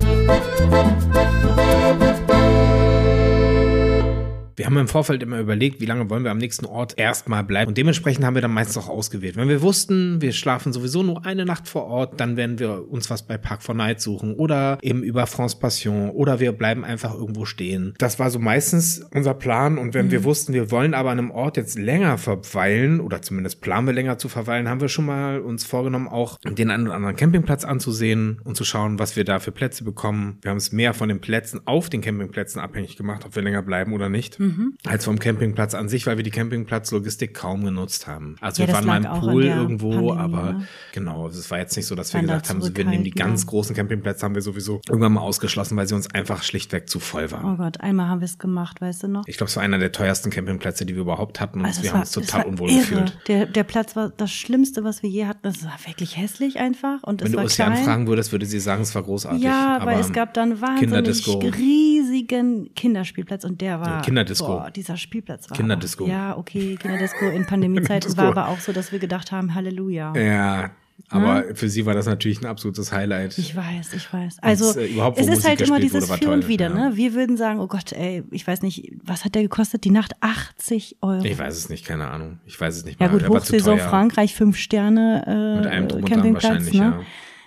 Wir 4.56 4.66
haben 4.66 4.76
im 4.76 4.88
Vorfeld 4.88 5.22
immer 5.22 5.38
überlegt, 5.38 5.80
wie 5.80 5.86
lange 5.86 6.10
wollen 6.10 6.24
wir 6.24 6.30
am 6.30 6.38
nächsten 6.38 6.66
Ort 6.66 6.98
erstmal 6.98 7.44
bleiben. 7.44 7.68
Und 7.68 7.78
dementsprechend 7.78 8.24
haben 8.24 8.34
wir 8.34 8.42
dann 8.42 8.52
meistens 8.52 8.78
auch 8.78 8.88
ausgewählt. 8.88 9.36
Wenn 9.36 9.48
wir 9.48 9.62
wussten, 9.62 10.20
wir 10.20 10.32
schlafen 10.32 10.72
sowieso 10.72 11.02
nur 11.02 11.24
eine 11.24 11.44
Nacht 11.44 11.68
vor 11.68 11.84
Ort, 11.84 12.20
dann 12.20 12.36
werden 12.36 12.58
wir 12.58 12.90
uns 12.90 13.10
was 13.10 13.26
bei 13.26 13.38
Park 13.38 13.62
for 13.62 13.74
Night 13.74 14.00
suchen 14.00 14.34
oder 14.34 14.78
eben 14.82 15.02
über 15.02 15.26
France 15.26 15.56
Passion 15.58 16.10
oder 16.10 16.40
wir 16.40 16.52
bleiben 16.52 16.84
einfach 16.84 17.14
irgendwo 17.14 17.44
stehen. 17.44 17.94
Das 17.98 18.18
war 18.18 18.30
so 18.30 18.38
meistens 18.38 19.04
unser 19.14 19.34
Plan. 19.34 19.78
Und 19.78 19.94
wenn 19.94 20.06
mhm. 20.06 20.10
wir 20.10 20.24
wussten, 20.24 20.52
wir 20.52 20.70
wollen 20.70 20.94
aber 20.94 21.10
an 21.10 21.18
einem 21.18 21.30
Ort 21.30 21.56
jetzt 21.56 21.78
länger 21.78 22.18
verweilen 22.18 23.00
oder 23.00 23.22
zumindest 23.22 23.60
planen 23.60 23.86
wir 23.86 23.94
länger 23.94 24.18
zu 24.18 24.28
verweilen, 24.28 24.68
haben 24.68 24.80
wir 24.80 24.88
schon 24.88 25.06
mal 25.06 25.40
uns 25.40 25.64
vorgenommen, 25.64 26.08
auch 26.08 26.38
den 26.38 26.70
einen 26.70 26.86
oder 26.86 26.96
anderen 26.96 27.16
Campingplatz 27.16 27.64
anzusehen 27.64 28.40
und 28.44 28.56
zu 28.56 28.64
schauen, 28.64 28.98
was 28.98 29.16
wir 29.16 29.24
da 29.24 29.38
für 29.38 29.52
Plätze 29.52 29.84
bekommen. 29.84 30.38
Wir 30.42 30.50
haben 30.50 30.58
es 30.58 30.72
mehr 30.72 30.94
von 30.94 31.08
den 31.08 31.20
Plätzen 31.20 31.60
auf 31.64 31.88
den 31.88 32.00
Campingplätzen 32.00 32.60
abhängig 32.60 32.96
gemacht, 32.96 33.24
ob 33.24 33.34
wir 33.36 33.42
länger 33.42 33.62
bleiben 33.62 33.92
oder 33.92 34.08
nicht, 34.08 34.38
mhm. 34.42 34.76
als 34.86 35.04
vom 35.04 35.18
Campingplatz 35.18 35.74
an 35.74 35.88
sich, 35.88 36.06
weil 36.06 36.16
wir 36.16 36.24
die 36.24 36.30
Campingplatzlogistik 36.30 37.34
kaum 37.34 37.64
genutzt 37.64 38.06
haben. 38.06 38.36
Also 38.40 38.62
ja, 38.62 38.68
wir 38.68 38.74
waren 38.74 38.86
mal 38.86 39.04
im 39.04 39.20
Pool 39.20 39.44
irgendwo, 39.44 39.90
Pandemie, 39.90 40.20
aber 40.20 40.52
ne? 40.52 40.66
genau, 40.92 41.28
es 41.28 41.50
war 41.50 41.58
jetzt 41.58 41.76
nicht 41.76 41.86
so, 41.86 41.94
dass 41.94 42.12
wir 42.12 42.20
gesagt 42.20 42.48
haben, 42.48 42.76
wir 42.76 42.84
nehmen 42.84 43.04
die 43.04 43.10
ganz 43.10 43.46
großen 43.46 43.74
Campingplätze, 43.74 44.24
haben 44.24 44.34
wir 44.34 44.42
sowieso 44.42 44.80
irgendwann 44.88 45.12
mal 45.12 45.20
ausgeschlossen, 45.20 45.76
weil 45.76 45.86
sie 45.86 45.94
uns 45.94 46.12
einfach 46.12 46.42
schlichtweg 46.42 46.88
zu 46.88 47.00
voll 47.00 47.30
waren. 47.30 47.54
Oh 47.54 47.56
Gott, 47.56 47.80
einmal 47.80 48.08
haben 48.08 48.20
wir 48.20 48.26
es 48.26 48.38
gemacht, 48.38 48.80
weißt 48.80 49.04
du 49.04 49.08
noch? 49.08 49.24
Ich 49.26 49.36
glaube, 49.36 49.48
es 49.48 49.56
war 49.56 49.62
einer 49.62 49.78
der 49.78 49.92
teuersten 49.92 50.30
Campingplätze, 50.30 50.84
die 50.84 50.94
wir 50.94 51.02
überhaupt 51.02 51.40
hatten 51.40 51.60
und 51.60 51.66
also 51.66 51.82
wir 51.82 51.90
war, 51.90 51.94
haben 51.94 52.00
uns 52.00 52.12
total 52.12 52.44
unwohl 52.44 52.70
irre. 52.70 52.80
gefühlt. 52.80 53.18
Der, 53.28 53.46
der 53.46 53.64
Platz 53.64 53.96
war 53.96 54.10
das 54.10 54.32
Schlimmste, 54.32 54.84
was 54.84 55.02
wir 55.02 55.10
je 55.10 55.26
hatten. 55.26 55.40
Das 55.42 55.64
war 55.64 55.72
wirklich 55.86 56.16
hässlich 56.16 56.58
einfach 56.58 57.02
und 57.02 57.20
Wenn 57.20 57.26
es 57.26 57.32
du 57.32 57.36
war 57.36 57.44
uns 57.44 57.60
anfragen 57.60 58.06
würdest, 58.06 58.32
würde 58.32 58.46
sie 58.46 58.60
sagen, 58.60 58.82
es 58.82 58.94
war 58.94 59.02
großartig. 59.02 59.42
Ja, 59.42 59.78
aber 59.78 59.94
es 59.94 60.12
gab 60.12 60.34
dann 60.34 60.60
wahnsinnig 60.60 61.26
riesigen 61.56 62.74
Kinderspielplatz 62.74 63.44
und 63.44 63.60
der 63.60 63.80
war 63.80 63.88
ja, 63.88 64.00
Kinderdisco. 64.38 64.46
Boah, 64.46 64.70
dieser 64.70 64.96
Spielplatz 64.96 65.50
war. 65.50 65.56
Kinderdisco. 65.56 66.06
Ja, 66.06 66.36
okay, 66.36 66.76
Kinderdisco 66.76 67.26
in 67.28 67.46
Pandemiezeiten 67.46 68.16
war 68.16 68.26
aber 68.26 68.48
auch 68.48 68.60
so, 68.60 68.72
dass 68.72 68.92
wir 68.92 68.98
gedacht 68.98 69.32
haben, 69.32 69.54
Halleluja. 69.54 70.14
Ja, 70.16 70.70
aber 71.08 71.48
hm? 71.48 71.56
für 71.56 71.68
sie 71.68 71.84
war 71.84 71.94
das 71.94 72.06
natürlich 72.06 72.40
ein 72.40 72.46
absolutes 72.46 72.92
Highlight. 72.92 73.36
Ich 73.36 73.54
weiß, 73.54 73.92
ich 73.92 74.12
weiß. 74.12 74.38
Also 74.40 74.70
es, 74.70 74.76
äh, 74.76 74.86
überhaupt, 74.86 75.18
es 75.18 75.26
ist 75.26 75.36
Musik 75.36 75.48
halt 75.48 75.60
immer 75.62 75.80
dieses 75.80 76.10
Für 76.10 76.30
und 76.30 76.48
wieder. 76.48 76.68
Ja. 76.68 76.90
Ne? 76.90 76.96
Wir 76.96 77.14
würden 77.14 77.36
sagen, 77.36 77.60
oh 77.60 77.66
Gott, 77.66 77.92
ey, 77.92 78.22
ich 78.30 78.46
weiß 78.46 78.62
nicht, 78.62 78.92
was 79.04 79.24
hat 79.24 79.34
der 79.34 79.42
gekostet? 79.42 79.84
Die 79.84 79.90
Nacht 79.90 80.12
80 80.20 80.98
Euro. 81.02 81.24
Ich 81.24 81.38
weiß 81.38 81.56
es 81.56 81.68
nicht, 81.68 81.84
keine 81.84 82.08
Ahnung. 82.08 82.38
Ich 82.46 82.58
weiß 82.60 82.76
es 82.76 82.84
nicht. 82.84 82.98
Mehr. 82.98 83.10
Ja 83.10 83.14
gut, 83.14 83.28
Hochsaison 83.28 83.78
Frankreich, 83.78 84.34
fünf 84.34 84.56
Sterne 84.56 85.24
äh, 85.26 85.56
Mit 85.58 85.66
einem 85.66 86.04
Campingplatz. 86.04 86.72
Ne? 86.72 86.78
Ja. 86.78 87.00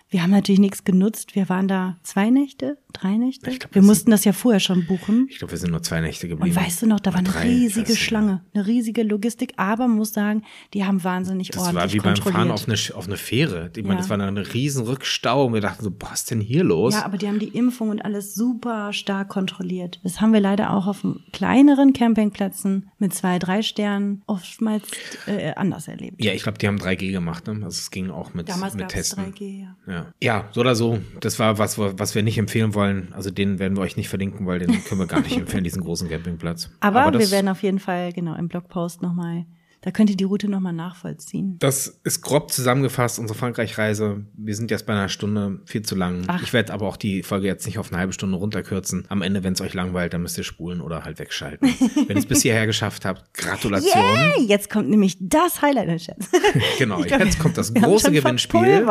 Wir 0.09 0.21
haben 0.21 0.31
natürlich 0.31 0.59
nichts 0.59 0.83
genutzt. 0.83 1.35
Wir 1.35 1.49
waren 1.49 1.67
da 1.67 1.97
zwei 2.03 2.29
Nächte, 2.29 2.77
drei 2.93 3.17
Nächte. 3.17 3.51
Glaub, 3.51 3.73
wir 3.73 3.81
mussten 3.81 4.11
das 4.11 4.23
ja 4.23 4.33
vorher 4.33 4.59
schon 4.59 4.85
buchen. 4.85 5.27
Ich 5.31 5.39
glaube, 5.39 5.51
wir 5.51 5.57
sind 5.57 5.71
nur 5.71 5.81
zwei 5.81 5.99
Nächte 5.99 6.27
geblieben. 6.27 6.55
Und 6.55 6.63
weißt 6.63 6.83
du 6.83 6.85
noch, 6.85 6.99
da 6.99 7.11
war 7.11 7.19
eine 7.19 7.29
drei, 7.29 7.47
riesige 7.47 7.95
Schlange, 7.95 8.45
eine 8.53 8.67
riesige 8.67 9.01
Logistik. 9.01 9.53
Aber 9.57 9.87
man 9.87 9.97
muss 9.97 10.13
sagen, 10.13 10.43
die 10.73 10.85
haben 10.85 11.03
wahnsinnig 11.03 11.49
das 11.49 11.57
ordentlich 11.61 11.83
Das 11.97 12.05
war 12.05 12.13
wie 12.13 12.21
beim 12.21 12.33
Fahren 12.33 12.51
auf 12.51 12.67
eine, 12.67 12.77
auf 12.93 13.07
eine 13.07 13.17
Fähre. 13.17 13.71
Ich 13.75 13.83
meine, 13.83 13.95
ja. 13.95 13.99
das 14.01 14.09
war 14.09 14.19
eine 14.19 14.53
riesen 14.53 14.85
Rückstau. 14.85 15.45
Und 15.45 15.53
wir 15.53 15.61
dachten 15.61 15.83
so, 15.83 15.91
was 15.99 16.21
ist 16.21 16.31
denn 16.31 16.39
hier 16.39 16.63
los? 16.63 16.93
Ja, 16.93 17.03
aber 17.03 17.17
die 17.17 17.27
haben 17.27 17.39
die 17.39 17.49
Impfung 17.49 17.89
und 17.89 18.05
alles 18.05 18.35
super 18.35 18.93
stark 18.93 19.29
kontrolliert. 19.29 19.99
Das 20.03 20.21
haben 20.21 20.33
wir 20.33 20.39
leider 20.39 20.71
auch 20.71 20.85
auf 20.85 21.05
kleineren 21.33 21.93
Campingplätzen 21.93 22.91
mit 22.99 23.13
zwei, 23.15 23.39
drei 23.39 23.63
Sternen 23.63 24.23
oftmals 24.27 24.83
äh, 25.25 25.53
anders 25.55 25.87
erlebt. 25.87 26.23
Ja, 26.23 26.33
ich 26.33 26.43
glaube, 26.43 26.59
die 26.59 26.67
haben 26.67 26.77
3G 26.77 27.11
gemacht. 27.11 27.47
Ne? 27.47 27.53
Also 27.55 27.67
es 27.67 27.89
ging 27.89 28.11
auch 28.11 28.35
mit, 28.35 28.49
Damals 28.49 28.75
mit 28.75 28.87
Testen. 28.89 29.33
3G, 29.33 29.61
ja. 29.61 29.75
ja. 29.87 29.94
Ja, 30.21 30.49
so 30.51 30.61
oder 30.61 30.75
so. 30.75 30.99
Das 31.19 31.39
war 31.39 31.57
was, 31.57 31.77
was 31.77 32.15
wir 32.15 32.23
nicht 32.23 32.37
empfehlen 32.37 32.73
wollen. 32.73 33.13
Also 33.13 33.29
den 33.31 33.59
werden 33.59 33.77
wir 33.77 33.81
euch 33.81 33.97
nicht 33.97 34.09
verlinken, 34.09 34.45
weil 34.45 34.59
den 34.59 34.83
können 34.83 34.99
wir 34.99 35.07
gar 35.07 35.21
nicht 35.21 35.37
empfehlen, 35.37 35.63
diesen 35.63 35.83
großen 35.83 36.09
Campingplatz. 36.09 36.69
Aber, 36.79 37.03
Aber 37.03 37.19
wir 37.19 37.31
werden 37.31 37.49
auf 37.49 37.63
jeden 37.63 37.79
Fall 37.79 38.13
genau 38.13 38.35
im 38.35 38.47
Blogpost 38.47 39.01
nochmal 39.01 39.45
da 39.81 39.91
könnt 39.91 40.09
ihr 40.09 40.17
die 40.17 40.23
Route 40.23 40.49
nochmal 40.49 40.73
nachvollziehen. 40.73 41.57
Das 41.59 41.99
ist 42.03 42.21
grob 42.21 42.51
zusammengefasst, 42.51 43.19
unsere 43.19 43.37
Frankreich-Reise. 43.37 44.25
Wir 44.35 44.55
sind 44.55 44.71
jetzt 44.71 44.87
bei 44.87 44.93
einer 44.93 45.09
Stunde, 45.09 45.59
viel 45.65 45.83
zu 45.83 45.95
lang. 45.95 46.23
Ach. 46.27 46.41
Ich 46.41 46.53
werde 46.53 46.73
aber 46.73 46.87
auch 46.87 46.97
die 46.97 47.21
Folge 47.21 47.45
jetzt 47.45 47.67
nicht 47.67 47.77
auf 47.77 47.91
eine 47.91 47.99
halbe 47.99 48.11
Stunde 48.11 48.35
runterkürzen. 48.37 49.05
Am 49.09 49.21
Ende, 49.21 49.43
wenn 49.43 49.53
es 49.53 49.61
euch 49.61 49.75
langweilt, 49.75 50.13
dann 50.13 50.23
müsst 50.23 50.39
ihr 50.39 50.43
spulen 50.43 50.81
oder 50.81 51.05
halt 51.05 51.19
wegschalten. 51.19 51.69
wenn 52.07 52.17
ihr 52.17 52.17
es 52.17 52.25
bis 52.25 52.41
hierher 52.41 52.65
geschafft 52.65 53.05
habt, 53.05 53.31
Gratulation. 53.35 54.03
Yeah, 54.03 54.41
jetzt 54.47 54.71
kommt 54.71 54.89
nämlich 54.89 55.17
das 55.19 55.61
Highlight, 55.61 55.87
der 55.87 55.99
Schatz. 55.99 56.31
genau, 56.79 57.01
glaub, 57.01 57.19
jetzt 57.19 57.37
kommt 57.37 57.55
das 57.55 57.71
große 57.71 58.11
Gewinnspiel. 58.11 58.85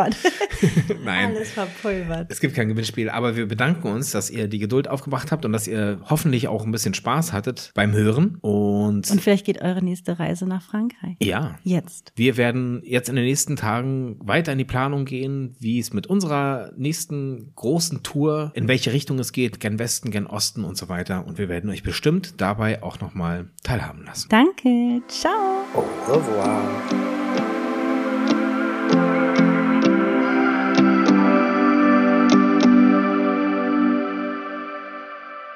Nein. 1.04 1.34
Alles 1.34 1.50
verpulvert. 1.50 2.30
Es 2.30 2.38
gibt 2.38 2.54
kein 2.54 2.68
Gewinnspiel, 2.68 3.10
aber 3.10 3.34
wir 3.34 3.46
bedanken 3.46 3.88
uns, 3.88 4.12
dass 4.12 4.30
ihr 4.30 4.46
die 4.46 4.60
Geduld 4.60 4.86
aufgebracht 4.86 5.32
habt 5.32 5.44
und 5.44 5.52
dass 5.52 5.66
ihr 5.66 6.00
hoffentlich 6.08 6.46
auch 6.46 6.64
ein 6.64 6.70
bisschen 6.70 6.94
Spaß 6.94 7.32
hattet 7.32 7.72
beim 7.74 7.92
Hören. 7.92 8.38
Und, 8.42 9.10
und 9.10 9.20
vielleicht 9.20 9.44
geht 9.44 9.60
eure 9.60 9.82
nächste 9.82 10.20
Reise 10.20 10.46
nach 10.46 10.62
Frankreich. 10.62 10.83
Frankreich. 10.90 11.16
Ja. 11.20 11.58
Jetzt. 11.62 12.12
Wir 12.16 12.36
werden 12.36 12.82
jetzt 12.84 13.08
in 13.08 13.16
den 13.16 13.24
nächsten 13.24 13.56
Tagen 13.56 14.16
weiter 14.20 14.52
in 14.52 14.58
die 14.58 14.64
Planung 14.64 15.04
gehen, 15.04 15.54
wie 15.58 15.78
es 15.78 15.92
mit 15.92 16.06
unserer 16.06 16.72
nächsten 16.76 17.52
großen 17.54 18.02
Tour, 18.02 18.52
in 18.54 18.68
welche 18.68 18.92
Richtung 18.92 19.18
es 19.18 19.32
geht, 19.32 19.60
gen 19.60 19.78
Westen, 19.78 20.10
gen 20.10 20.26
Osten 20.26 20.64
und 20.64 20.76
so 20.76 20.88
weiter. 20.88 21.26
Und 21.26 21.38
wir 21.38 21.48
werden 21.48 21.70
euch 21.70 21.82
bestimmt 21.82 22.40
dabei 22.40 22.82
auch 22.82 23.00
nochmal 23.00 23.50
teilhaben 23.62 24.04
lassen. 24.04 24.28
Danke. 24.30 25.02
Ciao. 25.08 25.64
Au 25.74 26.12
revoir. 26.12 27.23